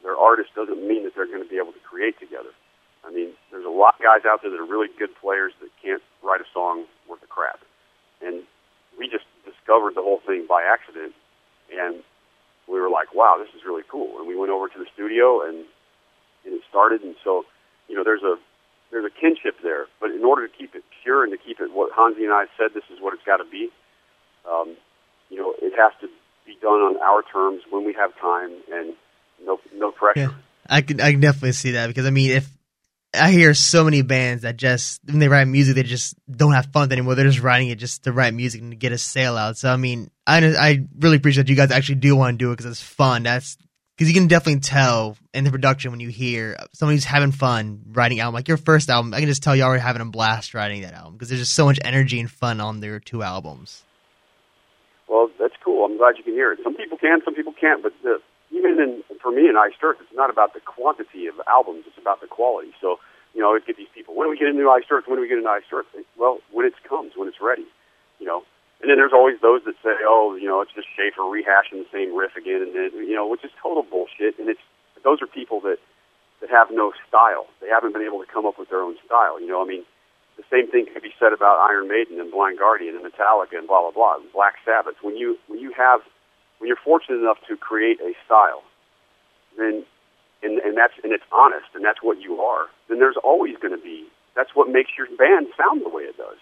they're 0.03 0.18
artists 0.18 0.53
doesn't 0.55 0.83
mean 0.87 1.05
that 1.05 1.14
they're 1.14 1.31
going 1.31 1.42
to 1.42 1.48
be 1.48 1.57
able 1.57 1.72
to 1.72 1.81
create 1.87 2.18
together. 2.18 2.51
I 3.05 3.11
mean, 3.11 3.31
there's 3.51 3.67
a 3.67 3.71
lot 3.71 3.97
of 3.99 4.03
guys 4.03 4.25
out 4.27 4.43
there 4.43 4.51
that 4.51 4.61
are 4.61 4.67
really 4.67 4.88
good 4.99 5.11
players 5.21 5.53
that 5.61 5.71
can't 5.83 6.03
write 6.23 6.41
a 6.41 6.49
song 6.55 6.85
worth 7.09 7.23
of 7.23 7.29
crap, 7.29 7.61
and 8.23 8.43
we 8.99 9.09
just 9.09 9.25
discovered 9.45 9.95
the 9.95 10.03
whole 10.03 10.21
thing 10.27 10.47
by 10.49 10.62
accident, 10.62 11.15
and 11.73 12.03
we 12.69 12.81
were 12.81 12.91
like, 12.91 13.15
wow, 13.15 13.37
this 13.38 13.53
is 13.55 13.65
really 13.67 13.83
cool. 13.91 14.19
And 14.19 14.29
we 14.29 14.37
went 14.37 14.51
over 14.51 14.69
to 14.69 14.79
the 14.79 14.87
studio 14.95 15.43
and 15.47 15.65
and 16.45 16.55
it 16.55 16.62
started. 16.69 17.03
And 17.03 17.15
so, 17.23 17.45
you 17.88 17.97
know, 17.97 18.05
there's 18.05 18.23
a 18.23 18.37
there's 18.91 19.05
a 19.05 19.21
kinship 19.21 19.57
there. 19.62 19.87
But 20.01 20.11
in 20.11 20.25
order 20.25 20.47
to 20.47 20.53
keep 20.53 20.75
it 20.75 20.85
pure 21.03 21.25
and 21.25 21.33
to 21.33 21.38
keep 21.38 21.61
it 21.61 21.73
what 21.73 21.93
Hansi 21.97 22.25
and 22.25 22.33
I 22.33 22.47
said, 22.57 22.75
this 22.75 22.85
is 22.93 23.01
what 23.01 23.15
it's 23.15 23.25
got 23.25 23.38
to 23.38 23.49
be. 23.51 23.71
Um, 24.49 24.77
you 25.31 25.38
know, 25.38 25.55
it 25.61 25.73
has 25.79 25.93
to 26.01 26.09
be 26.47 26.57
done 26.61 26.81
on 26.81 26.97
our 27.03 27.23
terms 27.23 27.62
when 27.71 27.85
we 27.85 27.95
have 27.95 28.19
time 28.21 28.51
and 28.73 28.95
no 29.45 29.59
no 29.75 29.91
pressure. 29.93 30.21
Yeah, 30.21 30.31
I 30.69 30.83
can 30.83 31.01
I 31.01 31.12
can 31.12 31.21
definitely 31.21 31.53
see 31.53 31.73
that 31.73 31.87
because 31.88 32.07
I 32.07 32.11
mean 32.11 32.31
if 32.33 32.49
I 33.14 33.31
hear 33.31 33.53
so 33.53 33.85
many 33.85 34.03
bands 34.03 34.42
that 34.42 34.57
just 34.57 35.01
when 35.05 35.18
they 35.18 35.29
write 35.29 35.46
music, 35.46 35.75
they 35.75 35.83
just 35.83 36.14
don't 36.31 36.53
have 36.53 36.66
fun 36.72 36.90
anymore. 36.92 37.14
They're 37.14 37.27
just 37.27 37.42
writing 37.42 37.68
it 37.68 37.79
just 37.79 38.05
to 38.05 38.12
write 38.12 38.33
music 38.33 38.62
and 38.62 38.72
to 38.72 38.77
get 38.77 38.92
a 38.92 38.98
sale 38.98 39.37
out. 39.37 39.59
So 39.59 39.70
I 39.70 39.77
mean, 39.77 40.11
I 40.27 40.44
I 40.46 40.87
really 40.98 41.16
appreciate 41.16 41.44
that 41.44 41.51
you 41.51 41.57
guys 41.57 41.70
actually 41.70 41.96
do 41.96 42.16
want 42.16 42.35
to 42.35 42.38
do 42.38 42.51
it 42.51 42.57
because 42.57 42.66
it's 42.66 42.83
fun. 42.83 43.25
That's 43.25 43.59
because 43.96 44.09
you 44.09 44.18
can 44.18 44.29
definitely 44.29 44.61
tell 44.61 45.16
in 45.35 45.44
the 45.44 45.51
production 45.51 45.90
when 45.90 46.01
you 46.01 46.09
hear 46.09 46.57
somebody 46.72 46.96
who's 46.96 47.05
having 47.05 47.33
fun 47.33 47.83
writing 47.92 48.20
album. 48.20 48.35
Like 48.35 48.48
your 48.48 48.57
first 48.57 48.88
album, 48.88 49.12
I 49.12 49.20
can 49.20 49.29
just 49.29 49.42
tell 49.42 49.55
you 49.55 49.62
already 49.62 49.83
having 49.83 50.03
a 50.03 50.07
blast 50.07 50.55
writing 50.55 50.83
that 50.83 50.94
album 50.94 51.12
because 51.12 51.29
there's 51.29 51.42
just 51.42 51.55
so 51.55 51.66
much 51.66 51.79
energy 51.85 52.18
and 52.18 52.31
fun 52.31 52.61
on 52.61 52.81
their 52.81 52.98
two 52.98 53.22
albums. 53.22 53.83
Well, 55.09 55.31
that's 55.38 55.55
cool. 55.62 55.85
I'm 55.85 55.98
glad 55.98 56.16
you 56.16 56.25
can 56.25 56.33
hear 56.33 56.53
it. 56.53 56.61
Some 56.64 56.75
people 56.75 56.96
can, 56.96 57.20
some 57.25 57.35
people 57.35 57.53
can't, 57.61 57.83
but 57.83 57.92
the, 58.03 58.18
even 58.51 58.81
in, 58.81 59.03
for 59.23 59.31
me 59.31 59.49
in 59.49 59.57
Iced 59.57 59.79
Earth, 59.83 59.99
it's 60.01 60.13
not 60.15 60.31
about 60.31 60.55
the 60.55 60.61
quantity 60.61 61.27
of 61.27 61.41
albums; 61.47 61.85
it's 61.87 61.99
about 61.99 62.21
the 62.21 62.27
quality. 62.27 62.73
So, 62.81 62.99
you 63.35 63.41
know, 63.41 63.47
I 63.47 63.55
always 63.55 63.65
get 63.65 63.77
these 63.77 63.93
people. 63.95 64.15
When 64.15 64.27
do 64.27 64.31
we 64.31 64.39
get 64.39 64.49
into 64.49 64.69
Iced 64.69 64.91
Earth? 64.91 65.05
When 65.07 65.17
do 65.17 65.23
we 65.23 65.29
get 65.29 65.39
into 65.39 65.49
Iced 65.49 65.73
Earth? 65.73 65.87
Well, 66.19 66.39
when 66.51 66.67
it 66.67 66.75
comes, 66.83 67.13
when 67.17 67.29
it's 67.29 67.41
ready. 67.41 67.67
You 68.19 68.27
know, 68.27 68.45
and 68.83 68.91
then 68.91 68.99
there's 68.99 69.15
always 69.15 69.39
those 69.41 69.63
that 69.65 69.79
say, 69.83 69.95
oh, 70.03 70.35
you 70.35 70.47
know, 70.47 70.61
it's 70.61 70.75
just 70.75 70.91
Schaffer 70.91 71.23
rehashing 71.23 71.79
the 71.79 71.91
same 71.95 72.15
riff 72.15 72.35
again, 72.37 72.63
and 72.67 72.75
then, 72.75 72.91
you 73.07 73.15
know, 73.15 73.27
which 73.27 73.45
is 73.45 73.51
total 73.63 73.87
bullshit. 73.87 74.39
And 74.39 74.51
it's 74.51 74.63
those 75.07 75.23
are 75.23 75.31
people 75.31 75.61
that 75.63 75.79
that 76.43 76.51
have 76.51 76.75
no 76.75 76.93
style. 77.07 77.47
They 77.63 77.71
haven't 77.71 77.95
been 77.95 78.03
able 78.03 78.19
to 78.19 78.27
come 78.27 78.45
up 78.45 78.59
with 78.59 78.69
their 78.69 78.83
own 78.83 78.99
style. 79.07 79.41
You 79.41 79.47
know, 79.47 79.63
I 79.63 79.67
mean, 79.67 79.87
the 80.37 80.43
same 80.51 80.67
thing 80.67 80.87
can 80.91 81.01
be 81.01 81.15
said 81.15 81.33
about 81.33 81.63
Iron 81.71 81.87
Maiden 81.87 82.19
and 82.19 82.31
Blind 82.31 82.59
Guardian 82.59 82.99
and 82.99 83.07
Metallica 83.07 83.55
and 83.55 83.71
blah 83.71 83.87
blah 83.87 83.95
blah, 83.95 84.17
and 84.19 84.27
Black 84.33 84.59
Sabbath. 84.67 84.99
When 85.01 85.17
you 85.17 85.39
when 85.47 85.61
you 85.61 85.73
have 85.79 86.01
when 86.59 86.67
you're 86.67 86.83
fortunate 86.83 87.23
enough 87.23 87.39
to 87.47 87.57
create 87.57 88.01
a 88.01 88.15
style, 88.27 88.67
then 89.59 89.85
and 90.43 90.59
and 90.59 90.77
that's 90.77 90.95
and 91.03 91.12
it's 91.12 91.25
honest 91.33 91.67
and 91.75 91.85
that's 91.85 92.03
what 92.03 92.21
you 92.21 92.41
are, 92.41 92.67
then 92.88 92.99
there's 92.99 93.19
always 93.23 93.57
going 93.59 93.77
to 93.77 93.83
be 93.83 94.07
that's 94.35 94.55
what 94.55 94.69
makes 94.69 94.91
your 94.97 95.07
band 95.17 95.49
sound 95.57 95.83
the 95.85 95.88
way 95.88 96.03
it 96.03 96.17
does. 96.17 96.38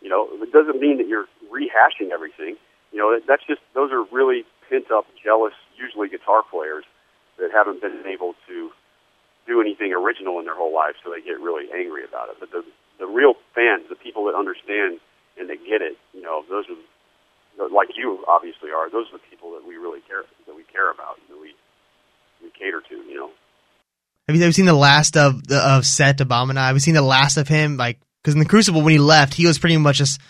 You 0.00 0.08
know, 0.08 0.28
it 0.42 0.52
doesn't 0.52 0.80
mean 0.80 0.98
that 0.98 1.08
you're 1.08 1.26
rehashing 1.48 2.10
everything. 2.12 2.56
You 2.92 2.98
know, 2.98 3.18
that's 3.26 3.44
just 3.46 3.60
those 3.74 3.90
are 3.92 4.04
really 4.12 4.44
pent 4.68 4.90
up, 4.90 5.06
jealous, 5.22 5.54
usually 5.76 6.08
guitar 6.08 6.42
players 6.42 6.84
that 7.38 7.50
haven't 7.52 7.80
been 7.80 8.04
able 8.06 8.34
to 8.46 8.70
do 9.46 9.60
anything 9.60 9.92
original 9.92 10.38
in 10.38 10.44
their 10.44 10.56
whole 10.56 10.72
life, 10.72 10.94
so 11.02 11.10
they 11.10 11.20
get 11.20 11.40
really 11.40 11.68
angry 11.72 12.04
about 12.04 12.28
it. 12.30 12.36
But 12.40 12.50
the 12.50 12.64
the 12.98 13.06
real 13.06 13.34
fans, 13.54 13.84
the 13.88 13.98
people 13.98 14.24
that 14.26 14.34
understand 14.34 15.00
and 15.38 15.50
that 15.50 15.58
get 15.66 15.82
it, 15.82 15.98
you 16.12 16.22
know, 16.22 16.44
those 16.48 16.64
are 16.70 17.68
like 17.70 17.96
you 17.96 18.24
obviously 18.26 18.70
are. 18.70 18.90
Those 18.90 19.10
are 19.12 19.18
the 19.18 19.26
people 19.30 19.52
that 19.52 19.66
we 19.66 19.76
really 19.76 20.00
care 20.06 20.22
that 20.46 20.56
we 20.56 20.64
care 20.64 20.90
about 20.90 21.18
that 21.28 21.40
we 21.40 21.54
we 22.44 22.50
cater 22.50 22.80
to. 22.88 22.94
You 22.94 23.16
know. 23.16 23.30
Have 24.28 24.36
you 24.36 24.42
ever 24.42 24.52
seen 24.52 24.66
the 24.66 24.74
last 24.74 25.16
of 25.16 25.46
the 25.46 25.58
of 25.58 25.84
Set 25.84 26.18
Abominae? 26.18 26.66
Have 26.66 26.76
you 26.76 26.80
seen 26.80 26.94
the 26.94 27.02
last 27.02 27.36
of 27.36 27.48
him? 27.48 27.76
Like, 27.76 27.98
because 28.22 28.34
in 28.34 28.40
the 28.40 28.46
Crucible 28.46 28.82
when 28.82 28.92
he 28.92 28.98
left, 28.98 29.34
he 29.34 29.46
was 29.46 29.58
pretty 29.58 29.76
much 29.76 29.96
just 29.96 30.20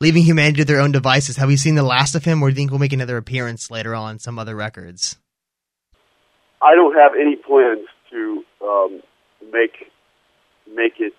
leaving 0.00 0.22
humanity 0.22 0.58
to 0.58 0.64
their 0.64 0.80
own 0.80 0.92
devices. 0.92 1.36
Have 1.36 1.50
you 1.50 1.56
seen 1.56 1.74
the 1.74 1.82
last 1.82 2.14
of 2.14 2.24
him, 2.24 2.42
or 2.42 2.48
do 2.48 2.52
you 2.52 2.56
think 2.56 2.70
we'll 2.70 2.80
make 2.80 2.92
another 2.92 3.16
appearance 3.16 3.70
later 3.70 3.94
on 3.94 4.18
some 4.18 4.38
other 4.38 4.54
records? 4.54 5.16
I 6.62 6.74
don't 6.74 6.94
have 6.94 7.12
any 7.18 7.36
plans 7.36 7.86
to 8.10 8.44
um, 8.62 9.02
make 9.52 9.90
make 10.74 11.00
it 11.00 11.12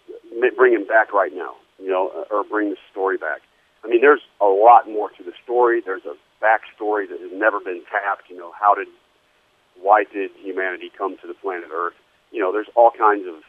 bring 0.57 0.73
him 0.73 0.85
back 0.87 1.13
right 1.13 1.31
now, 1.33 1.55
you 1.79 1.89
know, 1.89 2.25
or 2.31 2.43
bring 2.43 2.69
the 2.71 2.77
story 2.91 3.17
back. 3.17 3.41
I 3.83 3.87
mean, 3.87 4.01
there's 4.01 4.21
a 4.41 4.45
lot 4.45 4.87
more 4.87 5.09
to 5.11 5.23
the 5.23 5.33
story. 5.43 5.81
There's 5.85 6.05
a 6.05 6.15
backstory 6.43 7.07
that 7.07 7.19
has 7.21 7.31
never 7.31 7.59
been 7.59 7.83
tapped. 7.91 8.29
You 8.29 8.37
know, 8.37 8.51
how 8.59 8.73
did, 8.73 8.87
why 9.81 10.03
did 10.03 10.31
humanity 10.41 10.91
come 10.95 11.17
to 11.21 11.27
the 11.27 11.33
planet 11.33 11.69
Earth? 11.71 11.95
You 12.31 12.41
know, 12.41 12.51
there's 12.51 12.69
all 12.75 12.91
kinds 12.91 13.27
of, 13.27 13.43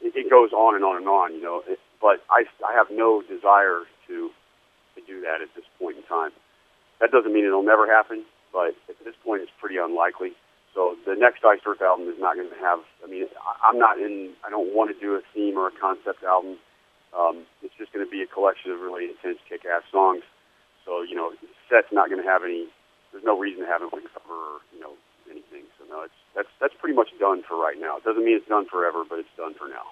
it, 0.00 0.16
it 0.16 0.30
goes 0.30 0.52
on 0.52 0.74
and 0.74 0.84
on 0.84 0.96
and 0.96 1.08
on. 1.08 1.34
You 1.34 1.42
know, 1.42 1.62
it, 1.66 1.78
but 2.00 2.24
I, 2.30 2.44
I 2.64 2.72
have 2.74 2.88
no 2.90 3.22
desire 3.22 3.84
to, 4.08 4.30
to 4.96 5.00
do 5.06 5.20
that 5.22 5.40
at 5.42 5.48
this 5.54 5.64
point 5.78 5.96
in 5.96 6.02
time. 6.04 6.30
That 7.00 7.10
doesn't 7.10 7.32
mean 7.32 7.44
it'll 7.44 7.62
never 7.62 7.86
happen, 7.86 8.24
but 8.52 8.74
at 8.88 8.98
this 9.04 9.14
point, 9.24 9.42
it's 9.42 9.54
pretty 9.60 9.76
unlikely. 9.78 10.32
So 10.74 10.96
the 11.06 11.14
next 11.14 11.44
Iced 11.44 11.66
Earth 11.66 11.82
album 11.82 12.08
is 12.08 12.18
not 12.18 12.36
going 12.36 12.50
to 12.50 12.60
have. 12.60 12.80
I 13.02 13.06
mean, 13.08 13.26
I'm 13.64 13.78
not 13.78 13.98
in. 13.98 14.34
I 14.44 14.50
don't 14.50 14.74
want 14.74 14.94
to 14.94 14.98
do 14.98 15.14
a 15.14 15.22
theme 15.34 15.56
or 15.56 15.68
a 15.68 15.74
concept 15.74 16.22
album. 16.22 16.58
Um, 17.16 17.46
it's 17.62 17.74
just 17.78 17.92
going 17.92 18.04
to 18.04 18.10
be 18.10 18.22
a 18.22 18.26
collection 18.26 18.70
of 18.70 18.80
really 18.80 19.08
intense, 19.08 19.38
kick-ass 19.48 19.82
songs. 19.90 20.22
So 20.84 21.02
you 21.02 21.14
know, 21.14 21.32
set's 21.70 21.90
not 21.90 22.10
going 22.10 22.22
to 22.22 22.28
have 22.28 22.44
any. 22.44 22.68
There's 23.10 23.24
no 23.24 23.38
reason 23.38 23.64
to 23.64 23.70
have 23.70 23.80
it 23.80 23.88
on 23.90 24.04
cover 24.12 24.60
you 24.74 24.80
know 24.80 24.92
anything. 25.30 25.64
So 25.78 25.84
no, 25.88 26.02
it's 26.02 26.14
that's 26.34 26.48
that's 26.60 26.74
pretty 26.80 26.94
much 26.94 27.08
done 27.18 27.42
for 27.48 27.56
right 27.56 27.76
now. 27.78 27.96
It 27.98 28.04
doesn't 28.04 28.24
mean 28.24 28.36
it's 28.36 28.48
done 28.48 28.66
forever, 28.66 29.04
but 29.08 29.18
it's 29.18 29.28
done 29.36 29.54
for 29.54 29.68
now. 29.68 29.84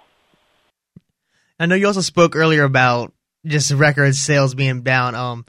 I 1.58 1.66
know 1.66 1.74
you 1.74 1.86
also 1.86 2.02
spoke 2.02 2.36
earlier 2.36 2.64
about 2.64 3.12
just 3.44 3.70
record 3.72 4.14
sales 4.14 4.54
being 4.54 4.82
down. 4.82 5.14
Um, 5.14 5.46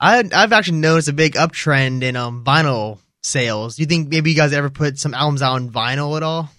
I 0.00 0.22
I've 0.34 0.52
actually 0.52 0.78
noticed 0.78 1.08
a 1.08 1.12
big 1.12 1.34
uptrend 1.34 2.02
in 2.02 2.16
um 2.16 2.44
vinyl 2.44 2.98
sales. 3.22 3.76
Do 3.76 3.82
you 3.82 3.86
think 3.86 4.08
maybe 4.08 4.30
you 4.30 4.36
guys 4.36 4.52
ever 4.52 4.70
put 4.70 4.98
some 4.98 5.14
albums 5.14 5.42
out 5.42 5.54
on 5.54 5.70
vinyl 5.70 6.16
at 6.16 6.22
all? 6.22 6.50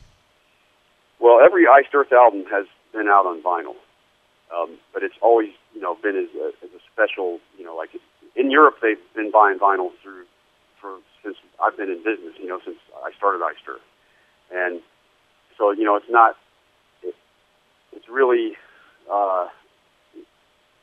Well, 1.19 1.39
every 1.43 1.65
Iced 1.67 1.93
Earth 1.93 2.11
album 2.11 2.43
has 2.51 2.65
been 2.91 3.07
out 3.07 3.25
on 3.25 3.41
vinyl, 3.41 3.75
um, 4.53 4.77
but 4.93 5.03
it's 5.03 5.15
always 5.21 5.49
you 5.73 5.81
know 5.81 5.95
been 6.01 6.17
as 6.17 6.29
a, 6.35 6.65
as 6.65 6.71
a 6.71 6.81
special 6.91 7.39
you 7.57 7.65
know 7.65 7.75
like 7.75 7.89
in 8.35 8.51
Europe 8.51 8.75
they've 8.81 8.97
been 9.15 9.31
buying 9.31 9.59
vinyl 9.59 9.89
through 10.01 10.25
I've 11.61 11.77
been 11.77 11.89
in 11.89 11.97
business 12.03 12.33
you 12.39 12.47
know 12.47 12.59
since 12.63 12.77
I 13.03 13.11
started 13.17 13.41
Earth, 13.41 13.81
and 14.51 14.81
so 15.57 15.71
you 15.71 15.83
know 15.83 15.95
it's 15.95 16.09
not 16.09 16.35
it, 17.03 17.15
it's 17.93 18.09
really. 18.09 18.53
Uh, 19.09 19.47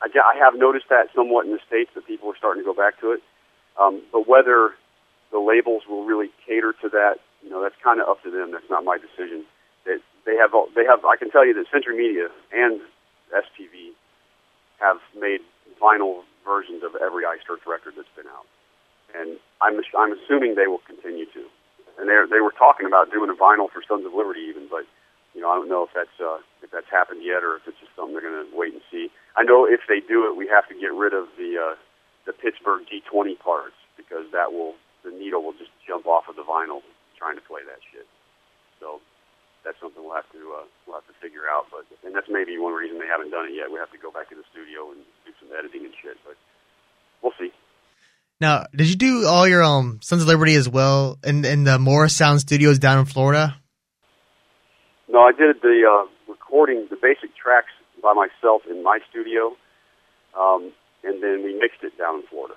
I, 0.01 0.07
I 0.07 0.37
have 0.37 0.55
noticed 0.55 0.85
that 0.89 1.07
somewhat 1.15 1.45
in 1.45 1.51
the 1.51 1.59
states 1.67 1.91
that 1.95 2.05
people 2.07 2.29
are 2.29 2.37
starting 2.37 2.63
to 2.63 2.65
go 2.65 2.73
back 2.73 2.99
to 3.01 3.11
it, 3.11 3.21
um, 3.79 4.01
but 4.11 4.27
whether 4.27 4.71
the 5.31 5.39
labels 5.39 5.83
will 5.89 6.05
really 6.05 6.29
cater 6.45 6.75
to 6.83 6.89
that. 6.89 7.15
You 7.41 7.49
know, 7.49 7.63
that's 7.63 7.75
kind 7.83 7.99
of 7.99 8.07
up 8.07 8.21
to 8.23 8.29
them. 8.29 8.51
That's 8.51 8.69
not 8.69 8.83
my 8.83 8.99
decision. 8.99 9.43
That 9.85 9.99
they 10.25 10.35
have, 10.35 10.51
they 10.75 10.85
have. 10.85 11.03
I 11.05 11.15
can 11.17 11.31
tell 11.31 11.45
you 11.47 11.55
that 11.55 11.65
Century 11.71 11.97
Media 11.97 12.29
and 12.53 12.79
SPV 13.33 13.95
have 14.79 14.97
made 15.17 15.41
vinyl 15.81 16.21
versions 16.45 16.83
of 16.83 16.95
every 17.01 17.25
Iced 17.25 17.49
Earth 17.49 17.65
record 17.65 17.93
that's 17.97 18.11
been 18.15 18.27
out, 18.27 18.45
and 19.15 19.37
I'm 19.61 19.79
I'm 19.97 20.13
assuming 20.13 20.55
they 20.55 20.67
will 20.67 20.83
continue 20.85 21.25
to. 21.33 21.43
And 21.99 22.09
they 22.09 22.17
they 22.29 22.41
were 22.41 22.55
talking 22.55 22.87
about 22.87 23.11
doing 23.11 23.29
a 23.29 23.37
vinyl 23.37 23.69
for 23.69 23.83
Sons 23.85 24.05
of 24.05 24.13
Liberty 24.13 24.41
even, 24.49 24.67
but 24.69 24.87
you 25.33 25.41
know 25.41 25.51
I 25.51 25.55
don't 25.55 25.69
know 25.69 25.83
if 25.83 25.93
that's 25.93 26.17
uh, 26.19 26.39
if 26.63 26.71
that's 26.71 26.89
happened 26.89 27.21
yet 27.23 27.43
or 27.43 27.57
if 27.57 27.67
it's 27.67 27.79
just 27.79 27.93
something 27.95 28.15
they're 28.15 28.25
going 28.25 28.41
to 28.41 28.49
wait 28.55 28.73
and 28.73 28.81
see. 28.91 29.11
I 29.35 29.43
know 29.43 29.65
if 29.65 29.81
they 29.87 29.99
do 29.99 30.27
it, 30.27 30.35
we 30.35 30.47
have 30.47 30.67
to 30.69 30.75
get 30.75 30.93
rid 30.93 31.13
of 31.13 31.27
the 31.37 31.57
uh, 31.59 31.75
the 32.25 32.33
Pittsburgh 32.33 32.87
D20 32.87 33.37
parts 33.39 33.77
because 33.97 34.25
that 34.31 34.51
will 34.51 34.75
the 35.03 35.11
needle 35.11 35.43
will 35.43 35.57
just 35.57 35.71
jump 35.85 36.05
off 36.05 36.29
of 36.29 36.35
the 36.35 36.45
vinyl 36.45 36.81
trying 37.17 37.35
to 37.35 37.45
play 37.45 37.61
that 37.65 37.81
shit. 37.93 38.05
So 38.79 39.01
that's 39.63 39.77
something 39.77 40.01
we'll 40.01 40.17
have 40.17 40.29
to 40.33 40.41
uh, 40.57 40.65
we'll 40.85 40.97
have 40.97 41.09
to 41.09 41.17
figure 41.21 41.45
out. 41.45 41.69
But 41.69 41.85
and 42.01 42.15
that's 42.15 42.29
maybe 42.29 42.57
one 42.57 42.73
reason 42.73 42.97
they 42.97 43.09
haven't 43.09 43.29
done 43.29 43.45
it 43.45 43.53
yet. 43.53 43.69
We 43.69 43.77
have 43.77 43.93
to 43.93 44.01
go 44.01 44.09
back 44.09 44.29
to 44.33 44.37
the 44.37 44.45
studio 44.49 44.89
and 44.89 45.05
do 45.25 45.31
some 45.37 45.53
editing 45.53 45.85
and 45.85 45.93
shit. 46.01 46.17
But 46.25 46.37
we'll 47.21 47.35
see. 47.37 47.53
Now, 48.41 48.65
did 48.75 48.89
you 48.89 48.95
do 48.95 49.27
all 49.27 49.47
your 49.47 49.61
um 49.61 49.99
Sons 50.01 50.23
of 50.23 50.27
Liberty 50.27 50.55
as 50.55 50.67
well 50.67 51.19
in 51.23 51.45
in 51.45 51.63
the 51.63 51.77
Morrisound 51.77 52.39
Studios 52.39 52.79
down 52.79 52.97
in 52.97 53.05
Florida? 53.05 53.55
No, 55.07 55.19
I 55.21 55.31
did 55.31 55.61
the 55.61 55.83
uh, 55.85 56.09
recording, 56.27 56.87
the 56.89 56.95
basic 56.95 57.35
tracks 57.37 57.69
by 58.01 58.13
myself 58.13 58.63
in 58.67 58.81
my 58.83 58.97
studio, 59.09 59.55
um, 60.39 60.71
and 61.03 61.21
then 61.21 61.43
we 61.43 61.53
mixed 61.53 61.83
it 61.83 61.95
down 61.99 62.15
in 62.15 62.23
Florida. 62.31 62.55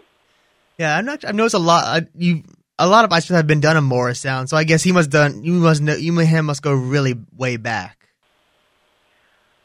Yeah, 0.79 0.97
I'm 0.97 1.05
not. 1.05 1.23
I've 1.23 1.35
noticed 1.35 1.55
a 1.55 1.59
lot. 1.59 1.85
Uh, 1.85 2.07
you 2.16 2.44
a 2.79 2.88
lot 2.88 3.05
of 3.05 3.11
my 3.11 3.20
stuff 3.20 3.37
have 3.37 3.47
been 3.47 3.61
done 3.61 3.77
in 3.77 3.85
Morrisound, 3.85 4.49
so 4.49 4.57
I 4.57 4.64
guess 4.64 4.83
he 4.83 4.92
must 4.92 5.11
done. 5.11 5.44
You 5.44 5.53
must 5.53 5.83
know. 5.83 5.94
You 5.94 6.18
and 6.18 6.27
him 6.27 6.47
must 6.47 6.62
go 6.62 6.73
really 6.73 7.14
way 7.37 7.59
back. 7.59 8.09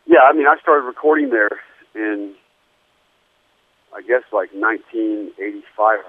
Yeah, 0.06 0.20
I 0.30 0.34
mean, 0.34 0.48
I 0.48 0.60
started 0.62 0.86
recording 0.86 1.30
there 1.30 1.62
in, 1.96 2.34
I 4.00 4.02
guess, 4.02 4.24
like 4.32 4.56
1985 4.56 5.36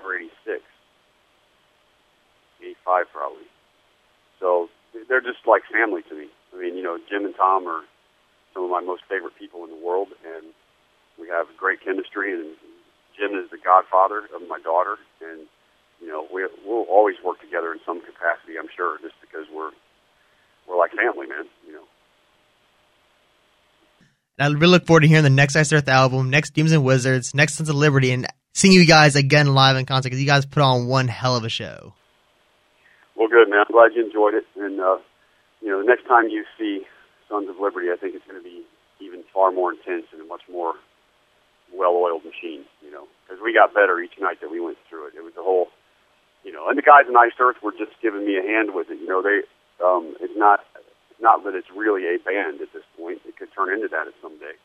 or 0.07 0.15
86. 0.15 0.63
85 2.87 3.11
probably. 3.11 3.51
So 4.39 4.71
they're 5.09 5.21
just 5.21 5.43
like 5.43 5.67
family 5.67 6.07
to 6.07 6.15
me. 6.15 6.31
I 6.55 6.63
mean, 6.63 6.79
you 6.79 6.87
know, 6.87 7.03
Jim 7.11 7.27
and 7.27 7.35
Tom 7.35 7.67
are 7.67 7.83
some 8.55 8.63
of 8.63 8.71
my 8.71 8.81
most 8.81 9.03
favorite 9.11 9.35
people 9.35 9.65
in 9.67 9.71
the 9.75 9.83
world, 9.83 10.15
and 10.23 10.55
we 11.19 11.27
have 11.35 11.51
great 11.59 11.83
chemistry. 11.83 12.31
And 12.31 12.55
Jim 13.19 13.35
is 13.35 13.51
the 13.51 13.59
godfather 13.59 14.31
of 14.31 14.47
my 14.47 14.63
daughter, 14.63 14.95
and 15.19 15.51
you 15.99 16.07
know, 16.07 16.31
we 16.31 16.47
we'll 16.63 16.87
always 16.87 17.17
work 17.27 17.43
together 17.43 17.75
in 17.75 17.83
some 17.85 17.99
capacity. 18.01 18.55
I'm 18.55 18.71
sure, 18.71 19.03
just 19.03 19.19
because 19.19 19.51
we're 19.51 19.75
we're 20.69 20.79
like 20.79 20.95
family, 20.95 21.27
man. 21.27 21.51
You 21.67 21.75
know. 21.75 21.90
And 24.41 24.57
I 24.57 24.59
really 24.59 24.73
look 24.73 24.87
forward 24.87 25.01
to 25.01 25.07
hearing 25.07 25.23
the 25.23 25.29
next 25.29 25.55
Iced 25.55 25.71
Earth 25.71 25.87
album, 25.87 26.31
next 26.31 26.55
Demons 26.55 26.73
and 26.73 26.83
Wizards, 26.83 27.35
next 27.35 27.57
Sons 27.57 27.69
of 27.69 27.77
Liberty, 27.77 28.11
and 28.11 28.27
seeing 28.55 28.73
you 28.73 28.87
guys 28.87 29.15
again 29.15 29.53
live 29.53 29.77
in 29.77 29.85
concert 29.85 30.09
because 30.09 30.19
you 30.19 30.27
guys 30.27 30.47
put 30.47 30.63
on 30.63 30.87
one 30.87 31.09
hell 31.09 31.37
of 31.37 31.45
a 31.45 31.51
show. 31.51 31.93
Well, 33.15 33.29
good 33.29 33.51
man. 33.51 33.65
I'm 33.69 33.73
glad 33.73 33.93
you 33.95 34.03
enjoyed 34.03 34.33
it, 34.33 34.47
and 34.57 34.81
uh, 34.81 34.97
you 35.61 35.69
know, 35.69 35.83
the 35.83 35.87
next 35.87 36.09
time 36.09 36.29
you 36.29 36.47
see 36.59 36.87
Sons 37.29 37.51
of 37.51 37.57
Liberty, 37.61 37.89
I 37.93 38.01
think 38.01 38.15
it's 38.15 38.25
going 38.25 38.41
to 38.41 38.43
be 38.43 38.65
even 39.05 39.25
far 39.29 39.53
more 39.53 39.73
intense 39.73 40.07
and 40.11 40.23
a 40.23 40.25
much 40.25 40.49
more 40.51 40.73
well-oiled 41.77 42.25
machine. 42.25 42.65
You 42.81 42.91
know, 42.91 43.05
because 43.29 43.45
we 43.45 43.53
got 43.53 43.75
better 43.75 44.01
each 44.01 44.17
night 44.19 44.41
that 44.41 44.51
we 44.51 44.59
went 44.59 44.79
through 44.89 45.09
it. 45.09 45.13
It 45.15 45.21
was 45.21 45.35
the 45.37 45.45
whole, 45.45 45.69
you 46.45 46.53
know, 46.53 46.65
and 46.71 46.79
the 46.79 46.83
guys 46.83 47.05
in 47.07 47.15
Iced 47.15 47.37
Earth 47.41 47.61
were 47.63 47.77
just 47.77 47.93
giving 48.01 48.25
me 48.25 48.41
a 48.41 48.43
hand 48.43 48.73
with 48.73 48.89
it. 48.89 48.97
You 49.05 49.07
know, 49.07 49.21
they, 49.21 49.45
um, 49.85 50.17
it's 50.19 50.33
not, 50.35 50.61
not 51.21 51.45
that 51.45 51.55
it's 51.55 51.71
really 51.71 52.09
a 52.09 52.19
band 52.19 52.61
at 52.61 52.73
this 52.73 52.85
point. 52.97 53.21
It 53.29 53.37
could 53.37 53.53
turn 53.53 53.73
into 53.73 53.89
that 53.89 54.09
at 54.09 54.17
some 54.21 54.39
day, 54.41 54.57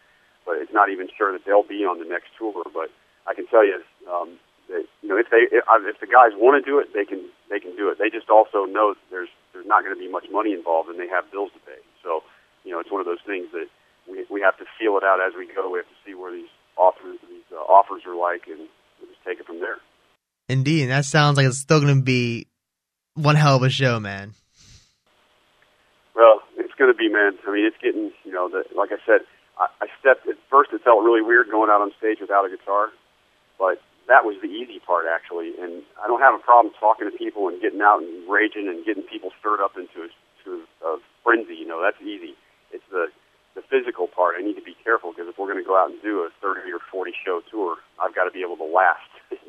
but 0.46 0.58
it's 0.58 0.74
not 0.74 0.90
even 0.90 1.08
sure 1.12 1.32
that 1.32 1.46
they'll 1.46 1.68
be 1.68 1.84
on 1.86 2.00
the 2.00 2.08
next 2.08 2.32
tour. 2.40 2.64
But 2.74 2.90
I 3.28 3.36
can 3.36 3.48
tell 3.48 3.66
you, 3.66 3.84
um, 4.08 4.40
that 4.70 4.86
you 5.02 5.10
know, 5.10 5.18
if 5.18 5.30
they, 5.30 5.46
if, 5.52 5.64
if 5.66 6.00
the 6.00 6.10
guys 6.10 6.34
want 6.34 6.58
to 6.58 6.64
do 6.64 6.80
it, 6.80 6.94
they 6.94 7.06
can, 7.06 7.22
they 7.50 7.60
can 7.60 7.76
do 7.76 7.90
it. 7.90 7.98
They 8.00 8.10
just 8.10 8.30
also 8.30 8.66
know 8.66 8.96
that 8.98 9.06
there's, 9.12 9.30
there's 9.54 9.68
not 9.68 9.84
going 9.84 9.94
to 9.94 10.00
be 10.00 10.10
much 10.10 10.26
money 10.32 10.54
involved, 10.54 10.90
and 10.90 10.98
they 10.98 11.08
have 11.08 11.30
bills 11.30 11.52
to 11.54 11.62
pay. 11.64 11.78
So, 12.02 12.26
you 12.64 12.72
know, 12.72 12.80
it's 12.80 12.92
one 12.92 13.02
of 13.02 13.06
those 13.06 13.22
things 13.26 13.48
that 13.54 13.70
we 14.10 14.26
we 14.30 14.42
have 14.42 14.58
to 14.58 14.66
feel 14.78 14.98
it 14.98 15.04
out 15.04 15.20
as 15.22 15.34
we 15.38 15.48
go. 15.48 15.70
We 15.70 15.80
have 15.80 15.90
to 15.90 16.00
see 16.06 16.14
where 16.14 16.32
these 16.32 16.50
offers 16.78 17.18
these 17.30 17.46
uh, 17.52 17.62
offers 17.62 18.04
are 18.06 18.16
like, 18.16 18.48
and 18.48 18.68
we'll 19.00 19.10
just 19.10 19.24
take 19.26 19.40
it 19.40 19.46
from 19.46 19.60
there. 19.60 19.78
Indeed, 20.50 20.84
and 20.84 20.92
that 20.92 21.06
sounds 21.06 21.38
like 21.38 21.48
it's 21.48 21.58
still 21.58 21.82
going 21.82 21.96
to 21.96 22.04
be 22.04 22.48
one 23.16 23.36
hell 23.36 23.56
of 23.56 23.64
a 23.64 23.70
show, 23.70 24.00
man. 24.00 24.34
Going 26.78 26.92
to 26.92 26.98
be, 26.98 27.08
man. 27.08 27.40
I 27.48 27.52
mean, 27.52 27.66
it's 27.66 27.80
getting, 27.80 28.12
you 28.28 28.34
know, 28.36 28.50
the, 28.50 28.68
like 28.76 28.92
I 28.92 29.00
said, 29.08 29.24
I, 29.56 29.68
I 29.80 29.88
stepped 30.00 30.28
at 30.28 30.36
first. 30.52 30.76
It 30.76 30.84
felt 30.84 31.04
really 31.04 31.22
weird 31.24 31.48
going 31.50 31.72
out 31.72 31.80
on 31.80 31.92
stage 31.98 32.20
without 32.20 32.44
a 32.44 32.52
guitar, 32.52 32.92
but 33.58 33.80
that 34.08 34.26
was 34.28 34.36
the 34.42 34.52
easy 34.52 34.80
part 34.84 35.06
actually. 35.08 35.56
And 35.56 35.82
I 36.04 36.08
don't 36.08 36.22
have 36.22 36.36
a 36.36 36.44
problem 36.44 36.74
talking 36.80 37.10
to 37.10 37.16
people 37.16 37.48
and 37.48 37.62
getting 37.62 37.82
out 37.82 38.04
and 38.04 38.28
raging 38.30 38.68
and 38.68 38.84
getting 38.86 39.04
people 39.04 39.32
stirred 39.40 39.64
up 39.64 39.80
into 39.80 40.06
a, 40.06 40.10
to 40.44 40.50
a 40.84 40.98
frenzy. 41.24 41.56
You 41.56 41.68
know, 41.68 41.82
that's 41.82 42.00
easy. 42.04 42.36
It's 42.72 42.86
the 42.92 43.08
the 43.56 43.64
physical 43.72 44.08
part. 44.12 44.36
I 44.38 44.44
need 44.44 44.60
to 44.60 44.68
be 44.68 44.76
careful 44.84 45.16
because 45.16 45.32
if 45.32 45.40
we're 45.40 45.48
going 45.48 45.64
to 45.64 45.68
go 45.68 45.80
out 45.80 45.90
and 45.90 46.02
do 46.04 46.28
a 46.28 46.30
30 46.44 46.68
or 46.76 46.84
40 46.92 47.16
show 47.24 47.40
tour, 47.50 47.80
I've 48.04 48.14
got 48.14 48.28
to 48.28 48.32
be 48.36 48.44
able 48.44 48.60
to 48.60 48.68
last. 48.68 49.08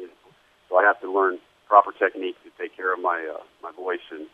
so 0.70 0.78
I 0.78 0.86
have 0.86 1.00
to 1.02 1.10
learn 1.10 1.42
proper 1.66 1.90
technique 1.90 2.38
to 2.46 2.50
take 2.54 2.70
care 2.78 2.94
of 2.94 3.02
my 3.02 3.18
uh, 3.26 3.42
my 3.62 3.74
voice 3.74 4.06
and 4.14 4.30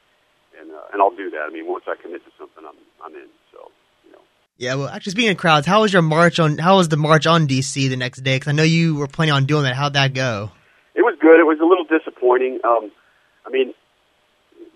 and 0.61 0.71
uh, 0.71 0.93
and 0.93 1.03
I'll 1.03 1.15
do 1.15 1.31
that. 1.31 1.47
I 1.49 1.53
mean, 1.53 1.67
once 1.67 1.85
I 1.87 1.95
commit 2.01 2.25
to 2.25 2.31
something, 2.39 2.65
I'm 2.67 2.79
I'm 3.05 3.15
in. 3.15 3.29
So 3.53 3.71
you 4.05 4.13
know. 4.13 4.23
Yeah, 4.59 4.75
well, 4.75 4.89
actually, 4.89 5.13
speaking 5.13 5.31
of 5.31 5.37
crowds, 5.37 5.67
how 5.67 5.83
was 5.83 5.93
your 5.93 6.03
march 6.03 6.39
on? 6.39 6.59
How 6.59 6.77
was 6.77 6.89
the 6.89 6.97
march 6.97 7.27
on 7.27 7.49
DC 7.49 7.89
the 7.89 7.97
next 7.97 8.23
day? 8.23 8.37
Because 8.37 8.49
I 8.49 8.53
know 8.53 8.63
you 8.63 8.97
were 8.97 9.09
planning 9.09 9.35
on 9.35 9.47
doing 9.47 9.65
that. 9.65 9.75
How'd 9.75 9.95
that 9.95 10.15
go? 10.15 10.51
It 10.95 11.03
was 11.03 11.17
good. 11.21 11.41
It 11.41 11.49
was 11.49 11.59
a 11.61 11.67
little 11.67 11.85
disappointing. 11.89 12.61
Um, 12.65 12.93
I 13.47 13.51
mean, 13.51 13.75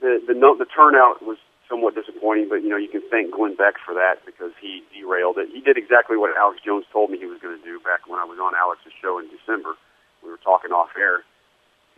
the 0.01 0.21
the 0.27 0.35
no, 0.35 0.57
the 0.57 0.67
turnout 0.67 1.23
was 1.23 1.39
somewhat 1.69 1.95
disappointing, 1.95 2.49
but 2.49 2.62
you 2.62 2.69
know 2.69 2.79
you 2.79 2.89
can 2.89 3.03
thank 3.11 3.35
Glenn 3.35 3.55
Beck 3.55 3.75
for 3.85 3.95
that 3.95 4.23
because 4.25 4.53
he 4.61 4.83
derailed 4.95 5.39
it. 5.39 5.51
He 5.53 5.61
did 5.61 5.77
exactly 5.77 6.17
what 6.17 6.35
Alex 6.37 6.62
Jones 6.65 6.87
told 6.93 7.11
me 7.11 7.19
he 7.19 7.27
was 7.27 7.43
going 7.43 7.59
to 7.59 7.65
do 7.65 7.79
back 7.81 8.07
when 8.07 8.19
I 8.19 8.25
was 8.25 8.39
on 8.39 8.55
Alex's 8.55 8.95
show 9.03 9.19
in 9.19 9.29
December. 9.29 9.75
We 10.23 10.31
were 10.31 10.41
talking 10.43 10.71
off 10.71 10.91
air, 10.99 11.23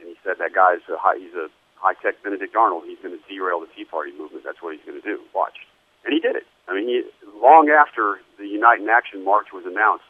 and 0.01 0.09
he 0.09 0.17
said 0.25 0.41
that 0.41 0.53
guy's 0.53 0.85
a 0.89 0.97
high, 0.97 1.21
he's 1.21 1.37
a 1.37 1.49
high 1.81 1.95
tech 2.03 2.23
Benedict 2.23 2.55
Arnold. 2.55 2.85
He's 2.87 2.99
going 2.99 3.17
to 3.17 3.23
derail 3.31 3.61
the 3.61 3.71
Tea 3.75 3.85
Party 3.85 4.13
movement. 4.13 4.45
That's 4.45 4.61
what 4.61 4.75
he's 4.75 4.85
going 4.85 5.01
to 5.01 5.07
do. 5.07 5.23
Watch, 5.35 5.63
and 6.05 6.13
he 6.13 6.21
did 6.21 6.37
it. 6.37 6.47
I 6.67 6.75
mean, 6.75 6.87
he, 6.89 7.03
long 7.41 7.71
after 7.71 8.21
the 8.39 8.47
Unite 8.47 8.81
in 8.81 8.89
Action 8.89 9.25
March 9.25 9.49
was 9.53 9.65
announced, 9.65 10.05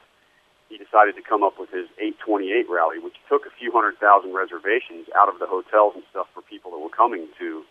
he 0.68 0.76
decided 0.76 1.16
to 1.16 1.22
come 1.22 1.42
up 1.42 1.56
with 1.58 1.70
his 1.70 1.88
828 1.96 2.68
rally, 2.68 2.98
which 2.98 3.16
took 3.28 3.46
a 3.46 3.52
few 3.56 3.72
hundred 3.72 3.96
thousand 3.96 4.34
reservations 4.34 5.08
out 5.16 5.28
of 5.28 5.38
the 5.40 5.46
hotels 5.46 5.94
and 5.96 6.04
stuff 6.10 6.28
for 6.34 6.42
people 6.42 6.72
that 6.72 6.78
were 6.78 6.92
coming 6.92 7.28
to 7.38 7.64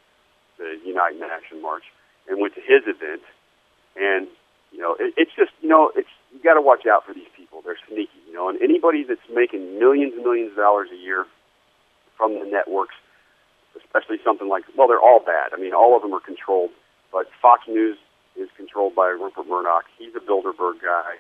the 0.58 0.82
Unite 0.86 1.14
in 1.16 1.22
Action 1.22 1.62
March 1.62 1.84
and 2.28 2.42
went 2.42 2.56
to 2.56 2.62
his 2.62 2.90
event. 2.90 3.22
And 3.96 4.28
you 4.72 4.80
know, 4.80 4.98
it, 5.00 5.14
it's 5.18 5.32
just 5.38 5.52
you 5.62 5.70
know, 5.70 5.92
it's 5.96 6.10
you 6.34 6.42
got 6.42 6.56
to 6.56 6.62
watch 6.62 6.86
out 6.86 7.06
for 7.06 7.14
these 7.14 7.30
people. 7.36 7.62
They're 7.62 7.80
sneaky, 7.88 8.18
you 8.28 8.34
know. 8.34 8.50
And 8.50 8.62
anybody 8.62 9.04
that's 9.04 9.22
making 9.30 9.80
millions 9.80 10.14
and 10.14 10.24
millions 10.24 10.52
of 10.52 10.58
dollars 10.58 10.90
a 10.92 10.98
year 10.98 11.26
from 12.18 12.34
the 12.34 12.46
networks, 12.46 12.96
especially 13.78 14.18
something 14.24 14.50
like 14.50 14.64
well, 14.78 14.88
they're 14.88 15.02
all 15.02 15.22
bad. 15.24 15.54
I 15.54 15.58
mean, 15.58 15.74
all 15.74 15.96
of 15.96 16.02
them 16.02 16.14
are 16.14 16.24
controlled. 16.24 16.72
But 17.12 17.28
Fox 17.42 17.64
News 17.68 17.98
is 18.36 18.50
controlled 18.58 18.96
by 18.96 19.08
Rupert 19.08 19.48
Murdoch. 19.48 19.86
He's 19.98 20.14
a 20.16 20.20
Bilderberg 20.20 20.82
guy. 20.84 21.18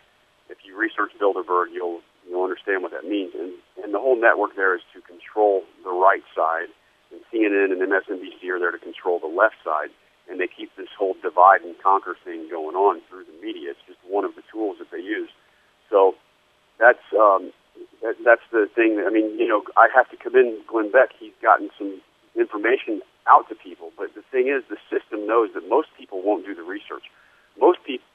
If 0.49 0.59
you 0.65 0.77
research 0.77 1.11
Bilderberg, 1.19 1.71
you'll 1.73 2.01
you'll 2.29 2.43
understand 2.43 2.83
what 2.83 2.91
that 2.91 3.07
means. 3.07 3.33
And 3.33 3.53
and 3.83 3.93
the 3.93 3.99
whole 3.99 4.19
network 4.19 4.55
there 4.55 4.75
is 4.75 4.81
to 4.93 5.01
control 5.01 5.63
the 5.83 5.91
right 5.91 6.23
side 6.35 6.69
and 7.11 7.21
CNN 7.31 7.71
and 7.71 7.81
MSNBC 7.81 8.49
are 8.49 8.59
there 8.59 8.71
to 8.71 8.77
control 8.77 9.19
the 9.19 9.27
left 9.27 9.55
side, 9.63 9.89
and 10.29 10.39
they 10.39 10.47
keep 10.47 10.75
this 10.75 10.89
whole 10.97 11.15
divide 11.21 11.61
and 11.61 11.75
conquer 11.81 12.15
thing 12.23 12.47
going 12.49 12.75
on 12.75 13.01
through 13.09 13.25
the 13.25 13.37
media. 13.41 13.71
It's 13.71 13.85
just 13.87 13.99
one 14.07 14.25
of 14.25 14.35
the 14.35 14.43
tools 14.51 14.77
that 14.79 14.91
they 14.91 15.01
use. 15.01 15.29
So 15.89 16.15
that's 16.79 17.03
um, 17.15 17.51
that, 18.01 18.15
that's 18.23 18.43
the 18.51 18.67
thing. 18.75 18.97
That, 18.97 19.07
I 19.07 19.09
mean, 19.09 19.39
you 19.39 19.47
know, 19.47 19.63
I 19.77 19.87
have 19.95 20.09
to 20.11 20.17
commend 20.17 20.67
Glenn 20.67 20.91
Beck. 20.91 21.09
He's 21.17 21.35
gotten 21.41 21.69
some 21.77 22.01
information 22.37 23.01
out 23.27 23.49
to 23.49 23.55
people, 23.55 23.91
but 23.97 24.13
the 24.15 24.23
thing 24.31 24.47
is, 24.47 24.63
the 24.69 24.79
system 24.87 25.27
knows 25.27 25.49
that 25.53 25.67
most 25.67 25.89
people 25.97 26.21
won't 26.21 26.45
do 26.45 26.55
the 26.55 26.63
research. 26.63 27.03
Most 27.59 27.79
people 27.83 28.07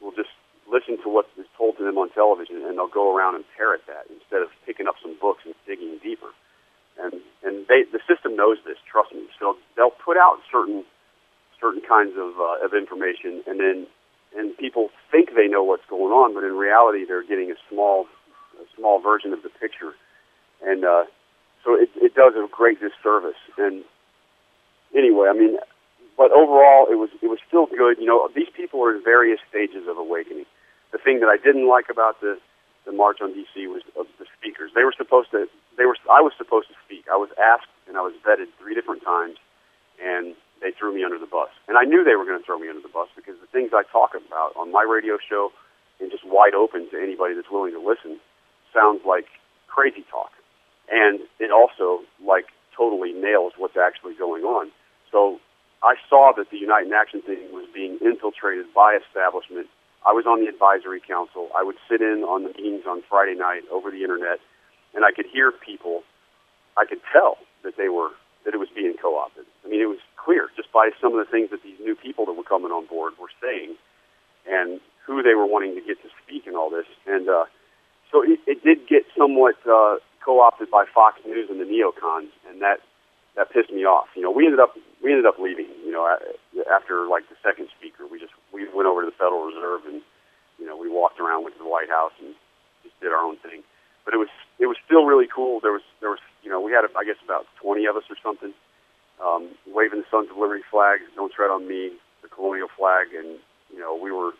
will 0.00 0.12
just 0.12 0.30
listen 0.70 1.00
to 1.02 1.08
what 1.08 1.26
is 1.36 1.46
told 1.58 1.76
to 1.78 1.82
them 1.82 1.98
on 1.98 2.10
television, 2.10 2.62
and 2.62 2.78
they'll 2.78 2.92
go 2.92 3.10
around 3.10 3.34
and 3.34 3.44
parrot 3.56 3.82
that 3.88 4.06
instead 4.12 4.42
of 4.42 4.48
picking 4.64 4.86
up 4.86 4.94
some 5.02 5.16
books 5.18 5.42
and 5.44 5.54
digging 5.66 5.98
deeper 6.02 6.30
and 7.02 7.14
and 7.42 7.66
they 7.68 7.84
the 7.90 8.00
system 8.08 8.36
knows 8.36 8.58
this. 8.64 8.76
Trust 8.90 9.12
me. 9.12 9.26
So 9.38 9.56
they'll 9.76 9.90
put 9.94 10.16
out 10.16 10.38
certain 10.50 10.84
certain 11.60 11.82
kinds 11.86 12.12
of 12.16 12.36
uh, 12.40 12.64
of 12.64 12.74
information, 12.74 13.42
and 13.46 13.60
then 13.60 13.86
and 14.36 14.56
people 14.56 14.90
think 15.10 15.34
they 15.34 15.48
know 15.48 15.64
what's 15.64 15.86
going 15.88 16.12
on, 16.12 16.34
but 16.34 16.44
in 16.44 16.54
reality, 16.54 17.04
they're 17.04 17.26
getting 17.26 17.50
a 17.50 17.58
small 17.68 18.06
a 18.60 18.66
small 18.76 19.00
version 19.00 19.32
of 19.32 19.42
the 19.42 19.48
picture, 19.48 19.94
and 20.62 20.84
uh, 20.84 21.04
so 21.64 21.74
it 21.74 21.90
it 21.96 22.14
does 22.14 22.34
a 22.34 22.46
great 22.50 22.80
disservice. 22.80 23.40
And 23.58 23.84
anyway, 24.94 25.28
I 25.28 25.34
mean, 25.34 25.56
but 26.16 26.32
overall, 26.32 26.86
it 26.90 26.96
was 26.96 27.10
it 27.22 27.28
was 27.28 27.38
still 27.46 27.66
good. 27.66 27.98
You 27.98 28.06
know, 28.06 28.28
these 28.34 28.50
people 28.54 28.82
are 28.84 28.94
in 28.94 29.02
various 29.02 29.40
stages 29.48 29.88
of 29.88 29.98
awakening. 29.98 30.46
The 30.92 30.98
thing 30.98 31.20
that 31.20 31.28
I 31.28 31.36
didn't 31.36 31.68
like 31.68 31.88
about 31.90 32.20
the 32.20 32.38
the 32.86 32.92
march 32.92 33.20
on 33.20 33.32
DC 33.32 33.68
was 33.68 33.82
uh, 33.98 34.04
the 34.18 34.26
speakers. 34.38 34.72
They 34.74 34.84
were 34.84 34.94
supposed 34.96 35.30
to 35.32 35.46
they 35.76 35.84
were 35.84 35.96
I 36.10 36.20
was 36.20 36.32
supposed 36.36 36.68
to 36.68 36.74
speak. 36.84 37.04
I 37.12 37.16
was 37.16 37.30
asked 37.40 37.70
and 37.88 37.96
I 37.96 38.02
was 38.02 38.14
vetted 38.24 38.48
three 38.58 38.74
different 38.74 39.02
times, 39.02 39.36
and 40.02 40.34
they 40.60 40.72
threw 40.72 40.94
me 40.94 41.04
under 41.04 41.18
the 41.18 41.26
bus. 41.26 41.48
And 41.68 41.76
I 41.76 41.84
knew 41.84 42.04
they 42.04 42.16
were 42.16 42.24
going 42.24 42.38
to 42.38 42.44
throw 42.44 42.58
me 42.58 42.68
under 42.68 42.80
the 42.80 42.92
bus 42.92 43.08
because 43.16 43.36
the 43.40 43.48
things 43.48 43.72
I 43.72 43.82
talk 43.90 44.12
about 44.14 44.52
on 44.56 44.70
my 44.70 44.84
radio 44.84 45.18
show 45.18 45.52
and 46.00 46.10
just 46.10 46.24
wide 46.24 46.54
open 46.54 46.88
to 46.90 46.96
anybody 47.00 47.34
that's 47.34 47.50
willing 47.50 47.72
to 47.72 47.80
listen 47.80 48.20
sounds 48.72 49.00
like 49.04 49.26
crazy 49.68 50.04
talk, 50.10 50.32
and 50.90 51.20
it 51.38 51.50
also 51.50 52.02
like 52.24 52.46
totally 52.76 53.12
nails 53.12 53.52
what's 53.56 53.76
actually 53.76 54.14
going 54.14 54.44
on. 54.44 54.70
So 55.10 55.40
I 55.82 55.94
saw 56.08 56.32
that 56.36 56.50
the 56.50 56.58
United 56.58 56.92
Action 56.92 57.22
thing 57.22 57.52
was 57.52 57.66
being 57.72 57.98
infiltrated 58.00 58.66
by 58.74 58.98
establishment. 58.98 59.66
I 60.06 60.12
was 60.12 60.26
on 60.26 60.40
the 60.40 60.48
advisory 60.48 61.00
council. 61.00 61.48
I 61.56 61.62
would 61.62 61.76
sit 61.88 62.00
in 62.00 62.24
on 62.24 62.44
the 62.44 62.50
meetings 62.50 62.84
on 62.88 63.02
Friday 63.08 63.34
night 63.34 63.62
over 63.70 63.90
the 63.90 64.02
internet, 64.02 64.40
and 64.94 65.04
I 65.04 65.12
could 65.12 65.26
hear 65.26 65.52
people. 65.52 66.02
I 66.76 66.84
could 66.86 67.00
tell 67.12 67.38
that 67.64 67.76
they 67.76 67.88
were 67.88 68.10
that 68.44 68.54
it 68.54 68.58
was 68.58 68.70
being 68.74 68.94
co-opted. 69.00 69.44
I 69.64 69.68
mean, 69.68 69.82
it 69.82 69.86
was 69.86 70.00
clear 70.16 70.48
just 70.56 70.72
by 70.72 70.90
some 71.00 71.12
of 71.12 71.24
the 71.24 71.30
things 71.30 71.50
that 71.50 71.62
these 71.62 71.78
new 71.80 71.94
people 71.94 72.24
that 72.26 72.32
were 72.32 72.42
coming 72.42 72.72
on 72.72 72.86
board 72.86 73.12
were 73.20 73.28
saying, 73.42 73.76
and 74.48 74.80
who 75.04 75.22
they 75.22 75.34
were 75.34 75.44
wanting 75.44 75.74
to 75.74 75.82
get 75.82 76.00
to 76.02 76.08
speak 76.24 76.46
and 76.46 76.56
all 76.56 76.70
this. 76.70 76.86
And 77.06 77.28
uh, 77.28 77.44
so 78.10 78.22
it, 78.22 78.40
it 78.46 78.64
did 78.64 78.88
get 78.88 79.04
somewhat 79.16 79.56
uh, 79.68 79.96
co-opted 80.24 80.70
by 80.70 80.84
Fox 80.92 81.18
News 81.26 81.48
and 81.50 81.60
the 81.60 81.64
neocons, 81.64 82.30
and 82.48 82.60
that 82.62 82.80
that 83.36 83.50
pissed 83.52 83.70
me 83.70 83.84
off. 83.84 84.08
You 84.14 84.22
know, 84.22 84.30
we 84.30 84.44
ended 84.44 84.60
up 84.60 84.76
we 85.02 85.10
ended 85.10 85.26
up 85.26 85.38
leaving. 85.38 85.68
You 85.84 85.92
know, 85.92 86.04
after 86.70 87.06
like 87.06 87.28
the 87.28 87.36
second 87.42 87.68
speaker, 87.76 88.06
we 88.06 88.18
just 88.18 88.32
we 88.52 88.68
went 88.74 88.86
over 88.86 89.02
to 89.02 89.06
the 89.06 89.16
Federal 89.16 89.46
Reserve 89.46 89.86
and 89.86 90.02
you 90.58 90.66
know 90.66 90.76
we 90.76 90.88
walked 90.88 91.20
around, 91.20 91.44
went 91.44 91.56
to 91.56 91.62
the 91.62 91.68
White 91.68 91.88
House, 91.88 92.12
and 92.20 92.34
just 92.82 92.98
did 93.00 93.12
our 93.12 93.22
own 93.22 93.36
thing. 93.38 93.62
But 94.04 94.14
it 94.14 94.18
was 94.18 94.32
it 94.58 94.66
was 94.66 94.76
still 94.84 95.04
really 95.04 95.28
cool. 95.28 95.60
There 95.60 95.72
was 95.72 95.84
there 96.00 96.10
was 96.10 96.20
you 96.42 96.50
know 96.50 96.60
we 96.60 96.72
had 96.72 96.84
I 96.96 97.04
guess 97.04 97.20
about 97.24 97.46
20 97.62 97.86
of 97.86 97.96
us 97.96 98.04
or 98.10 98.16
something 98.22 98.52
um, 99.22 99.48
waving 99.68 100.00
the 100.00 100.08
Sons 100.10 100.28
of 100.30 100.36
Liberty 100.36 100.64
flag, 100.70 101.00
"Don't 101.14 101.32
tread 101.32 101.50
on 101.50 101.68
me," 101.68 101.92
the 102.22 102.28
colonial 102.28 102.68
flag, 102.76 103.12
and 103.14 103.38
you 103.72 103.78
know 103.78 103.94
we 103.94 104.10
were 104.10 104.32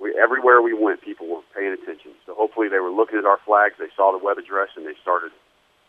we 0.00 0.16
everywhere 0.16 0.62
we 0.62 0.72
went, 0.72 1.02
people 1.02 1.28
were 1.28 1.44
paying 1.54 1.72
attention. 1.72 2.12
So 2.26 2.34
hopefully 2.34 2.68
they 2.68 2.80
were 2.80 2.90
looking 2.90 3.18
at 3.18 3.26
our 3.26 3.38
flags, 3.44 3.74
they 3.78 3.92
saw 3.94 4.16
the 4.16 4.24
web 4.24 4.38
address, 4.38 4.70
and 4.76 4.86
they 4.86 4.96
started 5.00 5.30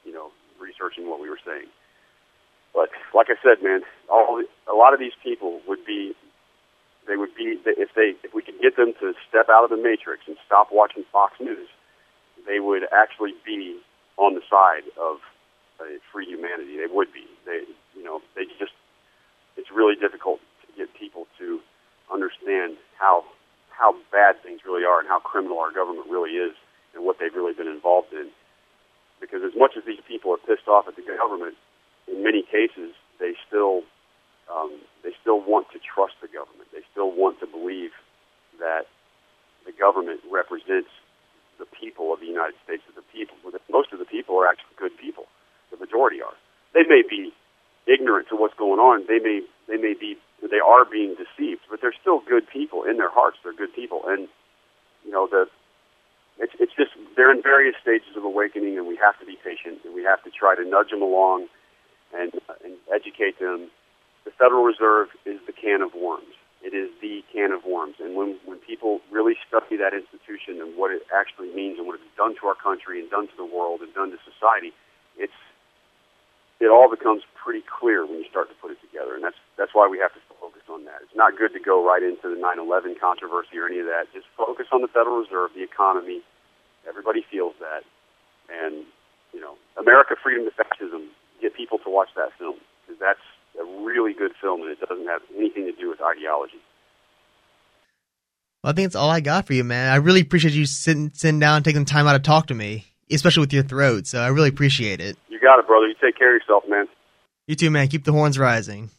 you 0.04 0.12
know 0.14 0.30
researching 0.60 1.10
what 1.10 1.20
we 1.20 1.30
were 1.30 1.40
saying. 1.46 1.68
But 2.74 2.90
like 3.16 3.28
I 3.30 3.36
said, 3.42 3.64
man, 3.64 3.82
all 4.10 4.44
a 4.68 4.76
lot 4.76 4.94
of 4.94 5.00
these 5.00 5.16
people 5.24 5.62
would 5.68 5.86
be 5.86 6.14
they 7.08 7.18
would 7.18 7.34
be 7.36 7.58
if 7.66 7.90
they 7.96 8.16
if 8.24 8.34
we 8.34 8.42
could 8.42 8.60
get 8.62 8.76
them 8.76 8.94
to 9.00 9.14
step 9.28 9.48
out 9.50 9.64
of 9.64 9.70
the 9.70 9.82
matrix 9.82 10.24
and 10.28 10.38
stop 10.46 10.70
watching 10.72 11.04
Fox 11.12 11.40
News, 11.40 11.68
they 12.48 12.60
would 12.60 12.84
actually 12.92 13.34
be 13.46 13.80
on 14.18 14.36
the 14.36 14.42
side 14.50 14.86
of 15.00 15.18
uh, 15.80 15.86
free 16.12 16.26
humanity. 16.28 16.78
They 16.78 16.92
would 16.92 17.12
be. 17.14 17.26
They 17.46 17.64
you 17.96 18.04
know 18.04 18.22
they 18.36 18.46
just 18.60 18.74
it's 19.58 19.72
really 19.72 19.96
difficult 19.96 20.40
to 20.62 20.68
get 20.78 20.94
people 20.94 21.28
to 21.40 21.60
understand 22.12 22.78
how 23.00 23.26
how 23.82 23.98
bad 24.14 24.38
things 24.46 24.62
really 24.62 24.86
are 24.86 25.02
and 25.02 25.10
how 25.10 25.18
criminal 25.18 25.58
our 25.58 25.74
government 25.74 26.06
really 26.06 26.38
is 26.38 26.54
and 26.94 27.02
what 27.04 27.18
they've 27.18 27.34
really 27.34 27.58
been 27.58 27.68
involved 27.68 28.14
in. 28.14 28.30
Because 29.18 29.42
as 29.42 29.58
much 29.58 29.74
as 29.74 29.82
these 29.90 30.02
people 30.08 30.30
are 30.30 30.38
pissed 30.38 30.70
off 30.70 30.86
at 30.88 30.96
the 30.96 31.02
government, 31.02 31.58
in 32.06 32.22
many 32.22 32.46
cases, 32.46 32.94
they 33.18 33.34
still 33.50 33.82
um, 34.46 34.78
they 35.02 35.14
still 35.22 35.42
want 35.42 35.66
to 35.74 35.80
trust 35.82 36.14
the 36.22 36.30
government. 36.30 36.70
They 36.74 36.86
still 36.94 37.10
want 37.10 37.40
to 37.40 37.48
believe 37.48 37.92
that 38.60 38.86
the 39.66 39.72
government 39.72 40.22
represents 40.30 40.90
the 41.58 41.66
people 41.66 42.14
of 42.14 42.20
the 42.20 42.30
United 42.30 42.58
States. 42.66 42.84
Of 42.90 42.96
the 42.96 43.08
people, 43.14 43.38
most 43.70 43.94
of 43.94 44.00
the 44.00 44.10
people 44.10 44.38
are 44.38 44.46
actually 44.46 44.78
good 44.78 44.94
people. 44.98 45.26
The 45.70 45.78
majority 45.78 46.22
are. 46.22 46.38
They 46.74 46.84
may 46.86 47.02
be 47.02 47.34
ignorant 47.88 48.30
to 48.30 48.36
what's 48.36 48.58
going 48.58 48.80
on. 48.80 49.06
They 49.08 49.20
may 49.20 49.42
they 49.70 49.78
may 49.78 49.94
be 49.94 50.18
they 50.52 50.60
are 50.60 50.86
being 50.86 51.16
deceived, 51.16 51.62
but 51.72 51.80
they're 51.82 51.96
still 52.00 52.20
good 52.28 52.44
people 52.48 52.84
in 52.84 52.98
their 52.98 53.10
hearts. 53.10 53.38
They're 53.42 53.56
good 53.56 53.74
people, 53.74 54.04
and 54.06 54.28
you 55.04 55.12
know 55.12 55.26
the 55.26 55.48
it's 56.38 56.54
it's 56.60 56.76
just 56.76 56.92
they're 57.16 57.32
in 57.32 57.42
various 57.42 57.76
stages 57.82 58.14
of 58.16 58.24
awakening, 58.24 58.78
and 58.78 58.86
we 58.86 58.98
have 58.98 59.18
to 59.20 59.26
be 59.26 59.38
patient, 59.40 59.80
and 59.86 59.96
we 59.96 60.04
have 60.04 60.22
to 60.24 60.30
try 60.30 60.56
to 60.56 60.68
nudge 60.68 60.92
them 60.92 61.02
along 61.02 61.48
and, 62.14 62.34
and 62.64 62.76
educate 62.94 63.40
them. 63.40 63.72
The 64.26 64.32
Federal 64.32 64.64
Reserve 64.64 65.10
is 65.26 65.40
the 65.48 65.54
can 65.54 65.82
of 65.82 65.96
worms. 65.96 66.36
It 66.62 66.78
is 66.78 66.94
the 67.02 67.24
can 67.34 67.52
of 67.52 67.66
worms. 67.66 67.96
And 67.98 68.16
when, 68.16 68.38
when 68.46 68.60
people 68.60 69.02
really 69.10 69.34
study 69.50 69.78
that 69.82 69.98
institution 69.98 70.62
and 70.62 70.78
what 70.78 70.94
it 70.94 71.02
actually 71.10 71.50
means 71.50 71.80
and 71.82 71.88
what 71.88 71.98
it's 71.98 72.14
done 72.14 72.38
to 72.38 72.46
our 72.46 72.54
country 72.54 73.02
and 73.02 73.10
done 73.10 73.26
to 73.26 73.38
the 73.38 73.50
world 73.50 73.82
and 73.82 73.90
done 73.98 74.12
to 74.12 74.18
society, 74.22 74.70
it's 75.18 75.34
it 76.62 76.70
all 76.70 76.86
becomes 76.86 77.26
pretty 77.34 77.66
clear 77.66 78.06
when 78.06 78.22
you 78.22 78.30
start 78.30 78.48
to 78.50 78.56
put 78.62 78.70
it 78.70 78.78
together. 78.82 79.18
And 79.18 79.24
that's 79.24 79.42
that's 79.58 79.74
why 79.74 79.90
we 79.90 79.98
have 79.98 80.14
to 80.14 80.22
that. 80.92 81.00
It's 81.08 81.16
not 81.16 81.40
good 81.40 81.56
to 81.56 81.64
go 81.64 81.80
right 81.80 82.04
into 82.04 82.28
the 82.28 82.36
9/11 82.36 83.00
controversy 83.00 83.56
or 83.56 83.72
any 83.72 83.80
of 83.80 83.88
that. 83.88 84.12
Just 84.12 84.28
focus 84.36 84.68
on 84.72 84.84
the 84.84 84.92
Federal 84.92 85.24
Reserve, 85.24 85.56
the 85.56 85.64
economy. 85.64 86.20
Everybody 86.88 87.24
feels 87.32 87.56
that, 87.64 87.88
and 88.52 88.84
you 89.32 89.40
know, 89.40 89.56
America, 89.80 90.16
freedom 90.22 90.44
to 90.44 90.52
fascism 90.52 91.08
get 91.40 91.56
people 91.56 91.80
to 91.80 91.90
watch 91.90 92.10
that 92.16 92.30
film 92.38 92.60
because 92.86 93.00
that's 93.00 93.24
a 93.60 93.66
really 93.84 94.14
good 94.14 94.32
film 94.40 94.62
and 94.62 94.70
it 94.70 94.80
doesn't 94.80 95.08
have 95.08 95.22
anything 95.36 95.66
to 95.66 95.72
do 95.72 95.90
with 95.90 96.00
ideology. 96.02 96.62
Well, 98.64 98.72
I 98.72 98.76
think 98.76 98.86
that's 98.86 98.96
all 98.96 99.10
I 99.10 99.22
got 99.22 99.48
for 99.48 99.54
you, 99.54 99.64
man. 99.64 99.92
I 99.92 99.96
really 99.96 100.22
appreciate 100.22 100.54
you 100.54 100.66
sitting 100.66 101.12
sitting 101.14 101.40
down, 101.40 101.64
taking 101.64 101.84
the 101.84 101.90
time 101.90 102.08
out 102.08 102.14
to 102.14 102.20
talk 102.20 102.48
to 102.48 102.54
me, 102.54 102.86
especially 103.10 103.42
with 103.42 103.54
your 103.54 103.64
throat. 103.64 104.06
So 104.06 104.20
I 104.20 104.28
really 104.28 104.50
appreciate 104.50 105.02
it. 105.02 105.18
You 105.30 105.40
got 105.40 105.58
it, 105.58 105.68
brother. 105.68 105.88
You 105.88 105.96
take 106.02 106.18
care 106.18 106.36
of 106.36 106.42
yourself, 106.42 106.64
man. 106.68 106.88
You 107.48 107.56
too, 107.56 107.72
man. 107.72 107.88
Keep 107.88 108.06
the 108.06 108.12
horns 108.12 108.38
rising. 108.38 108.92